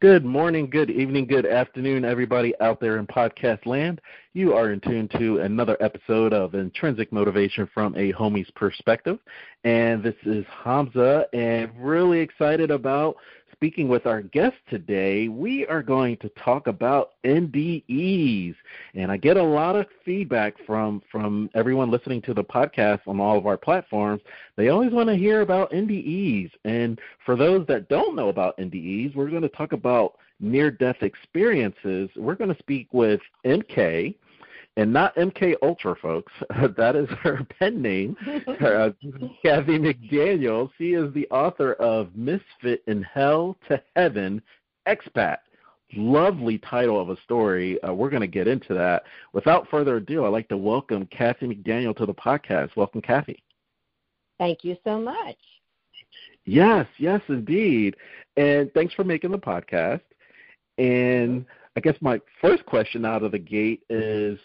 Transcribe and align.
Good 0.00 0.24
morning, 0.24 0.70
good 0.70 0.90
evening, 0.90 1.26
good 1.26 1.44
afternoon, 1.44 2.04
everybody 2.04 2.54
out 2.60 2.78
there 2.78 2.98
in 2.98 3.06
podcast 3.08 3.66
land. 3.66 4.00
You 4.32 4.54
are 4.54 4.70
in 4.70 4.78
tune 4.78 5.08
to 5.18 5.40
another 5.40 5.76
episode 5.80 6.32
of 6.32 6.54
Intrinsic 6.54 7.10
Motivation 7.10 7.68
from 7.74 7.96
a 7.96 8.12
Homie's 8.12 8.48
Perspective. 8.52 9.18
And 9.64 10.00
this 10.00 10.14
is 10.24 10.44
Hamza, 10.62 11.26
and 11.32 11.72
really 11.76 12.20
excited 12.20 12.70
about 12.70 13.16
speaking 13.58 13.88
with 13.88 14.06
our 14.06 14.22
guest 14.22 14.54
today, 14.70 15.26
we 15.26 15.66
are 15.66 15.82
going 15.82 16.16
to 16.18 16.28
talk 16.30 16.68
about 16.68 17.14
NDEs. 17.24 18.54
And 18.94 19.10
I 19.10 19.16
get 19.16 19.36
a 19.36 19.42
lot 19.42 19.74
of 19.74 19.86
feedback 20.04 20.54
from, 20.64 21.02
from 21.10 21.50
everyone 21.56 21.90
listening 21.90 22.22
to 22.22 22.34
the 22.34 22.44
podcast 22.44 23.00
on 23.08 23.18
all 23.18 23.36
of 23.36 23.48
our 23.48 23.56
platforms. 23.56 24.22
They 24.54 24.68
always 24.68 24.92
want 24.92 25.08
to 25.08 25.16
hear 25.16 25.40
about 25.40 25.72
NDEs. 25.72 26.52
And 26.64 27.00
for 27.26 27.34
those 27.34 27.66
that 27.66 27.88
don't 27.88 28.14
know 28.14 28.28
about 28.28 28.56
NDEs, 28.58 29.16
we're 29.16 29.28
going 29.28 29.42
to 29.42 29.48
talk 29.48 29.72
about 29.72 30.18
near 30.38 30.70
death 30.70 31.02
experiences. 31.02 32.10
We're 32.14 32.36
going 32.36 32.54
to 32.54 32.58
speak 32.60 32.86
with 32.92 33.20
MK 33.44 34.14
and 34.78 34.92
not 34.92 35.14
MK 35.16 35.56
Ultra, 35.60 35.96
folks. 35.96 36.32
that 36.76 36.94
is 36.94 37.08
her 37.20 37.44
pen 37.58 37.82
name, 37.82 38.16
uh, 38.46 38.90
Kathy 39.44 39.76
McDaniel. 39.76 40.70
She 40.78 40.92
is 40.92 41.12
the 41.12 41.26
author 41.30 41.72
of 41.74 42.14
Misfit 42.14 42.84
in 42.86 43.02
Hell 43.02 43.58
to 43.68 43.82
Heaven, 43.96 44.40
Expat. 44.86 45.38
Lovely 45.96 46.58
title 46.58 47.00
of 47.00 47.10
a 47.10 47.20
story. 47.22 47.82
Uh, 47.82 47.92
we're 47.92 48.10
going 48.10 48.20
to 48.22 48.28
get 48.28 48.46
into 48.46 48.72
that. 48.74 49.02
Without 49.32 49.68
further 49.68 49.96
ado, 49.96 50.24
I'd 50.24 50.28
like 50.28 50.48
to 50.50 50.56
welcome 50.56 51.06
Kathy 51.06 51.46
McDaniel 51.46 51.96
to 51.96 52.06
the 52.06 52.14
podcast. 52.14 52.76
Welcome, 52.76 53.02
Kathy. 53.02 53.42
Thank 54.38 54.62
you 54.62 54.76
so 54.84 55.00
much. 55.00 55.38
Yes, 56.44 56.86
yes, 56.98 57.20
indeed. 57.28 57.96
And 58.36 58.72
thanks 58.74 58.94
for 58.94 59.02
making 59.02 59.32
the 59.32 59.38
podcast. 59.38 60.02
And 60.76 61.44
I 61.74 61.80
guess 61.80 61.96
my 62.00 62.20
first 62.40 62.64
question 62.64 63.04
out 63.04 63.24
of 63.24 63.32
the 63.32 63.38
gate 63.38 63.82
is 63.90 64.38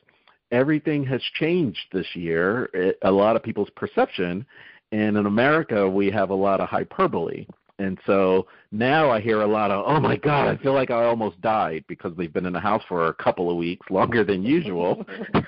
everything 0.53 1.03
has 1.05 1.21
changed 1.33 1.81
this 1.91 2.15
year. 2.15 2.69
It, 2.73 2.97
a 3.01 3.11
lot 3.11 3.35
of 3.35 3.43
people's 3.43 3.71
perception, 3.75 4.45
and 4.91 5.17
in 5.17 5.25
America, 5.25 5.89
we 5.89 6.11
have 6.11 6.29
a 6.29 6.35
lot 6.35 6.61
of 6.61 6.69
hyperbole. 6.69 7.47
And 7.79 7.97
so 8.05 8.45
now 8.71 9.09
I 9.09 9.19
hear 9.19 9.41
a 9.41 9.47
lot 9.47 9.71
of, 9.71 9.83
oh 9.87 9.99
my 9.99 10.15
God, 10.15 10.47
I 10.47 10.61
feel 10.61 10.73
like 10.73 10.91
I 10.91 11.05
almost 11.05 11.41
died 11.41 11.83
because 11.87 12.13
they've 12.15 12.31
been 12.31 12.45
in 12.45 12.53
the 12.53 12.59
house 12.59 12.83
for 12.87 13.07
a 13.07 13.13
couple 13.15 13.49
of 13.49 13.57
weeks, 13.57 13.87
longer 13.89 14.23
than 14.23 14.43
usual. 14.43 15.03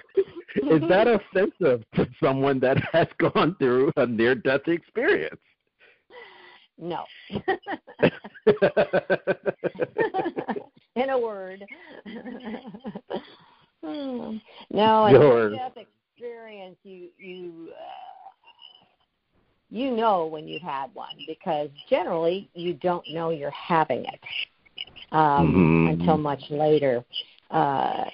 Is 0.55 0.81
that 0.89 1.07
offensive 1.07 1.83
to 1.95 2.07
someone 2.21 2.59
that 2.61 2.77
has 2.91 3.07
gone 3.19 3.55
through 3.59 3.91
a 3.97 4.07
near 4.07 4.33
death 4.33 4.67
experience? 4.67 5.39
No. 6.77 7.03
in 10.95 11.09
a 11.09 11.19
word. 11.19 11.65
Hmm. 13.85 14.37
No, 14.71 15.05
in 15.05 15.51
death 15.55 15.77
experience, 15.77 16.77
you 16.83 17.09
you 17.19 17.69
uh, 17.71 18.35
you 19.69 19.91
know 19.91 20.25
when 20.25 20.47
you've 20.47 20.63
had 20.63 20.87
one 20.93 21.15
because 21.27 21.69
generally 21.89 22.49
you 22.55 22.73
don't 22.73 23.05
know 23.11 23.29
you're 23.29 23.51
having 23.51 24.05
it 24.05 24.19
um, 25.11 25.47
mm-hmm. 25.47 25.99
until 25.99 26.17
much 26.17 26.41
later. 26.49 27.03
Uh, 27.51 28.05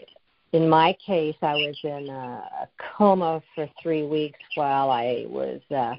in 0.52 0.67
my 0.67 0.95
case, 1.05 1.36
I 1.41 1.53
was 1.53 1.78
in 1.83 2.09
a 2.09 2.67
coma 2.97 3.41
for 3.56 3.69
three 3.81 4.03
weeks 4.03 4.39
while 4.56 4.91
I 4.91 5.25
was 5.30 5.61
uh, 5.72 5.95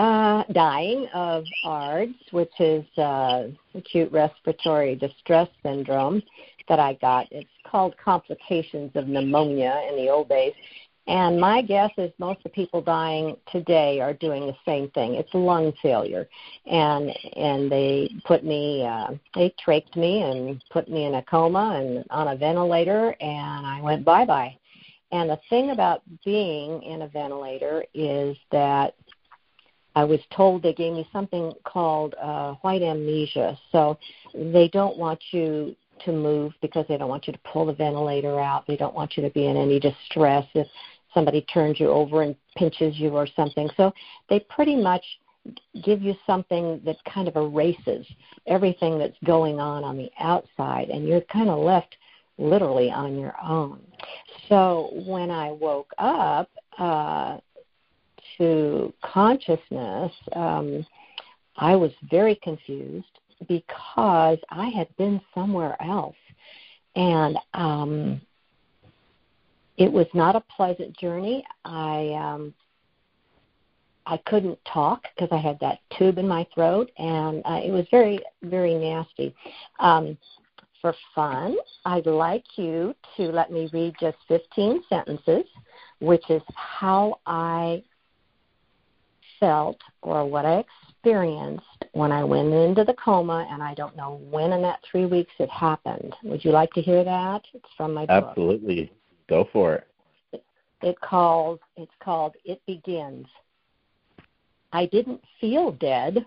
uh, 0.00 0.42
dying 0.52 1.06
of 1.14 1.44
ARDS, 1.64 2.14
which 2.32 2.52
is 2.58 2.84
uh, 2.98 3.44
acute 3.74 4.10
respiratory 4.10 4.96
distress 4.96 5.48
syndrome 5.62 6.22
that 6.68 6.80
I 6.80 6.94
got. 6.94 7.26
It's 7.30 7.48
called 7.66 7.94
complications 8.02 8.90
of 8.94 9.08
pneumonia 9.08 9.82
in 9.88 9.96
the 9.96 10.10
old 10.10 10.28
days. 10.28 10.52
And 11.08 11.40
my 11.40 11.62
guess 11.62 11.90
is 11.98 12.12
most 12.18 12.38
of 12.38 12.44
the 12.44 12.48
people 12.50 12.80
dying 12.80 13.36
today 13.50 14.00
are 14.00 14.12
doing 14.12 14.46
the 14.46 14.56
same 14.64 14.88
thing. 14.90 15.14
It's 15.14 15.34
lung 15.34 15.72
failure, 15.82 16.28
and 16.64 17.10
and 17.34 17.70
they 17.70 18.08
put 18.24 18.44
me, 18.44 18.86
uh, 18.86 19.08
they 19.34 19.52
trached 19.66 19.96
me 19.96 20.22
and 20.22 20.62
put 20.70 20.88
me 20.88 21.06
in 21.06 21.16
a 21.16 21.22
coma 21.24 21.80
and 21.82 22.04
on 22.10 22.28
a 22.28 22.36
ventilator, 22.36 23.16
and 23.20 23.66
I 23.66 23.80
went 23.82 24.04
bye 24.04 24.24
bye. 24.24 24.56
And 25.10 25.28
the 25.28 25.40
thing 25.50 25.70
about 25.70 26.02
being 26.24 26.82
in 26.84 27.02
a 27.02 27.08
ventilator 27.08 27.84
is 27.94 28.36
that 28.52 28.94
I 29.94 30.04
was 30.04 30.20
told 30.34 30.62
they 30.62 30.72
gave 30.72 30.94
me 30.94 31.06
something 31.12 31.52
called 31.64 32.14
uh, 32.14 32.54
white 32.62 32.82
amnesia. 32.82 33.58
So 33.72 33.98
they 34.34 34.68
don't 34.68 34.96
want 34.96 35.20
you 35.32 35.76
to 36.04 36.12
move 36.12 36.52
because 36.60 36.86
they 36.88 36.96
don't 36.96 37.08
want 37.08 37.26
you 37.26 37.32
to 37.32 37.38
pull 37.40 37.66
the 37.66 37.72
ventilator 37.72 38.40
out. 38.40 38.66
They 38.66 38.76
don't 38.76 38.94
want 38.94 39.16
you 39.16 39.22
to 39.22 39.30
be 39.30 39.46
in 39.46 39.56
any 39.56 39.80
distress 39.80 40.46
if 40.54 40.66
somebody 41.14 41.42
turns 41.42 41.78
you 41.78 41.88
over 41.88 42.22
and 42.22 42.34
pinches 42.56 42.98
you 42.98 43.10
or 43.10 43.26
something. 43.36 43.68
So 43.76 43.92
they 44.28 44.40
pretty 44.40 44.76
much 44.76 45.04
give 45.84 46.02
you 46.02 46.14
something 46.26 46.80
that 46.84 46.96
kind 47.12 47.28
of 47.28 47.36
erases 47.36 48.06
everything 48.46 48.98
that's 48.98 49.16
going 49.24 49.58
on 49.58 49.84
on 49.84 49.96
the 49.96 50.10
outside, 50.20 50.88
and 50.88 51.06
you're 51.06 51.20
kind 51.22 51.48
of 51.48 51.58
left 51.58 51.96
literally 52.38 52.90
on 52.90 53.18
your 53.18 53.34
own. 53.42 53.80
So 54.48 54.90
when 55.06 55.30
I 55.30 55.50
woke 55.50 55.90
up 55.98 56.48
uh, 56.78 57.38
to 58.38 58.92
consciousness, 59.02 60.12
um, 60.34 60.86
I 61.56 61.76
was 61.76 61.90
very 62.10 62.36
confused 62.36 63.18
because 63.48 64.38
I 64.50 64.68
had 64.68 64.88
been 64.96 65.20
somewhere 65.34 65.80
else. 65.82 66.16
And 66.94 67.38
um, 67.54 68.20
it 69.76 69.90
was 69.90 70.06
not 70.14 70.36
a 70.36 70.44
pleasant 70.54 70.96
journey. 70.98 71.44
I 71.64 72.12
um, 72.12 72.54
I 74.06 74.18
couldn't 74.26 74.58
talk 74.70 75.04
because 75.14 75.28
I 75.32 75.38
had 75.38 75.58
that 75.60 75.78
tube 75.96 76.18
in 76.18 76.28
my 76.28 76.46
throat, 76.54 76.90
and 76.98 77.42
uh, 77.44 77.60
it 77.64 77.70
was 77.70 77.86
very 77.90 78.20
very 78.42 78.74
nasty. 78.74 79.34
Um, 79.78 80.18
for 80.80 80.94
fun, 81.14 81.56
I'd 81.84 82.06
like 82.06 82.44
you 82.56 82.94
to 83.16 83.22
let 83.30 83.52
me 83.52 83.70
read 83.72 83.94
just 84.00 84.16
15 84.26 84.82
sentences, 84.88 85.44
which 86.00 86.28
is 86.28 86.42
how 86.54 87.20
I 87.24 87.84
felt 89.38 89.78
or 90.02 90.26
what 90.26 90.44
I 90.44 90.64
experienced 91.02 91.64
when 91.92 92.10
I 92.10 92.24
went 92.24 92.52
into 92.52 92.84
the 92.84 92.94
coma, 92.94 93.46
and 93.50 93.62
I 93.62 93.74
don't 93.74 93.96
know 93.96 94.20
when 94.30 94.52
in 94.52 94.62
that 94.62 94.80
three 94.90 95.06
weeks 95.06 95.32
it 95.38 95.50
happened. 95.50 96.14
Would 96.24 96.44
you 96.44 96.50
like 96.50 96.72
to 96.72 96.82
hear 96.82 97.04
that? 97.04 97.42
It's 97.52 97.68
from 97.76 97.94
my 97.94 98.06
book. 98.06 98.24
Absolutely. 98.28 98.92
Go 99.28 99.48
for 99.52 99.74
it. 99.74 99.86
It, 100.32 100.44
it 100.82 101.00
calls. 101.00 101.60
It's 101.76 101.92
called 102.02 102.34
"It 102.44 102.60
Begins." 102.66 103.26
I 104.72 104.86
didn't 104.86 105.20
feel 105.40 105.72
dead, 105.72 106.24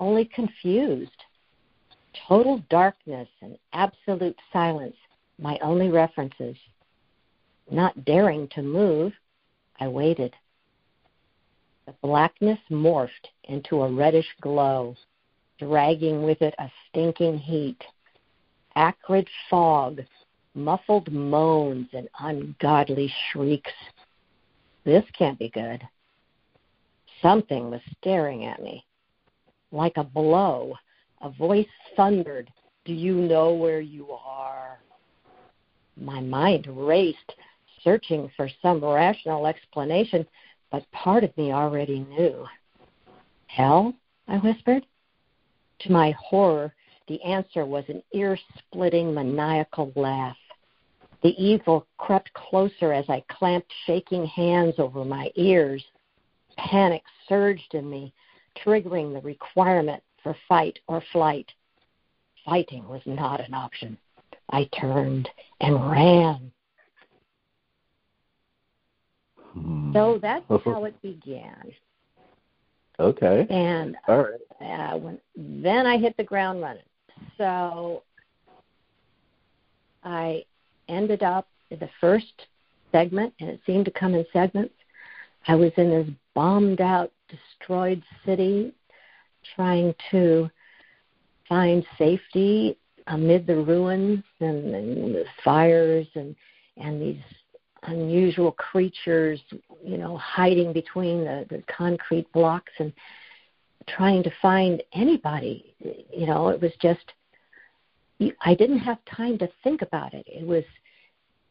only 0.00 0.24
confused. 0.24 1.10
Total 2.26 2.60
darkness 2.68 3.28
and 3.42 3.56
absolute 3.72 4.36
silence, 4.52 4.96
my 5.38 5.56
only 5.62 5.88
references. 5.88 6.56
Not 7.70 8.04
daring 8.04 8.48
to 8.48 8.62
move, 8.62 9.12
I 9.78 9.86
waited. 9.86 10.34
The 11.90 12.06
blackness 12.06 12.60
morphed 12.70 13.26
into 13.42 13.82
a 13.82 13.90
reddish 13.92 14.28
glow, 14.40 14.94
dragging 15.58 16.22
with 16.22 16.40
it 16.40 16.54
a 16.56 16.70
stinking 16.88 17.38
heat. 17.38 17.82
Acrid 18.76 19.26
fog, 19.48 20.00
muffled 20.54 21.10
moans, 21.10 21.88
and 21.92 22.08
ungodly 22.20 23.12
shrieks. 23.32 23.72
This 24.84 25.04
can't 25.18 25.36
be 25.36 25.48
good. 25.48 25.82
Something 27.20 27.70
was 27.70 27.80
staring 27.98 28.44
at 28.44 28.62
me. 28.62 28.84
Like 29.72 29.96
a 29.96 30.04
blow, 30.04 30.74
a 31.20 31.30
voice 31.30 31.66
thundered, 31.96 32.52
Do 32.84 32.92
you 32.92 33.16
know 33.16 33.52
where 33.52 33.80
you 33.80 34.12
are? 34.12 34.78
My 35.96 36.20
mind 36.20 36.68
raced, 36.68 37.34
searching 37.82 38.30
for 38.36 38.48
some 38.62 38.84
rational 38.84 39.48
explanation 39.48 40.24
but 40.70 40.90
part 40.92 41.24
of 41.24 41.36
me 41.36 41.52
already 41.52 42.00
knew. 42.00 42.46
Hell? 43.46 43.94
I 44.28 44.38
whispered. 44.38 44.86
To 45.80 45.92
my 45.92 46.12
horror, 46.12 46.74
the 47.08 47.20
answer 47.22 47.64
was 47.64 47.84
an 47.88 48.02
ear 48.12 48.38
splitting, 48.58 49.12
maniacal 49.12 49.92
laugh. 49.96 50.36
The 51.22 51.34
evil 51.42 51.86
crept 51.98 52.32
closer 52.34 52.92
as 52.92 53.04
I 53.08 53.24
clamped 53.28 53.72
shaking 53.86 54.26
hands 54.26 54.74
over 54.78 55.04
my 55.04 55.30
ears. 55.34 55.84
Panic 56.56 57.02
surged 57.28 57.74
in 57.74 57.90
me, 57.90 58.12
triggering 58.64 59.12
the 59.12 59.20
requirement 59.20 60.02
for 60.22 60.36
fight 60.48 60.78
or 60.86 61.02
flight. 61.12 61.50
Fighting 62.44 62.88
was 62.88 63.02
not 63.04 63.40
an 63.40 63.54
option. 63.54 63.98
I 64.50 64.68
turned 64.80 65.28
and 65.60 65.90
ran. 65.90 66.52
Hmm. 69.52 69.92
So 69.92 70.18
that's 70.20 70.44
how 70.64 70.84
it 70.84 71.00
began. 71.02 71.72
Okay. 72.98 73.46
And 73.48 73.96
all 74.08 74.24
right. 74.24 74.40
Uh, 74.60 74.98
when, 74.98 75.18
then 75.36 75.86
I 75.86 75.96
hit 75.96 76.16
the 76.16 76.24
ground 76.24 76.60
running. 76.60 76.82
so 77.38 78.02
I 80.04 80.44
ended 80.88 81.22
up 81.22 81.46
in 81.70 81.78
the 81.78 81.88
first 82.00 82.46
segment, 82.92 83.32
and 83.40 83.48
it 83.48 83.60
seemed 83.64 83.84
to 83.86 83.90
come 83.90 84.14
in 84.14 84.26
segments. 84.32 84.74
I 85.48 85.54
was 85.54 85.72
in 85.76 85.90
this 85.90 86.08
bombed 86.34 86.80
out, 86.80 87.12
destroyed 87.28 88.02
city 88.26 88.74
trying 89.54 89.94
to 90.10 90.50
find 91.48 91.84
safety 91.96 92.76
amid 93.06 93.46
the 93.46 93.56
ruins 93.56 94.22
and, 94.40 94.74
and 94.74 95.14
the 95.14 95.24
fires 95.42 96.06
and 96.14 96.36
and 96.76 97.00
these 97.00 97.20
unusual 97.84 98.52
creatures, 98.52 99.40
you 99.84 99.98
know, 99.98 100.16
hiding 100.16 100.72
between 100.72 101.24
the, 101.24 101.46
the 101.48 101.62
concrete 101.74 102.30
blocks 102.32 102.72
and 102.78 102.92
trying 103.88 104.22
to 104.22 104.32
find 104.42 104.82
anybody. 104.92 105.74
You 106.12 106.26
know, 106.26 106.48
it 106.48 106.60
was 106.60 106.72
just 106.80 107.12
I 108.42 108.54
didn't 108.54 108.80
have 108.80 108.98
time 109.04 109.38
to 109.38 109.48
think 109.64 109.82
about 109.82 110.14
it. 110.14 110.26
It 110.26 110.46
was 110.46 110.64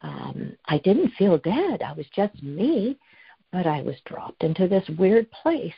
um 0.02 0.56
I 0.66 0.78
didn't 0.78 1.12
feel 1.18 1.38
dead. 1.38 1.82
I 1.82 1.92
was 1.92 2.06
just 2.14 2.42
me, 2.42 2.96
but 3.52 3.66
I 3.66 3.82
was 3.82 3.96
dropped 4.06 4.44
into 4.44 4.68
this 4.68 4.88
weird 4.98 5.30
place. 5.30 5.74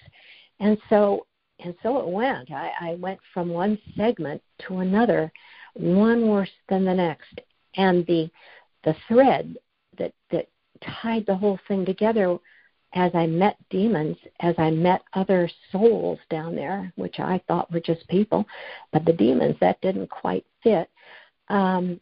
And 0.60 0.76
so 0.90 1.26
and 1.60 1.75
so 1.82 1.98
it 1.98 2.08
went. 2.08 2.50
I, 2.50 2.72
I 2.81 2.94
went 2.96 3.20
from 3.32 3.48
one 3.48 3.78
segment 3.96 4.43
to 4.66 4.78
another, 4.78 5.32
one 5.75 6.28
worse 6.28 6.50
than 6.69 6.84
the 6.84 6.94
next. 6.94 7.40
And 7.76 8.05
the 8.06 8.31
the 8.84 8.94
thread 9.08 9.56
that 9.99 10.12
that 10.31 10.49
tied 10.81 11.27
the 11.27 11.37
whole 11.37 11.59
thing 11.69 11.85
together 11.85 12.39
as 12.94 13.11
I 13.15 13.27
met 13.27 13.56
demons, 13.71 14.17
as 14.41 14.55
I 14.59 14.71
met 14.71 15.03
other 15.15 15.49
souls 15.71 16.19
down 16.29 16.55
there, 16.55 16.93
which 16.97 17.21
I 17.21 17.41
thought 17.49 17.73
were 17.73 17.81
just 17.81 18.06
people, 18.09 18.47
but 18.93 19.05
the 19.05 19.15
demons 19.15 19.56
that 19.61 19.81
didn't 19.81 20.11
quite 20.11 20.44
fit, 20.62 20.91
um, 21.49 22.00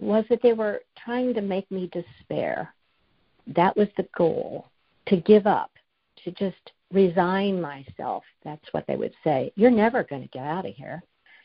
was 0.00 0.24
that 0.30 0.42
they 0.42 0.52
were 0.52 0.80
trying 1.04 1.32
to 1.34 1.40
make 1.40 1.70
me 1.70 1.88
despair. 1.92 2.74
That 3.46 3.76
was 3.76 3.88
the 3.96 4.08
goal 4.16 4.66
to 5.06 5.16
give 5.16 5.46
up, 5.46 5.70
to 6.24 6.32
just 6.32 6.72
resign 6.92 7.60
myself. 7.60 8.24
That's 8.44 8.66
what 8.72 8.84
they 8.86 8.96
would 8.96 9.14
say. 9.22 9.52
You're 9.54 9.70
never 9.70 10.02
going 10.02 10.22
to 10.22 10.28
get 10.28 10.44
out 10.44 10.66
of 10.66 10.74
here. 10.74 11.02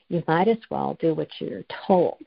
You 0.10 0.24
might 0.28 0.48
as 0.48 0.58
well 0.70 0.98
do 1.02 1.14
what 1.14 1.30
you're 1.40 1.66
told. 1.86 2.22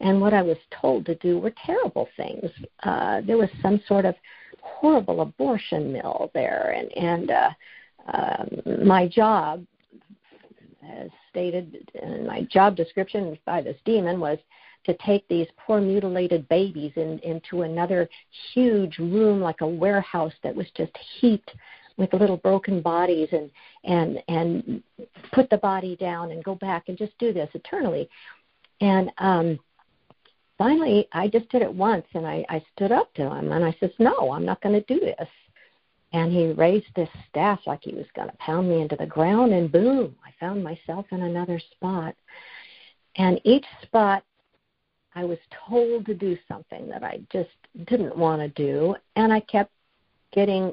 And 0.00 0.20
what 0.20 0.32
I 0.32 0.42
was 0.42 0.56
told 0.80 1.04
to 1.06 1.14
do 1.16 1.38
were 1.38 1.52
terrible 1.64 2.08
things. 2.16 2.50
Uh, 2.82 3.20
there 3.26 3.36
was 3.36 3.50
some 3.60 3.80
sort 3.86 4.04
of 4.04 4.14
horrible 4.62 5.20
abortion 5.20 5.92
mill 5.92 6.30
there, 6.34 6.74
and 6.76 6.96
and 6.96 7.30
uh, 7.30 7.50
um, 8.12 8.86
my 8.86 9.06
job, 9.06 9.64
as 10.88 11.10
stated 11.30 11.90
in 12.02 12.26
my 12.26 12.42
job 12.50 12.76
description 12.76 13.38
by 13.44 13.60
this 13.60 13.76
demon, 13.84 14.18
was 14.18 14.38
to 14.84 14.94
take 15.04 15.26
these 15.28 15.48
poor 15.58 15.80
mutilated 15.80 16.48
babies 16.48 16.92
in, 16.96 17.18
into 17.20 17.62
another 17.62 18.08
huge 18.54 18.98
room 18.98 19.40
like 19.40 19.60
a 19.60 19.66
warehouse 19.66 20.32
that 20.42 20.54
was 20.54 20.66
just 20.76 20.96
heaped 21.20 21.50
with 21.96 22.12
little 22.12 22.36
broken 22.36 22.80
bodies 22.80 23.28
and 23.32 23.50
and 23.84 24.22
and 24.28 24.82
put 25.32 25.48
the 25.50 25.58
body 25.58 25.96
down 25.96 26.30
and 26.30 26.44
go 26.44 26.54
back 26.54 26.84
and 26.88 26.98
just 26.98 27.16
do 27.18 27.32
this 27.32 27.48
eternally. 27.54 28.08
And 28.80 29.10
um 29.18 29.58
finally 30.58 31.06
i 31.12 31.28
just 31.28 31.48
did 31.50 31.62
it 31.62 31.72
once 31.72 32.06
and 32.14 32.26
i 32.26 32.44
i 32.48 32.62
stood 32.74 32.90
up 32.90 33.12
to 33.12 33.22
him 33.22 33.52
and 33.52 33.62
i 33.64 33.76
says 33.78 33.90
no 33.98 34.32
i'm 34.32 34.44
not 34.44 34.60
going 34.62 34.74
to 34.74 34.94
do 34.94 35.00
this. 35.00 35.28
And 36.12 36.32
he 36.32 36.52
raised 36.52 36.86
this 36.94 37.08
staff 37.28 37.60
like 37.66 37.80
he 37.82 37.92
was 37.92 38.06
going 38.14 38.30
to 38.30 38.36
pound 38.36 38.68
me 38.68 38.80
into 38.80 38.96
the 38.96 39.06
ground 39.06 39.52
and 39.52 39.72
boom 39.72 40.16
i 40.24 40.30
found 40.38 40.62
myself 40.62 41.06
in 41.10 41.22
another 41.22 41.60
spot. 41.72 42.14
And 43.16 43.40
each 43.44 43.64
spot 43.82 44.22
i 45.14 45.24
was 45.24 45.38
told 45.68 46.04
to 46.06 46.14
do 46.14 46.36
something 46.48 46.88
that 46.88 47.02
i 47.02 47.20
just 47.32 47.50
didn't 47.86 48.16
want 48.16 48.40
to 48.42 48.48
do. 48.48 48.94
And 49.16 49.32
i 49.32 49.40
kept 49.40 49.72
getting 50.32 50.72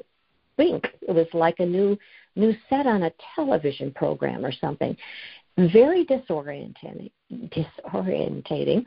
think 0.56 0.86
it 1.02 1.12
was 1.12 1.26
like 1.32 1.60
a 1.60 1.66
new 1.66 1.96
new 2.36 2.54
set 2.68 2.86
on 2.86 3.04
a 3.04 3.12
television 3.34 3.92
program 3.92 4.44
or 4.44 4.52
something. 4.52 4.96
Very 5.56 6.04
disorienting, 6.04 7.10
disorientating, 7.32 8.84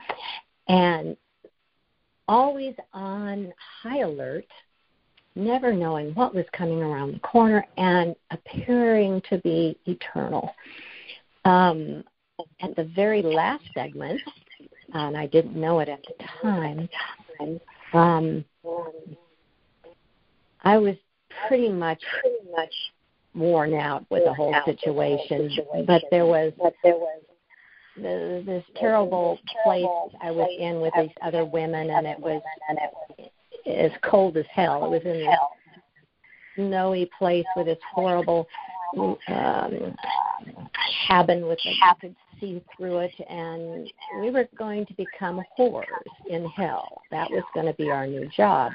and 0.67 1.15
always 2.27 2.75
on 2.93 3.53
high 3.81 3.99
alert, 3.99 4.47
never 5.35 5.73
knowing 5.73 6.13
what 6.13 6.35
was 6.35 6.45
coming 6.51 6.81
around 6.81 7.13
the 7.13 7.19
corner, 7.19 7.65
and 7.77 8.15
appearing 8.31 9.21
to 9.29 9.37
be 9.39 9.77
eternal. 9.85 10.53
Um, 11.45 12.03
at 12.61 12.75
the 12.75 12.83
very 12.95 13.21
last 13.21 13.63
segment, 13.73 14.21
and 14.93 15.15
I 15.15 15.27
didn't 15.27 15.55
know 15.55 15.79
it 15.79 15.89
at 15.89 16.03
the 16.03 16.25
time, 16.41 16.89
um, 17.93 18.43
I 20.63 20.77
was 20.77 20.95
pretty 21.47 21.69
much 21.69 22.01
pretty 22.21 22.51
much 22.51 22.73
worn 23.35 23.73
out 23.73 24.05
with 24.09 24.23
the 24.23 24.33
whole 24.33 24.55
situation. 24.65 25.51
But 25.85 26.03
there 26.11 26.25
was 26.25 26.53
but 26.57 26.73
there 26.83 26.95
was 26.95 27.21
the, 27.95 28.43
this 28.45 28.63
terrible 28.75 29.39
place 29.63 29.85
I 30.21 30.31
was 30.31 30.49
in 30.59 30.81
with 30.81 30.93
these 30.97 31.15
other 31.21 31.45
women, 31.45 31.89
and 31.89 32.05
it 32.05 32.19
was 32.19 32.41
as 33.65 33.91
cold 34.03 34.37
as 34.37 34.45
hell. 34.51 34.85
It 34.85 34.89
was 34.89 35.01
in 35.03 35.25
this 35.25 35.37
snowy 36.55 37.09
place 37.17 37.45
with 37.55 37.67
this 37.67 37.79
horrible 37.93 38.47
um, 38.95 39.95
cabin 41.07 41.45
with 41.45 41.59
a, 41.65 41.95
could 41.99 42.15
see 42.39 42.63
through 42.75 42.99
it, 42.99 43.13
and 43.29 43.89
we 44.21 44.29
were 44.29 44.47
going 44.57 44.85
to 44.85 44.93
become 44.93 45.41
whores 45.57 45.85
in 46.29 46.45
hell. 46.49 47.01
That 47.11 47.29
was 47.31 47.43
going 47.53 47.65
to 47.65 47.73
be 47.73 47.89
our 47.89 48.07
new 48.07 48.29
job 48.35 48.71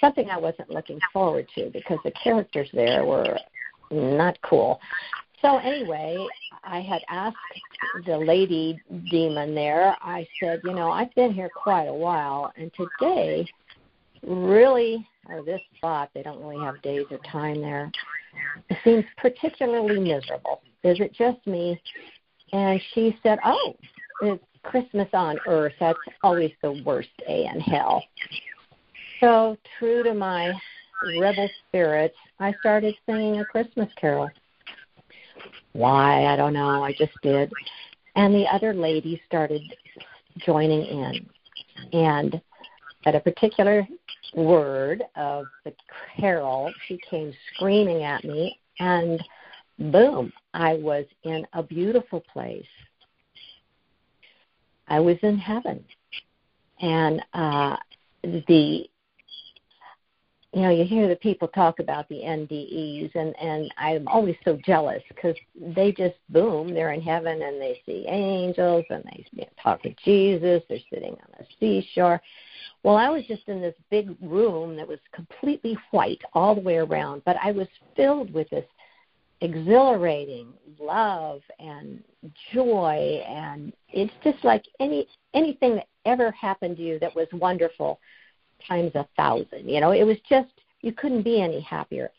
something 0.00 0.28
I 0.30 0.38
wasn't 0.38 0.70
looking 0.70 0.98
forward 1.12 1.46
to 1.56 1.70
because 1.70 1.98
the 2.04 2.12
characters 2.22 2.68
there 2.72 3.04
were 3.04 3.38
not 3.90 4.38
cool. 4.42 4.80
So 5.42 5.58
anyway, 5.58 6.26
I 6.64 6.80
had 6.80 7.02
asked 7.08 7.36
the 8.06 8.16
lady 8.16 8.80
demon 9.10 9.54
there. 9.54 9.96
I 10.00 10.26
said, 10.40 10.60
you 10.64 10.72
know, 10.72 10.90
I've 10.90 11.14
been 11.14 11.32
here 11.32 11.50
quite 11.54 11.86
a 11.86 11.94
while, 11.94 12.52
and 12.56 12.70
today, 12.74 13.46
really, 14.26 15.06
or 15.28 15.42
this 15.42 15.60
spot, 15.76 16.10
they 16.14 16.22
don't 16.22 16.42
really 16.42 16.64
have 16.64 16.80
days 16.82 17.06
or 17.10 17.18
time 17.30 17.60
there. 17.60 17.90
It 18.70 18.78
seems 18.82 19.04
particularly 19.18 20.00
miserable. 20.00 20.62
Is 20.82 21.00
it 21.00 21.12
just 21.12 21.46
me? 21.46 21.80
And 22.52 22.80
she 22.94 23.16
said, 23.22 23.38
oh, 23.44 23.74
it's 24.22 24.42
Christmas 24.62 25.08
on 25.12 25.38
Earth. 25.46 25.72
That's 25.80 25.98
always 26.22 26.52
the 26.62 26.82
worst 26.84 27.08
day 27.26 27.48
in 27.52 27.60
hell. 27.60 28.02
So, 29.20 29.56
true 29.78 30.02
to 30.02 30.14
my 30.14 30.52
rebel 31.18 31.48
spirit, 31.68 32.14
I 32.38 32.54
started 32.60 32.94
singing 33.06 33.40
a 33.40 33.44
Christmas 33.44 33.88
carol. 33.98 34.30
Why? 35.72 36.26
I 36.26 36.36
don't 36.36 36.52
know. 36.52 36.82
I 36.82 36.92
just 36.92 37.12
did. 37.22 37.52
And 38.14 38.34
the 38.34 38.46
other 38.52 38.74
ladies 38.74 39.18
started 39.26 39.62
joining 40.38 40.84
in. 40.84 41.26
And 41.92 42.40
at 43.06 43.14
a 43.14 43.20
particular 43.20 43.86
word 44.34 45.02
of 45.16 45.46
the 45.64 45.72
carol, 46.18 46.72
she 46.86 46.98
came 47.08 47.32
screaming 47.54 48.02
at 48.02 48.24
me, 48.24 48.58
and 48.80 49.22
boom, 49.78 50.32
I 50.52 50.74
was 50.74 51.04
in 51.22 51.46
a 51.52 51.62
beautiful 51.62 52.22
place. 52.32 52.66
I 54.88 55.00
was 55.00 55.16
in 55.22 55.38
heaven. 55.38 55.84
And 56.80 57.22
uh, 57.32 57.76
the 58.22 58.86
you 60.56 60.62
know, 60.62 60.70
you 60.70 60.86
hear 60.86 61.06
the 61.06 61.16
people 61.16 61.48
talk 61.48 61.80
about 61.80 62.08
the 62.08 62.22
NDEs, 62.22 63.14
and 63.14 63.36
and 63.38 63.70
I'm 63.76 64.08
always 64.08 64.36
so 64.42 64.58
jealous 64.64 65.02
because 65.08 65.36
they 65.54 65.92
just 65.92 66.14
boom, 66.30 66.72
they're 66.72 66.94
in 66.94 67.02
heaven 67.02 67.42
and 67.42 67.60
they 67.60 67.78
see 67.84 68.06
angels 68.08 68.86
and 68.88 69.04
they 69.04 69.26
you 69.32 69.42
know, 69.42 69.48
talk 69.62 69.82
to 69.82 69.94
Jesus. 70.02 70.62
They're 70.66 70.78
sitting 70.88 71.12
on 71.12 71.40
a 71.40 71.44
seashore. 71.60 72.22
Well, 72.82 72.96
I 72.96 73.10
was 73.10 73.22
just 73.26 73.42
in 73.48 73.60
this 73.60 73.74
big 73.90 74.16
room 74.22 74.76
that 74.76 74.88
was 74.88 74.98
completely 75.12 75.76
white 75.90 76.22
all 76.32 76.54
the 76.54 76.62
way 76.62 76.76
around, 76.76 77.20
but 77.26 77.36
I 77.44 77.52
was 77.52 77.68
filled 77.94 78.32
with 78.32 78.48
this 78.48 78.64
exhilarating 79.42 80.54
love 80.80 81.42
and 81.58 82.02
joy, 82.54 83.22
and 83.28 83.74
it's 83.90 84.14
just 84.24 84.42
like 84.42 84.64
any 84.80 85.06
anything 85.34 85.74
that 85.74 85.88
ever 86.06 86.30
happened 86.30 86.78
to 86.78 86.82
you 86.82 86.98
that 87.00 87.14
was 87.14 87.28
wonderful 87.34 88.00
times 88.68 88.92
a 88.94 89.06
thousand. 89.16 89.68
You 89.68 89.80
know, 89.80 89.92
it 89.92 90.04
was 90.04 90.16
just, 90.28 90.50
you 90.82 90.92
couldn't 90.92 91.22
be 91.22 91.40
any 91.40 91.60
happier. 91.60 92.10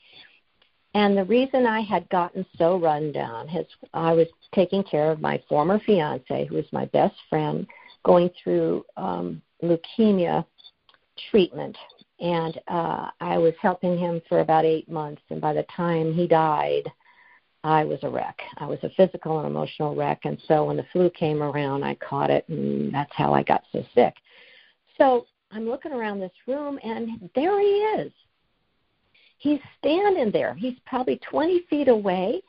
And 0.93 1.17
the 1.17 1.25
reason 1.25 1.65
I 1.65 1.81
had 1.81 2.09
gotten 2.09 2.45
so 2.57 2.77
run 2.77 3.11
down 3.11 3.49
is 3.49 3.67
I 3.93 4.13
was 4.13 4.27
taking 4.53 4.83
care 4.83 5.11
of 5.11 5.21
my 5.21 5.41
former 5.47 5.79
fiance, 5.85 6.45
who 6.45 6.55
was 6.55 6.65
my 6.71 6.85
best 6.85 7.15
friend, 7.29 7.67
going 8.03 8.29
through 8.41 8.85
um, 8.95 9.41
leukemia 9.63 10.45
treatment. 11.29 11.77
And 12.19 12.59
uh, 12.67 13.11
I 13.19 13.37
was 13.37 13.53
helping 13.61 13.97
him 13.97 14.21
for 14.27 14.39
about 14.39 14.65
eight 14.65 14.89
months. 14.89 15.21
And 15.29 15.39
by 15.39 15.53
the 15.53 15.65
time 15.75 16.13
he 16.13 16.25
died, 16.25 16.91
I 17.63 17.83
was 17.83 17.99
a 18.03 18.09
wreck. 18.09 18.39
I 18.57 18.65
was 18.65 18.79
a 18.83 18.89
physical 18.91 19.39
and 19.39 19.47
emotional 19.47 19.93
wreck. 19.93 20.21
And 20.23 20.41
so 20.47 20.65
when 20.65 20.77
the 20.77 20.85
flu 20.91 21.09
came 21.11 21.43
around, 21.43 21.83
I 21.83 21.95
caught 21.95 22.29
it, 22.29 22.47
and 22.47 22.93
that's 22.93 23.13
how 23.13 23.33
I 23.33 23.43
got 23.43 23.63
so 23.71 23.83
sick. 23.93 24.15
So 24.97 25.27
I'm 25.51 25.65
looking 25.65 25.91
around 25.91 26.19
this 26.19 26.31
room, 26.47 26.79
and 26.83 27.29
there 27.35 27.59
he 27.59 27.67
is. 27.67 28.11
He's 29.37 29.59
standing 29.79 30.31
there. 30.31 30.55
He's 30.55 30.77
probably 30.85 31.19
20 31.29 31.65
feet 31.69 31.87
away. 31.87 32.41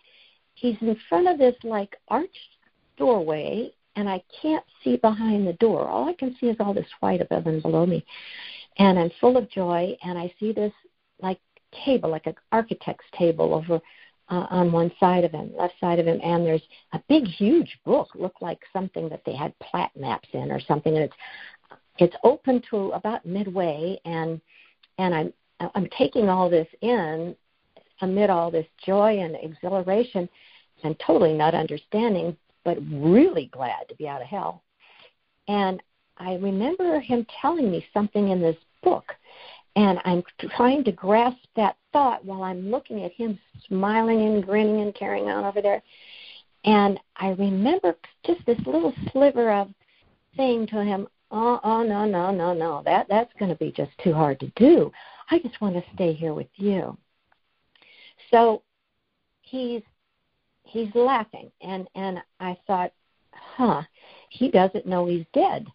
He's 0.55 0.77
in 0.81 0.97
front 1.09 1.29
of 1.29 1.39
this 1.39 1.55
like 1.63 1.97
arched 2.09 2.33
doorway, 2.97 3.71
and 3.97 4.09
I 4.09 4.23
can't 4.41 4.65
see 4.83 4.97
behind 4.97 5.47
the 5.47 5.53
door. 5.55 5.87
All 5.87 6.09
I 6.09 6.15
can 6.15 6.37
see 6.41 6.47
is 6.47 6.57
all 6.61 6.75
this 6.75 6.87
white 7.01 7.21
above 7.21 7.47
and 7.47 7.63
below 7.63 7.87
me. 7.87 8.05
And 8.79 8.99
I'm 8.99 9.11
full 9.21 9.37
of 9.37 9.51
joy, 9.51 9.97
and 10.03 10.19
I 10.19 10.33
see 10.41 10.53
this 10.53 10.73
like 11.21 11.41
table, 11.85 12.11
like 12.11 12.27
an 12.27 12.35
architect's 12.53 13.07
table 13.17 13.55
over 13.55 13.81
uh, 14.31 14.47
on 14.51 14.73
one 14.73 14.93
side 15.01 15.25
of 15.25 15.33
him, 15.33 15.51
left 15.57 15.75
side 15.81 15.99
of 15.99 16.07
him, 16.07 16.21
and 16.23 16.45
there's 16.45 16.63
a 16.93 17.01
big, 17.09 17.27
huge 17.27 17.79
book, 17.85 18.09
looked 18.15 18.43
like 18.43 18.61
something 18.73 19.09
that 19.09 19.23
they 19.25 19.35
had 19.35 19.59
plat 19.59 19.91
maps 19.97 20.29
in 20.33 20.51
or 20.51 20.61
something, 20.61 20.95
and 20.95 21.05
it's 21.05 21.15
it's 21.99 22.17
open 22.25 22.63
to 22.71 22.91
about 22.91 23.27
midway, 23.27 23.99
and 24.05 24.41
and 24.99 25.15
I'm 25.15 25.33
I'm 25.75 25.89
taking 25.97 26.29
all 26.29 26.49
this 26.49 26.69
in 26.81 27.37
amid 28.01 28.31
all 28.31 28.51
this 28.51 28.67
joy 28.85 29.19
and 29.19 29.37
exhilaration, 29.43 30.29
and 30.85 30.99
totally 31.05 31.35
not 31.35 31.55
understanding, 31.55 32.37
but 32.65 32.79
really 32.91 33.47
glad 33.53 33.89
to 33.89 33.95
be 33.97 34.07
out 34.07 34.23
of 34.23 34.29
hell. 34.29 34.63
And 35.49 35.83
I 36.19 36.35
remember 36.35 37.01
him 37.01 37.27
telling 37.41 37.71
me 37.71 37.85
something 37.93 38.29
in 38.29 38.41
this 38.41 38.57
book 38.83 39.15
and 39.79 40.01
I'm 40.05 40.25
trying 40.57 40.83
to 40.85 40.93
grasp 40.93 41.39
that 41.55 41.77
thought 41.93 42.25
while 42.25 42.43
I'm 42.43 42.69
looking 42.69 43.05
at 43.05 43.13
him 43.13 43.39
smiling 43.69 44.23
and 44.23 44.45
grinning 44.45 44.81
and 44.81 44.93
carrying 44.93 45.29
on 45.29 45.45
over 45.45 45.63
there. 45.63 45.83
And 46.65 46.99
I 47.15 47.29
remember 47.29 47.97
just 48.27 48.45
this 48.45 48.59
little 48.67 48.93
sliver 49.13 49.53
of 49.53 49.69
saying 50.37 50.67
to 50.69 50.83
him, 50.83 51.07
"Oh, 51.31 51.61
oh 51.63 51.83
no, 51.83 52.05
no, 52.05 52.31
no, 52.31 52.53
no. 52.53 52.83
That 52.85 53.07
that's 53.09 53.33
going 53.39 53.51
to 53.51 53.57
be 53.57 53.73
just 53.73 53.93
too 54.03 54.13
hard 54.13 54.41
to 54.41 54.53
do. 54.57 54.91
I 55.31 55.39
just 55.39 55.61
want 55.61 55.75
to 55.75 55.95
stay 55.95 56.13
here 56.13 56.35
with 56.35 56.49
you." 56.57 56.97
So 58.31 58.63
he's 59.43 59.83
he's 60.65 60.95
laughing, 60.95 61.51
and 61.61 61.89
and 61.95 62.23
I 62.41 62.57
thought, 62.67 62.93
"Huh, 63.33 63.83
he 64.31 64.51
doesn't 64.51 64.87
know 64.87 65.07
he's 65.07 65.27
dead." 65.33 65.67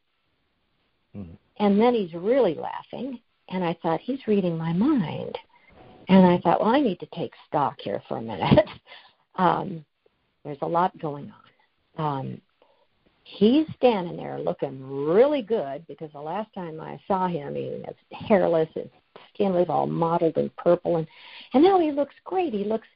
Mm-hmm. 1.15 1.35
And 1.57 1.79
then 1.79 1.93
he's 1.93 2.13
really 2.13 2.55
laughing, 2.55 3.19
and 3.49 3.63
I 3.63 3.77
thought, 3.81 3.99
he's 4.01 4.27
reading 4.27 4.57
my 4.57 4.73
mind. 4.73 5.37
And 6.09 6.25
I 6.25 6.39
thought, 6.39 6.59
well, 6.59 6.73
I 6.73 6.81
need 6.81 6.99
to 6.99 7.07
take 7.15 7.31
stock 7.47 7.75
here 7.79 8.01
for 8.07 8.17
a 8.17 8.21
minute. 8.21 8.65
um, 9.35 9.85
there's 10.43 10.57
a 10.61 10.67
lot 10.67 10.97
going 10.99 11.31
on. 11.97 12.19
Um, 12.19 12.41
he's 13.37 13.65
standing 13.77 14.17
there 14.17 14.39
looking 14.39 14.81
really 15.07 15.41
good 15.41 15.85
because 15.87 16.11
the 16.13 16.21
last 16.21 16.53
time 16.53 16.79
I 16.79 16.99
saw 17.07 17.27
him, 17.27 17.55
he 17.55 17.83
was 17.85 17.95
hairless, 18.11 18.69
his 18.73 18.87
skin 19.33 19.53
was 19.53 19.67
all 19.69 19.87
mottled 19.87 20.37
and 20.37 20.55
purple, 20.55 20.97
and 20.97 21.07
and 21.53 21.63
now 21.63 21.79
he 21.79 21.91
looks 21.91 22.15
great. 22.23 22.53
He 22.53 22.63
looks 22.63 22.87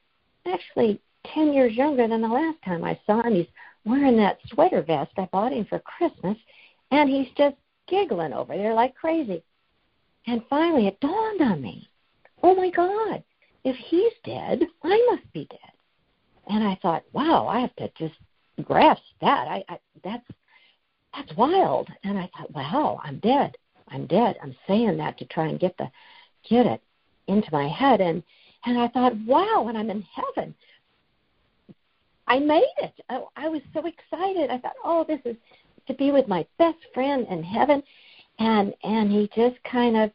actually 0.46 1.00
ten 1.34 1.52
years 1.52 1.74
younger 1.74 2.06
than 2.08 2.22
the 2.22 2.28
last 2.28 2.58
time 2.64 2.84
I 2.84 2.98
saw 3.06 3.22
him. 3.22 3.34
He's 3.34 3.46
wearing 3.84 4.16
that 4.18 4.38
sweater 4.52 4.82
vest 4.82 5.12
I 5.16 5.28
bought 5.32 5.52
him 5.52 5.66
for 5.66 5.80
Christmas, 5.80 6.36
and 6.90 7.08
he's 7.08 7.28
just 7.36 7.56
giggling 7.88 8.32
over 8.32 8.56
there 8.56 8.74
like 8.74 8.94
crazy. 8.94 9.42
And 10.26 10.42
finally, 10.50 10.86
it 10.86 11.00
dawned 11.00 11.40
on 11.40 11.62
me 11.62 11.88
oh 12.42 12.54
my 12.54 12.70
God, 12.70 13.22
if 13.64 13.76
he's 13.76 14.12
dead, 14.24 14.62
I 14.82 15.06
must 15.10 15.32
be 15.32 15.46
dead. 15.50 15.58
And 16.48 16.64
I 16.64 16.78
thought, 16.80 17.04
wow, 17.12 17.46
I 17.46 17.60
have 17.60 17.74
to 17.76 17.90
just 17.98 18.18
grasp 18.62 19.02
that. 19.20 19.48
I, 19.48 19.64
I 19.68 19.78
that's 20.02 20.26
that's 21.14 21.36
wild. 21.36 21.88
And 22.04 22.18
I 22.18 22.30
thought, 22.36 22.52
wow, 22.52 23.00
I'm 23.02 23.18
dead. 23.18 23.56
I'm 23.88 24.06
dead. 24.06 24.36
I'm 24.42 24.54
saying 24.66 24.98
that 24.98 25.18
to 25.18 25.24
try 25.26 25.46
and 25.46 25.60
get 25.60 25.76
the 25.78 25.90
get 26.48 26.66
it 26.66 26.82
into 27.26 27.48
my 27.52 27.68
head. 27.68 28.00
And 28.00 28.22
and 28.64 28.78
I 28.78 28.88
thought, 28.88 29.16
wow, 29.26 29.66
and 29.68 29.78
I'm 29.78 29.90
in 29.90 30.02
heaven. 30.02 30.54
I 32.26 32.38
made 32.38 32.74
it. 32.78 32.92
I, 33.08 33.22
I 33.36 33.48
was 33.48 33.62
so 33.72 33.80
excited. 33.86 34.50
I 34.50 34.58
thought, 34.58 34.76
oh, 34.84 35.04
this 35.08 35.20
is 35.24 35.36
to 35.86 35.94
be 35.94 36.12
with 36.12 36.28
my 36.28 36.46
best 36.58 36.78
friend 36.92 37.26
in 37.30 37.42
heaven. 37.42 37.82
And 38.38 38.74
and 38.82 39.10
he 39.10 39.30
just 39.34 39.56
kind 39.64 39.96
of 39.96 40.10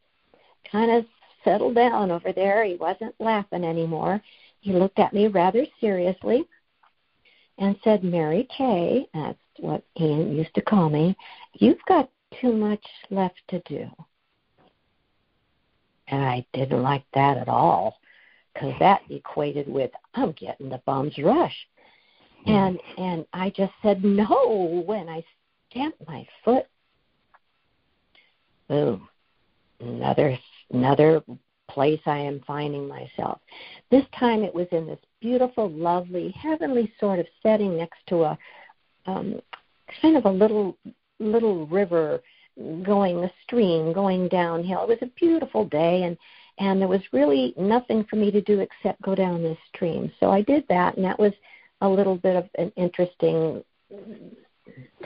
kind 0.71 0.91
of 0.91 1.05
settled 1.43 1.75
down 1.75 2.11
over 2.11 2.31
there. 2.31 2.63
He 2.63 2.75
wasn't 2.75 3.15
laughing 3.19 3.63
anymore. 3.63 4.21
He 4.61 4.71
looked 4.71 4.99
at 4.99 5.13
me 5.13 5.27
rather 5.27 5.65
seriously 5.81 6.45
and 7.57 7.75
said, 7.83 8.03
Mary 8.03 8.47
Kay, 8.55 9.07
that's 9.13 9.37
what 9.59 9.83
he 9.95 10.05
used 10.05 10.53
to 10.55 10.61
call 10.61 10.89
me, 10.89 11.15
you've 11.53 11.83
got 11.87 12.09
too 12.41 12.53
much 12.53 12.85
left 13.09 13.39
to 13.49 13.59
do. 13.61 13.87
And 16.07 16.23
I 16.23 16.45
didn't 16.53 16.81
like 16.81 17.05
that 17.13 17.37
at 17.37 17.47
all 17.47 17.97
because 18.53 18.73
that 18.79 19.01
equated 19.09 19.67
with 19.67 19.91
I'm 20.13 20.31
getting 20.33 20.69
the 20.69 20.81
bum's 20.85 21.17
rush. 21.17 21.55
And 22.45 22.77
and 22.97 23.25
I 23.31 23.51
just 23.51 23.71
said 23.81 24.03
no 24.03 24.83
when 24.85 25.07
I 25.07 25.23
stamped 25.69 26.05
my 26.07 26.27
foot. 26.43 26.65
Boom. 28.67 29.07
Another 29.79 30.37
another 30.71 31.23
place 31.69 32.01
I 32.05 32.17
am 32.17 32.41
finding 32.45 32.87
myself. 32.87 33.39
This 33.91 34.03
time 34.19 34.43
it 34.43 34.53
was 34.53 34.67
in 34.71 34.87
this 34.87 34.99
beautiful, 35.23 35.69
lovely, 35.71 36.31
heavenly 36.31 36.93
sort 36.99 37.17
of 37.17 37.25
setting 37.41 37.77
next 37.77 37.99
to 38.07 38.23
a 38.23 38.37
um, 39.05 39.39
kind 40.01 40.17
of 40.17 40.25
a 40.25 40.29
little 40.29 40.77
little 41.19 41.65
river 41.67 42.21
going 42.83 43.23
a 43.23 43.31
stream 43.43 43.93
going 43.93 44.27
downhill. 44.27 44.83
It 44.83 44.89
was 44.89 44.97
a 45.01 45.19
beautiful 45.19 45.65
day 45.65 46.03
and 46.03 46.17
and 46.59 46.79
there 46.79 46.89
was 46.89 47.01
really 47.13 47.53
nothing 47.57 48.05
for 48.09 48.17
me 48.17 48.29
to 48.31 48.41
do 48.41 48.59
except 48.59 49.01
go 49.01 49.15
down 49.15 49.41
this 49.41 49.57
stream. 49.73 50.11
So 50.19 50.29
I 50.29 50.41
did 50.41 50.65
that 50.67 50.97
and 50.97 51.05
that 51.05 51.17
was 51.17 51.33
a 51.81 51.89
little 51.89 52.17
bit 52.17 52.35
of 52.35 52.49
an 52.59 52.71
interesting 52.75 53.63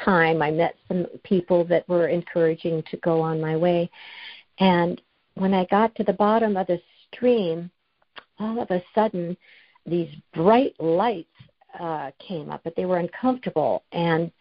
time. 0.03 0.41
I 0.41 0.51
met 0.51 0.75
some 0.88 1.05
people 1.24 1.63
that 1.65 1.88
were 1.88 2.07
encouraging 2.07 2.83
to 2.89 2.97
go 2.97 3.21
on 3.21 3.39
my 3.39 3.55
way. 3.55 3.89
And 4.59 5.01
when 5.36 5.53
I 5.53 5.65
got 5.65 5.95
to 5.95 6.03
the 6.03 6.13
bottom 6.13 6.57
of 6.57 6.67
the 6.67 6.81
stream, 7.13 7.71
all 8.39 8.62
of 8.62 8.69
a 8.71 8.83
sudden 8.93 9.38
these 9.88 10.10
bright 10.34 10.75
lights 10.79 11.29
uh, 11.79 12.12
came 12.20 12.51
up, 12.51 12.62
but 12.63 12.75
they 12.75 12.86
were 12.86 12.98
uncomfortable. 12.98 13.84
And 13.91 14.32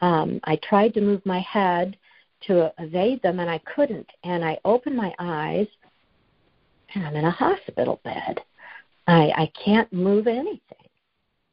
um, 0.00 0.40
I 0.44 0.56
tried 0.56 0.94
to 0.94 1.00
move 1.00 1.24
my 1.24 1.40
head 1.40 1.96
to 2.46 2.72
evade 2.78 3.22
them, 3.22 3.40
and 3.40 3.50
I 3.50 3.60
couldn't. 3.74 4.08
And 4.24 4.44
I 4.44 4.58
opened 4.64 4.96
my 4.96 5.14
eyes, 5.18 5.66
and 6.94 7.06
I'm 7.06 7.16
in 7.16 7.24
a 7.24 7.30
hospital 7.30 8.00
bed. 8.04 8.40
I, 9.06 9.32
I 9.36 9.52
can't 9.64 9.92
move 9.92 10.26
anything. 10.26 10.60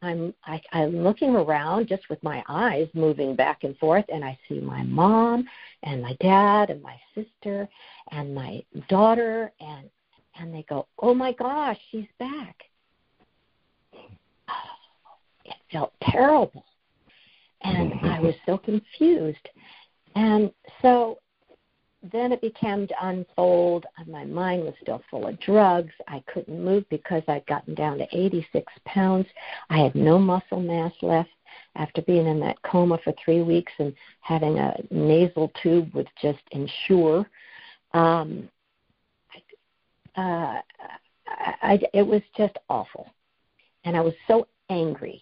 I'm 0.02 0.34
I, 0.46 0.62
I'm 0.74 1.04
looking 1.04 1.36
around 1.36 1.88
just 1.88 2.08
with 2.08 2.22
my 2.22 2.44
eyes 2.48 2.88
moving 2.94 3.36
back 3.36 3.64
and 3.64 3.76
forth, 3.78 4.06
and 4.14 4.24
I 4.24 4.38
see 4.48 4.60
my 4.60 4.84
mom 4.84 5.48
and 5.84 6.04
my 6.04 6.16
dad 6.22 6.70
and 6.70 6.82
my 6.84 6.96
sister 7.16 7.68
and 8.12 8.36
my 8.36 8.64
daughter, 8.90 9.52
and 9.60 9.90
and 10.40 10.54
they 10.54 10.64
go, 10.70 10.88
"Oh 11.00 11.16
my 11.16 11.32
gosh, 11.32 11.80
she's 11.90 12.08
back." 12.20 12.56
It 15.48 15.56
felt 15.72 15.94
terrible, 16.04 16.64
and 17.62 17.94
I 18.04 18.20
was 18.20 18.36
so 18.46 18.58
confused, 18.58 19.50
and 20.16 20.52
so 20.82 21.20
then 22.12 22.32
it 22.32 22.42
began 22.42 22.88
to 22.88 23.08
unfold. 23.08 23.86
My 24.06 24.24
mind 24.24 24.64
was 24.64 24.74
still 24.82 25.02
full 25.10 25.28
of 25.28 25.40
drugs. 25.40 25.94
I 26.08 26.24
couldn't 26.32 26.64
move 26.64 26.86
because 26.90 27.24
I'd 27.28 27.46
gotten 27.48 27.74
down 27.74 27.98
to 27.98 28.08
86 28.12 28.72
pounds. 28.86 29.26
I 29.70 29.80
had 29.80 29.96
no 29.96 30.20
muscle 30.20 30.62
mass 30.62 30.94
left 31.02 31.30
after 31.76 32.02
being 32.04 32.28
in 32.28 32.40
that 32.42 32.62
coma 32.64 33.00
for 33.04 33.14
three 33.24 33.42
weeks 33.42 33.72
and 33.80 33.94
having 34.22 34.60
a 34.60 34.76
nasal 34.92 35.52
tube 35.62 35.94
with 35.94 36.08
just 36.22 36.40
Ensure. 36.52 37.28
Um, 37.94 38.50
uh, 40.16 40.62
I, 41.28 41.54
I, 41.62 41.80
it 41.94 42.06
was 42.06 42.22
just 42.36 42.58
awful, 42.70 43.08
and 43.86 43.96
I 43.96 44.02
was 44.02 44.14
so 44.28 44.48
angry 44.70 45.22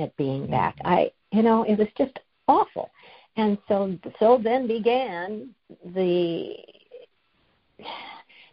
at 0.00 0.16
being 0.16 0.42
mm-hmm. 0.42 0.52
back. 0.52 0.76
I, 0.84 1.12
you 1.32 1.42
know, 1.42 1.62
it 1.64 1.78
was 1.78 1.88
just 1.96 2.18
awful. 2.48 2.90
And 3.36 3.58
so, 3.68 3.96
so 4.18 4.40
then 4.42 4.66
began 4.66 5.50
the 5.94 6.54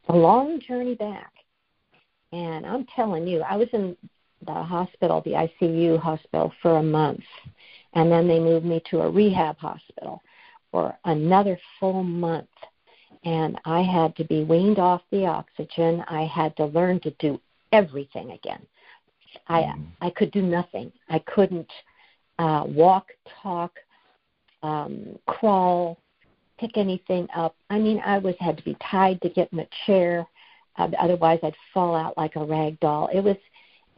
the 0.08 0.14
long 0.14 0.62
journey 0.66 0.96
back. 0.96 1.32
And 2.32 2.66
I'm 2.66 2.86
telling 2.96 3.28
you, 3.28 3.42
I 3.42 3.56
was 3.58 3.68
in 3.74 3.96
the 4.46 4.54
hospital, 4.54 5.22
the 5.22 5.32
ICU 5.32 6.00
hospital, 6.00 6.54
for 6.62 6.78
a 6.78 6.84
month, 6.84 7.24
and 7.94 8.12
then 8.12 8.28
they 8.28 8.40
moved 8.40 8.66
me 8.66 8.82
to 8.92 9.02
a 9.02 9.10
rehab 9.10 9.58
hospital 9.58 10.22
for 10.72 10.96
another 11.06 11.58
full 11.80 12.04
month. 12.04 12.48
And 13.24 13.60
I 13.66 13.82
had 13.82 14.16
to 14.18 14.24
be 14.24 14.44
weaned 14.44 14.80
off 14.80 15.02
the 15.12 15.26
oxygen. 15.26 16.04
I 16.08 16.26
had 16.26 16.56
to 16.58 16.66
learn 16.66 17.00
to 17.02 17.12
do 17.20 17.42
everything 17.72 18.32
again 18.32 18.66
I 19.48 19.62
mm. 19.62 19.86
I 20.02 20.10
could 20.12 20.32
do 20.32 20.42
nothing. 20.42 20.92
I 21.10 21.20
couldn't 21.20 21.72
uh, 22.40 22.64
walk, 22.68 23.08
talk, 23.42 23.72
um, 24.64 25.18
crawl, 25.28 26.00
pick 26.60 26.78
anything 26.78 27.28
up. 27.36 27.56
I 27.70 27.80
mean, 27.80 28.02
I 28.06 28.18
was 28.18 28.36
had 28.40 28.58
to 28.58 28.64
be 28.64 28.78
tied 28.92 29.22
to 29.22 29.30
get 29.30 29.52
in 29.52 29.60
a 29.60 29.68
chair. 29.86 30.26
Uh, 30.78 30.90
otherwise, 31.00 31.40
I'd 31.44 31.56
fall 31.74 31.96
out 31.96 32.18
like 32.18 32.36
a 32.36 32.44
rag 32.44 32.80
doll. 32.80 33.10
It 33.14 33.24
was 33.24 33.38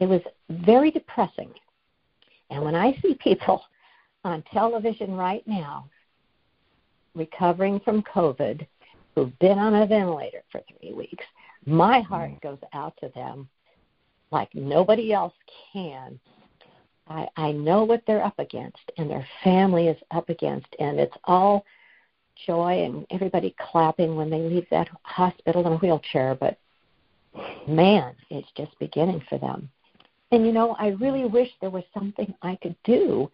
it 0.00 0.06
was 0.06 0.22
very 0.48 0.90
depressing. 0.90 1.52
And 2.50 2.64
when 2.64 2.74
I 2.74 2.98
see 3.02 3.14
people 3.22 3.62
on 4.24 4.42
television 4.52 5.14
right 5.14 5.46
now 5.46 5.88
recovering 7.14 7.80
from 7.80 8.02
COVID 8.02 8.66
who've 9.14 9.38
been 9.38 9.58
on 9.58 9.74
a 9.74 9.86
ventilator 9.86 10.42
for 10.50 10.60
three 10.68 10.92
weeks, 10.92 11.24
my 11.66 12.00
heart 12.00 12.30
mm. 12.30 12.40
goes 12.40 12.58
out 12.72 12.94
to 13.00 13.10
them 13.14 13.48
like 14.30 14.54
nobody 14.54 15.12
else 15.12 15.34
can. 15.72 16.18
I, 17.08 17.26
I 17.36 17.52
know 17.52 17.84
what 17.84 18.02
they're 18.06 18.24
up 18.24 18.38
against 18.38 18.78
and 18.96 19.10
their 19.10 19.26
family 19.42 19.88
is 19.88 19.96
up 20.12 20.28
against, 20.28 20.68
and 20.78 21.00
it's 21.00 21.16
all 21.24 21.64
joy 22.46 22.84
and 22.84 23.06
everybody 23.10 23.54
clapping 23.70 24.16
when 24.16 24.30
they 24.30 24.40
leave 24.40 24.66
that 24.70 24.88
hospital 25.02 25.66
in 25.66 25.72
a 25.72 25.76
wheelchair. 25.78 26.36
But 26.38 26.58
man, 27.68 28.14
it's 28.30 28.48
just 28.56 28.78
beginning 28.78 29.22
for 29.28 29.38
them. 29.38 29.68
And 30.32 30.46
you 30.46 30.52
know, 30.52 30.76
I 30.78 30.88
really 30.88 31.24
wish 31.24 31.48
there 31.60 31.70
was 31.70 31.84
something 31.92 32.32
I 32.42 32.56
could 32.62 32.76
do. 32.84 33.30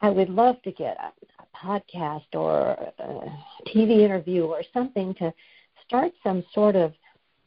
I 0.00 0.10
would 0.10 0.30
love 0.30 0.62
to 0.62 0.72
get 0.72 0.96
a, 0.96 1.12
a 1.42 1.56
podcast 1.56 2.34
or 2.34 2.70
a 2.98 3.68
TV 3.68 4.00
interview 4.00 4.44
or 4.44 4.62
something 4.72 5.12
to 5.14 5.32
start 5.86 6.12
some 6.22 6.44
sort 6.54 6.76
of 6.76 6.92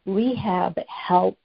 rehab 0.06 0.78
help 0.88 1.38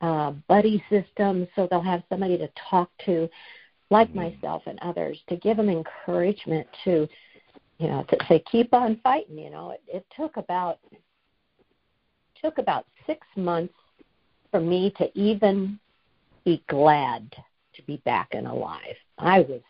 uh, 0.00 0.32
buddy 0.48 0.82
system 0.90 1.46
so 1.54 1.66
they'll 1.70 1.80
have 1.80 2.02
somebody 2.08 2.38
to 2.38 2.48
talk 2.70 2.90
to 3.04 3.28
like 3.90 4.08
mm-hmm. 4.08 4.34
myself 4.34 4.62
and 4.66 4.78
others 4.82 5.18
to 5.28 5.36
give 5.36 5.56
them 5.56 5.68
encouragement 5.68 6.66
to 6.84 7.08
you 7.78 7.88
know 7.88 8.04
to 8.08 8.16
say 8.28 8.42
keep 8.50 8.72
on 8.72 9.00
fighting 9.02 9.38
you 9.38 9.50
know? 9.50 9.70
It, 9.70 9.80
it 9.88 10.06
took 10.16 10.36
about 10.36 10.78
took 12.40 12.58
about 12.58 12.86
six 13.06 13.26
months 13.36 13.74
for 14.50 14.60
me 14.60 14.92
to 14.98 15.10
even 15.18 15.78
be 16.44 16.62
glad 16.68 17.34
to 17.74 17.82
be 17.82 18.00
back 18.04 18.28
and 18.32 18.46
alive. 18.46 18.96
I 19.18 19.40
was 19.40 19.60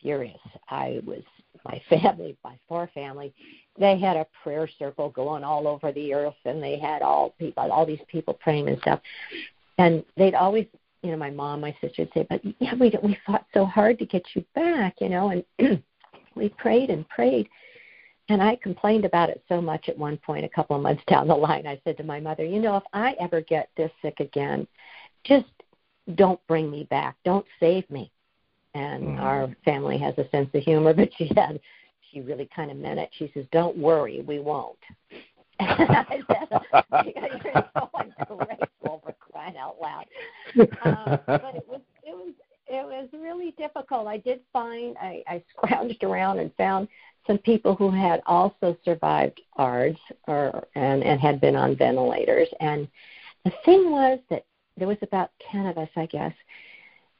furious. 0.00 0.40
I 0.68 1.00
was 1.06 1.22
my 1.64 1.80
family 1.90 2.36
my 2.44 2.58
four 2.68 2.90
family 2.94 3.32
they 3.78 3.98
had 3.98 4.16
a 4.16 4.26
prayer 4.42 4.68
circle 4.78 5.10
going 5.10 5.44
all 5.44 5.66
over 5.68 5.92
the 5.92 6.12
earth 6.14 6.34
and 6.44 6.62
they 6.62 6.78
had 6.78 7.02
all 7.02 7.34
people 7.38 7.70
all 7.70 7.86
these 7.86 8.00
people 8.08 8.34
praying 8.34 8.68
and 8.68 8.78
stuff 8.80 9.00
and 9.78 10.04
they'd 10.16 10.34
always 10.34 10.66
you 11.02 11.10
know 11.10 11.16
my 11.16 11.30
mom 11.30 11.60
my 11.60 11.74
sister 11.80 12.02
would 12.02 12.12
say 12.12 12.26
but 12.28 12.40
yeah 12.58 12.74
we 12.74 12.92
we 13.02 13.16
fought 13.26 13.46
so 13.54 13.64
hard 13.64 13.98
to 13.98 14.06
get 14.06 14.22
you 14.34 14.44
back 14.54 14.94
you 15.00 15.08
know 15.08 15.30
and 15.58 15.82
we 16.34 16.48
prayed 16.50 16.90
and 16.90 17.08
prayed 17.08 17.48
and 18.30 18.42
I 18.42 18.56
complained 18.56 19.04
about 19.04 19.30
it 19.30 19.42
so 19.48 19.60
much 19.60 19.88
at 19.88 19.96
one 19.96 20.18
point, 20.18 20.44
a 20.44 20.48
couple 20.50 20.76
of 20.76 20.82
months 20.82 21.02
down 21.08 21.28
the 21.28 21.34
line. 21.34 21.66
I 21.66 21.80
said 21.84 21.96
to 21.96 22.04
my 22.04 22.20
mother, 22.20 22.44
You 22.44 22.60
know, 22.60 22.76
if 22.76 22.82
I 22.92 23.14
ever 23.18 23.40
get 23.40 23.70
this 23.76 23.90
sick 24.02 24.20
again, 24.20 24.66
just 25.24 25.46
don't 26.14 26.40
bring 26.46 26.70
me 26.70 26.84
back. 26.84 27.16
Don't 27.24 27.46
save 27.58 27.88
me. 27.90 28.10
And 28.74 29.02
mm-hmm. 29.02 29.20
our 29.20 29.48
family 29.64 29.96
has 29.98 30.14
a 30.18 30.28
sense 30.28 30.50
of 30.54 30.62
humor, 30.62 30.92
but 30.96 31.08
she 31.16 31.30
had 31.34 31.58
she 32.10 32.20
really 32.20 32.48
kind 32.54 32.70
of 32.70 32.76
meant 32.76 32.98
it. 32.98 33.10
She 33.18 33.30
says, 33.34 33.44
"Don't 33.52 33.76
worry, 33.76 34.22
we 34.22 34.38
won't." 34.38 34.78
and 35.60 35.90
I 35.90 36.20
said, 36.28 37.04
"You're 37.04 37.64
so 37.76 37.90
ungrateful 37.94 39.02
for 39.04 39.14
crying 39.18 39.56
out 39.56 39.76
loud." 39.80 40.06
Um, 40.84 41.20
but 41.26 41.54
it 41.56 41.68
was 41.68 41.80
it 42.04 42.14
was 42.14 42.32
it 42.66 42.84
was 42.84 43.08
really 43.12 43.52
difficult. 43.52 44.06
I 44.06 44.18
did 44.18 44.40
find 44.52 44.96
I, 44.98 45.22
I 45.26 45.42
scrounged 45.56 46.02
around 46.02 46.38
and 46.38 46.54
found 46.56 46.88
some 47.26 47.38
people 47.38 47.74
who 47.74 47.90
had 47.90 48.22
also 48.26 48.76
survived 48.84 49.40
ARDS 49.56 49.98
or 50.26 50.66
and 50.74 51.02
and 51.02 51.20
had 51.20 51.40
been 51.40 51.56
on 51.56 51.76
ventilators. 51.76 52.48
And 52.60 52.88
the 53.44 53.52
thing 53.64 53.90
was 53.90 54.18
that 54.30 54.44
there 54.76 54.88
was 54.88 54.98
about 55.02 55.30
ten 55.50 55.66
of 55.66 55.78
us, 55.78 55.88
I 55.96 56.06
guess, 56.06 56.34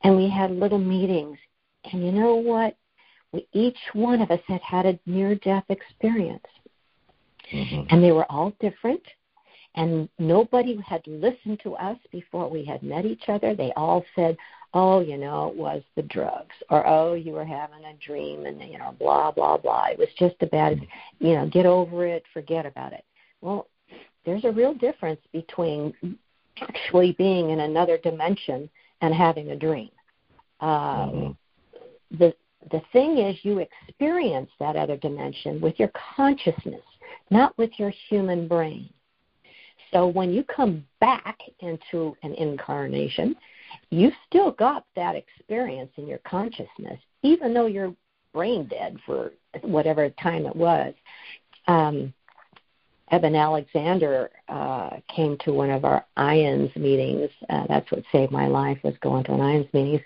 and 0.02 0.16
we 0.16 0.28
had 0.28 0.50
little 0.50 0.78
meetings. 0.78 1.38
And 1.92 2.04
you 2.04 2.12
know 2.12 2.34
what? 2.34 2.76
We, 3.32 3.46
each 3.52 3.78
one 3.92 4.20
of 4.22 4.30
us 4.30 4.40
had 4.46 4.60
had 4.62 4.86
a 4.86 4.98
near 5.06 5.34
death 5.36 5.64
experience. 5.68 6.44
Mm-hmm. 7.52 7.82
And 7.90 8.02
they 8.02 8.12
were 8.12 8.30
all 8.30 8.52
different. 8.60 9.02
And 9.74 10.08
nobody 10.18 10.78
had 10.86 11.06
listened 11.06 11.60
to 11.62 11.74
us 11.74 11.98
before 12.10 12.50
we 12.50 12.64
had 12.64 12.82
met 12.82 13.04
each 13.04 13.24
other. 13.28 13.54
They 13.54 13.72
all 13.76 14.04
said, 14.16 14.36
oh, 14.74 15.00
you 15.00 15.16
know, 15.16 15.48
it 15.48 15.56
was 15.56 15.82
the 15.96 16.02
drugs, 16.02 16.54
or 16.70 16.86
oh, 16.86 17.14
you 17.14 17.32
were 17.32 17.44
having 17.44 17.84
a 17.84 17.94
dream, 18.04 18.46
and 18.46 18.60
you 18.62 18.78
know, 18.78 18.94
blah 18.98 19.30
blah 19.30 19.56
blah. 19.56 19.86
It 19.86 19.98
was 19.98 20.08
just 20.18 20.36
a 20.40 20.46
bad, 20.46 20.80
you 21.20 21.34
know, 21.34 21.48
get 21.48 21.66
over 21.66 22.06
it, 22.06 22.24
forget 22.32 22.66
about 22.66 22.92
it. 22.92 23.04
Well, 23.40 23.68
there's 24.24 24.44
a 24.44 24.50
real 24.50 24.74
difference 24.74 25.20
between 25.32 25.94
actually 26.60 27.12
being 27.12 27.50
in 27.50 27.60
another 27.60 27.98
dimension 27.98 28.68
and 29.00 29.14
having 29.14 29.50
a 29.50 29.56
dream. 29.56 29.90
Um, 30.60 30.68
mm-hmm. 30.68 32.16
The 32.18 32.34
the 32.70 32.82
thing 32.92 33.18
is, 33.18 33.36
you 33.42 33.58
experience 33.58 34.50
that 34.58 34.76
other 34.76 34.96
dimension 34.96 35.60
with 35.60 35.78
your 35.78 35.90
consciousness, 36.16 36.82
not 37.30 37.56
with 37.56 37.70
your 37.78 37.92
human 38.08 38.48
brain. 38.48 38.90
So 39.92 40.06
when 40.06 40.32
you 40.32 40.44
come 40.44 40.84
back 41.00 41.38
into 41.60 42.16
an 42.22 42.34
incarnation, 42.34 43.36
you've 43.90 44.14
still 44.28 44.50
got 44.52 44.84
that 44.96 45.14
experience 45.14 45.90
in 45.96 46.06
your 46.06 46.18
consciousness, 46.18 46.98
even 47.22 47.54
though 47.54 47.66
you're 47.66 47.94
brain 48.34 48.68
dead 48.68 48.96
for 49.06 49.32
whatever 49.62 50.10
time 50.10 50.46
it 50.46 50.54
was. 50.54 50.94
Um, 51.66 52.12
Eben 53.10 53.34
Alexander 53.34 54.30
uh, 54.48 54.90
came 55.14 55.38
to 55.38 55.52
one 55.52 55.70
of 55.70 55.84
our 55.84 56.04
IANDS 56.18 56.76
meetings. 56.76 57.30
Uh, 57.48 57.64
that's 57.66 57.90
what 57.90 58.02
saved 58.12 58.30
my 58.30 58.46
life 58.46 58.78
was 58.84 58.94
going 59.00 59.24
to 59.24 59.32
an 59.32 59.40
IANDS 59.40 59.72
meetings. 59.72 60.02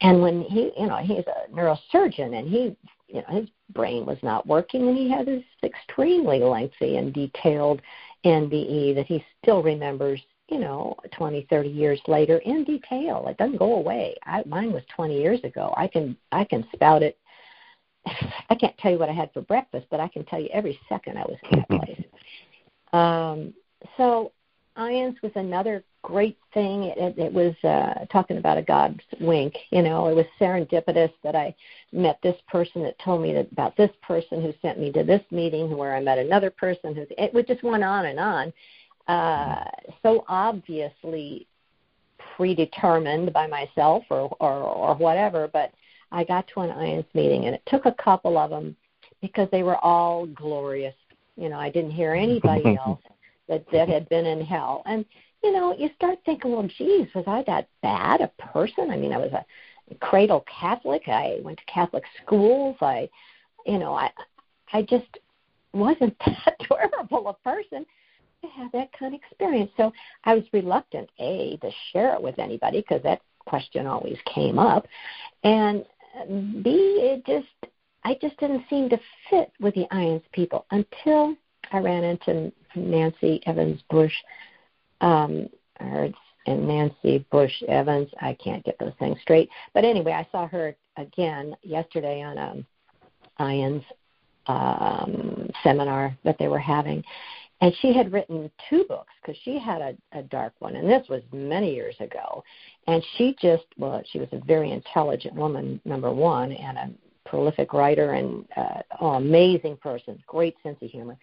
And 0.00 0.22
when 0.22 0.42
he, 0.42 0.70
you 0.78 0.86
know, 0.86 0.96
he's 0.96 1.24
a 1.26 1.50
neurosurgeon 1.52 2.38
and 2.38 2.48
he, 2.48 2.76
you 3.08 3.22
know, 3.22 3.40
his 3.40 3.48
brain 3.70 4.06
was 4.06 4.18
not 4.22 4.46
working 4.46 4.88
and 4.88 4.96
he 4.96 5.10
had 5.10 5.26
this 5.26 5.42
extremely 5.64 6.40
lengthy 6.40 6.96
and 6.96 7.12
detailed 7.12 7.82
NDE 8.24 8.94
that 8.94 9.06
he 9.06 9.24
still 9.42 9.62
remembers, 9.62 10.20
you 10.48 10.58
know, 10.58 10.94
20, 11.16 11.46
30 11.50 11.68
years 11.68 12.00
later 12.06 12.38
in 12.38 12.64
detail. 12.64 13.26
It 13.28 13.36
doesn't 13.38 13.58
go 13.58 13.74
away. 13.74 14.14
I, 14.24 14.42
mine 14.46 14.72
was 14.72 14.82
20 14.94 15.20
years 15.20 15.40
ago. 15.42 15.74
I 15.76 15.88
can, 15.88 16.16
I 16.30 16.44
can 16.44 16.66
spout 16.72 17.02
it. 17.02 17.18
I 18.50 18.54
can't 18.54 18.76
tell 18.78 18.92
you 18.92 18.98
what 18.98 19.10
I 19.10 19.14
had 19.14 19.32
for 19.32 19.42
breakfast, 19.42 19.86
but 19.90 20.00
I 20.00 20.08
can 20.08 20.24
tell 20.26 20.40
you 20.40 20.48
every 20.52 20.78
second 20.88 21.18
I 21.18 21.22
was 21.22 21.38
in 21.50 21.58
that 21.58 21.68
place. 21.80 22.04
Um, 22.92 23.52
so 23.96 24.32
IANDS 24.78 25.20
was 25.22 25.32
another 25.34 25.82
great 26.02 26.38
thing. 26.54 26.84
It, 26.84 26.98
it, 26.98 27.18
it 27.18 27.32
was 27.32 27.54
uh, 27.64 28.06
talking 28.12 28.38
about 28.38 28.58
a 28.58 28.62
God's 28.62 29.00
wink. 29.20 29.54
You 29.70 29.82
know, 29.82 30.06
it 30.06 30.14
was 30.14 30.26
serendipitous 30.40 31.12
that 31.24 31.34
I 31.34 31.54
met 31.92 32.18
this 32.22 32.36
person 32.48 32.82
that 32.84 32.98
told 33.00 33.20
me 33.20 33.32
that, 33.32 33.50
about 33.50 33.76
this 33.76 33.90
person 34.02 34.40
who 34.40 34.54
sent 34.62 34.78
me 34.78 34.92
to 34.92 35.02
this 35.02 35.22
meeting 35.30 35.76
where 35.76 35.94
I 35.94 36.00
met 36.00 36.18
another 36.18 36.50
person 36.50 36.94
who 36.94 37.06
it 37.10 37.46
just 37.46 37.62
went 37.62 37.82
on 37.82 38.06
and 38.06 38.20
on. 38.20 38.52
Uh, 39.08 39.64
so 40.02 40.24
obviously 40.28 41.46
predetermined 42.36 43.32
by 43.32 43.46
myself 43.46 44.04
or, 44.10 44.34
or 44.38 44.52
or 44.52 44.94
whatever, 44.94 45.48
but 45.52 45.72
I 46.12 46.24
got 46.24 46.46
to 46.54 46.60
an 46.60 46.70
IANDS 46.70 47.06
meeting 47.14 47.46
and 47.46 47.54
it 47.54 47.62
took 47.66 47.86
a 47.86 47.92
couple 47.92 48.38
of 48.38 48.50
them 48.50 48.76
because 49.20 49.48
they 49.50 49.62
were 49.62 49.78
all 49.78 50.26
glorious. 50.26 50.94
You 51.36 51.48
know, 51.48 51.58
I 51.58 51.70
didn't 51.70 51.90
hear 51.90 52.14
anybody 52.14 52.76
else 52.86 53.00
that 53.48 53.64
that 53.72 53.88
had 53.88 54.08
been 54.08 54.26
in 54.26 54.40
hell. 54.40 54.82
And 54.86 55.04
you 55.42 55.52
know, 55.52 55.74
you 55.76 55.88
start 55.94 56.18
thinking, 56.24 56.52
well, 56.52 56.68
geez, 56.78 57.06
was 57.14 57.24
I 57.26 57.44
that 57.46 57.68
bad 57.82 58.20
a 58.20 58.28
person? 58.42 58.90
I 58.90 58.96
mean, 58.96 59.12
I 59.12 59.18
was 59.18 59.32
a 59.32 59.44
cradle 60.00 60.44
Catholic. 60.60 61.02
I 61.06 61.38
went 61.42 61.58
to 61.58 61.64
Catholic 61.72 62.04
schools. 62.22 62.76
I, 62.80 63.08
you 63.66 63.78
know, 63.78 63.94
I, 63.94 64.10
I 64.72 64.82
just 64.82 65.06
wasn't 65.72 66.16
that 66.26 66.56
terrible 66.60 67.28
a 67.28 67.34
person 67.48 67.86
to 68.42 68.48
have 68.48 68.70
that 68.72 68.92
kind 68.98 69.14
of 69.14 69.20
experience. 69.20 69.70
So 69.76 69.92
I 70.24 70.34
was 70.34 70.44
reluctant, 70.52 71.08
a, 71.18 71.58
to 71.60 71.70
share 71.92 72.14
it 72.14 72.22
with 72.22 72.38
anybody 72.38 72.80
because 72.80 73.02
that 73.02 73.20
question 73.46 73.86
always 73.86 74.18
came 74.32 74.58
up, 74.58 74.86
and 75.42 75.84
b, 76.62 76.70
it 76.70 77.24
just, 77.26 77.72
I 78.04 78.16
just 78.20 78.38
didn't 78.38 78.64
seem 78.68 78.88
to 78.90 79.00
fit 79.30 79.52
with 79.58 79.74
the 79.74 79.86
IANDS 79.90 80.22
people 80.32 80.66
until 80.70 81.34
I 81.72 81.78
ran 81.78 82.04
into 82.04 82.52
Nancy 82.74 83.40
Evans 83.46 83.80
Bush, 83.90 84.14
um, 85.00 85.48
or 85.80 86.08
and 86.46 86.66
Nancy 86.66 87.26
Bush 87.30 87.62
Evans. 87.68 88.08
I 88.20 88.34
can't 88.42 88.64
get 88.64 88.78
those 88.78 88.94
things 88.98 89.18
straight. 89.20 89.50
But 89.74 89.84
anyway, 89.84 90.12
I 90.12 90.26
saw 90.32 90.46
her 90.48 90.74
again 90.96 91.54
yesterday 91.62 92.22
on 92.22 92.38
a 92.38 92.50
um, 92.50 92.66
IANDS 93.38 93.84
um, 94.48 95.50
seminar 95.62 96.16
that 96.24 96.38
they 96.38 96.48
were 96.48 96.58
having, 96.58 97.04
And 97.60 97.74
she 97.80 97.92
had 97.92 98.12
written 98.12 98.50
two 98.70 98.84
books 98.88 99.12
because 99.20 99.40
she 99.44 99.58
had 99.58 99.80
a, 99.80 100.18
a 100.18 100.22
dark 100.22 100.54
one, 100.60 100.76
and 100.76 100.88
this 100.88 101.06
was 101.08 101.22
many 101.32 101.74
years 101.74 101.96
ago. 102.00 102.42
And 102.86 103.04
she 103.16 103.36
just, 103.40 103.66
well, 103.76 104.02
she 104.10 104.18
was 104.18 104.28
a 104.32 104.38
very 104.44 104.70
intelligent 104.70 105.34
woman, 105.34 105.80
number 105.84 106.10
one, 106.10 106.52
and 106.52 106.78
a 106.78 106.90
prolific 107.28 107.74
writer 107.74 108.12
and 108.12 108.46
uh, 108.56 108.80
oh, 109.00 109.10
amazing 109.14 109.76
person, 109.76 110.22
great 110.26 110.56
sense 110.62 110.78
of 110.80 110.90
humor. 110.90 111.16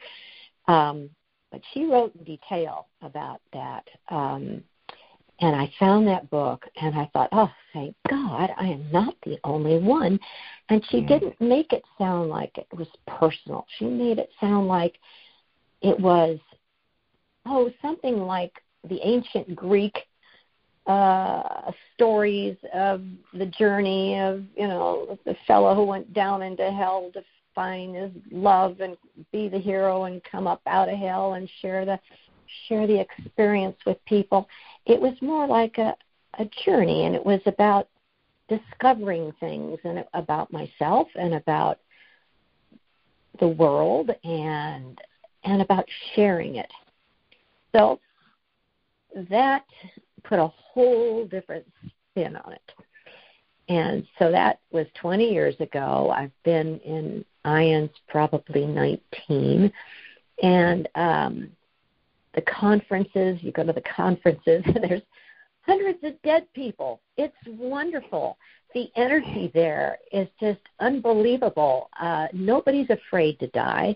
Um, 0.67 1.10
but 1.51 1.62
she 1.73 1.86
wrote 1.86 2.13
in 2.15 2.23
detail 2.23 2.88
about 3.01 3.41
that. 3.54 3.88
Um, 4.10 4.63
and 5.41 5.56
I 5.56 5.71
found 5.80 6.08
that 6.08 6.30
book 6.30 6.65
and 6.82 6.95
I 6.95 7.10
thought, 7.12 7.30
oh, 7.34 7.51
thank 7.73 7.95
God 8.10 8.51
I 8.58 8.67
am 8.67 8.89
not 8.91 9.15
the 9.25 9.38
only 9.43 9.78
one. 9.80 10.19
And 10.69 10.84
she 10.89 11.01
mm. 11.01 11.08
didn't 11.08 11.39
make 11.41 11.73
it 11.73 11.84
sound 11.97 12.30
like 12.30 12.58
it 12.58 12.67
was 12.73 12.88
personal. 13.06 13.65
She 13.78 13.86
made 13.86 14.17
it 14.17 14.30
sound 14.39 14.67
like 14.67 14.95
it 15.82 15.99
was, 15.99 16.39
oh, 17.45 17.69
something 17.82 18.17
like 18.17 18.54
the 18.88 18.99
ancient 19.04 19.56
Greek 19.56 19.97
uh 20.88 21.71
stories 21.95 22.56
of 22.71 23.01
the 23.34 23.47
journey 23.47 24.19
of 24.19 24.43
you 24.56 24.67
know 24.67 25.17
the 25.25 25.36
fellow 25.47 25.73
who 25.73 25.84
went 25.84 26.13
down 26.13 26.43
into 26.43 26.69
hell 26.69 27.10
to 27.12 27.23
find 27.56 27.96
his 27.96 28.12
love 28.32 28.82
and 28.82 28.96
be 29.32 29.48
the 29.48 29.58
hero 29.58 30.04
and 30.04 30.22
come 30.24 30.46
up 30.46 30.62
out 30.68 30.89
of 30.89 30.98
hell 30.98 31.34
and 31.34 31.50
share 31.62 31.86
the 31.86 32.00
share 32.68 32.86
the 32.86 33.00
experience 33.00 33.78
with 33.86 33.98
people 34.06 34.48
it 34.86 35.00
was 35.00 35.13
more 35.22 35.48
like 35.48 35.78
a 35.78 35.96
a 36.39 36.46
journey 36.65 37.06
and 37.06 37.15
it 37.15 37.26
was 37.26 37.39
about 37.46 37.88
discovering 38.50 39.32
things 39.39 39.80
and 39.86 40.04
about 40.13 40.52
myself 40.52 41.08
and 41.15 41.34
about 41.34 41.80
the 43.39 43.48
world 43.48 44.12
and 44.24 45.00
and 45.44 45.62
about 45.62 45.86
sharing 46.13 46.58
it 46.58 46.72
so 47.76 48.00
that 49.30 49.65
put 50.24 50.39
a 50.39 50.48
whole 50.48 51.26
different 51.26 51.65
spin 52.12 52.36
on 52.36 52.54
it. 52.54 52.72
And 53.68 54.06
so 54.20 54.32
that 54.32 54.60
was 54.72 54.86
20 55.02 55.32
years 55.32 55.56
ago. 55.60 56.13
I've 56.15 56.32
been 56.44 56.80
in 56.80 57.26
IANDS 57.46 57.92
probably 58.08 58.66
19. 58.66 59.72
And 60.42 60.90
um, 60.96 61.50
the 62.34 62.42
conferences, 62.42 63.40
you 63.42 63.52
go 63.52 63.64
to 63.64 63.74
the 63.74 63.84
conferences, 63.96 64.64
and 64.66 64.84
there's 64.90 65.02
hundreds 65.62 66.00
of 66.04 66.22
dead 66.24 66.48
people. 66.54 67.02
It's 67.18 67.36
wonderful. 67.48 68.38
The 68.74 68.90
energy 68.96 69.52
there 69.54 69.98
is 70.12 70.28
just 70.40 70.60
unbelievable. 70.80 71.90
Uh, 72.00 72.28
nobody's 72.34 72.90
afraid 72.90 73.40
to 73.40 73.48
die. 73.48 73.96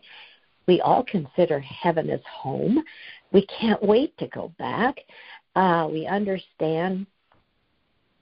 We 0.68 0.82
all 0.82 1.04
consider 1.04 1.60
heaven 1.60 2.10
as 2.10 2.22
home. 2.30 2.84
We 3.34 3.46
can't 3.48 3.82
wait 3.84 4.18
to 4.20 4.28
go 4.28 4.54
back. 4.58 5.00
Uh, 5.56 5.90
we 5.92 6.06
understand, 6.06 7.08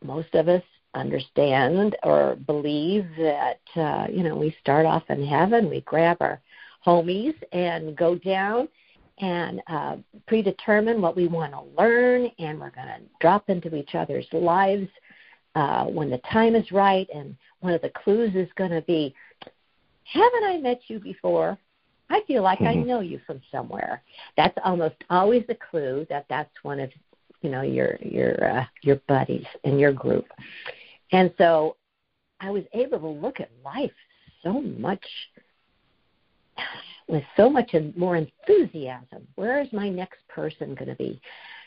most 0.04 0.34
of 0.34 0.48
us 0.48 0.64
understand 0.94 1.96
or 2.04 2.36
believe 2.48 3.06
that, 3.18 3.60
uh, 3.76 4.08
you 4.12 4.24
know, 4.24 4.36
we 4.36 4.56
start 4.62 4.86
off 4.86 5.04
in 5.10 5.26
heaven, 5.26 5.70
we 5.70 5.82
grab 5.82 6.18
our 6.22 6.42
homies 6.86 7.36
and 7.52 7.96
go 7.96 8.16
down 8.16 8.68
and 9.20 9.62
uh, 9.68 9.96
predetermine 10.28 11.02
what 11.02 11.16
we 11.16 11.28
want 11.28 11.52
to 11.52 11.62
learn, 11.78 12.30
and 12.40 12.60
we're 12.60 12.70
going 12.70 12.88
to 12.88 13.02
drop 13.20 13.50
into 13.50 13.76
each 13.76 13.96
other's 13.96 14.28
lives 14.32 14.88
uh, 15.56 15.86
when 15.86 16.10
the 16.10 16.22
time 16.32 16.56
is 16.56 16.72
right. 16.72 17.08
And 17.14 17.36
one 17.62 17.74
of 17.74 17.82
the 17.82 17.90
clues 17.90 18.36
is 18.36 18.48
going 18.56 18.72
to 18.72 18.82
be, 18.82 19.16
haven't 20.04 20.44
I 20.44 20.58
met 20.58 20.82
you 20.88 21.00
before? 21.00 21.58
I 22.10 22.22
feel 22.28 22.44
like 22.44 22.60
mm-hmm. 22.60 22.80
I 22.80 22.84
know 22.84 23.02
you 23.02 23.20
from 23.26 23.42
somewhere. 23.52 24.02
That's 24.38 24.58
almost 24.64 24.96
always 25.10 25.44
the 25.48 25.58
clue 25.70 26.06
that 26.10 26.26
that's 26.30 26.54
one 26.62 26.80
of 26.80 26.92
you 27.42 27.50
know 27.50 27.62
your 27.62 27.98
your 28.02 28.60
uh, 28.60 28.66
your 28.82 28.98
buddies 29.08 29.46
and 29.64 29.80
your 29.80 29.94
group. 29.94 30.26
And 31.12 31.34
so 31.38 31.76
i 32.40 32.52
was 32.52 32.64
able 32.74 33.00
to 33.00 33.08
look 33.08 33.40
at 33.40 33.50
life 33.66 33.92
so 34.44 34.62
much 34.62 35.04
with 37.08 37.24
so 37.36 37.50
much 37.50 37.74
more 37.96 38.16
enthusiasm. 38.16 39.28
Where 39.36 39.62
is 39.62 39.72
my 39.72 39.90
next 39.90 40.20
person 40.28 40.76
going 40.76 40.90
to 40.90 40.96
be? 40.96 41.22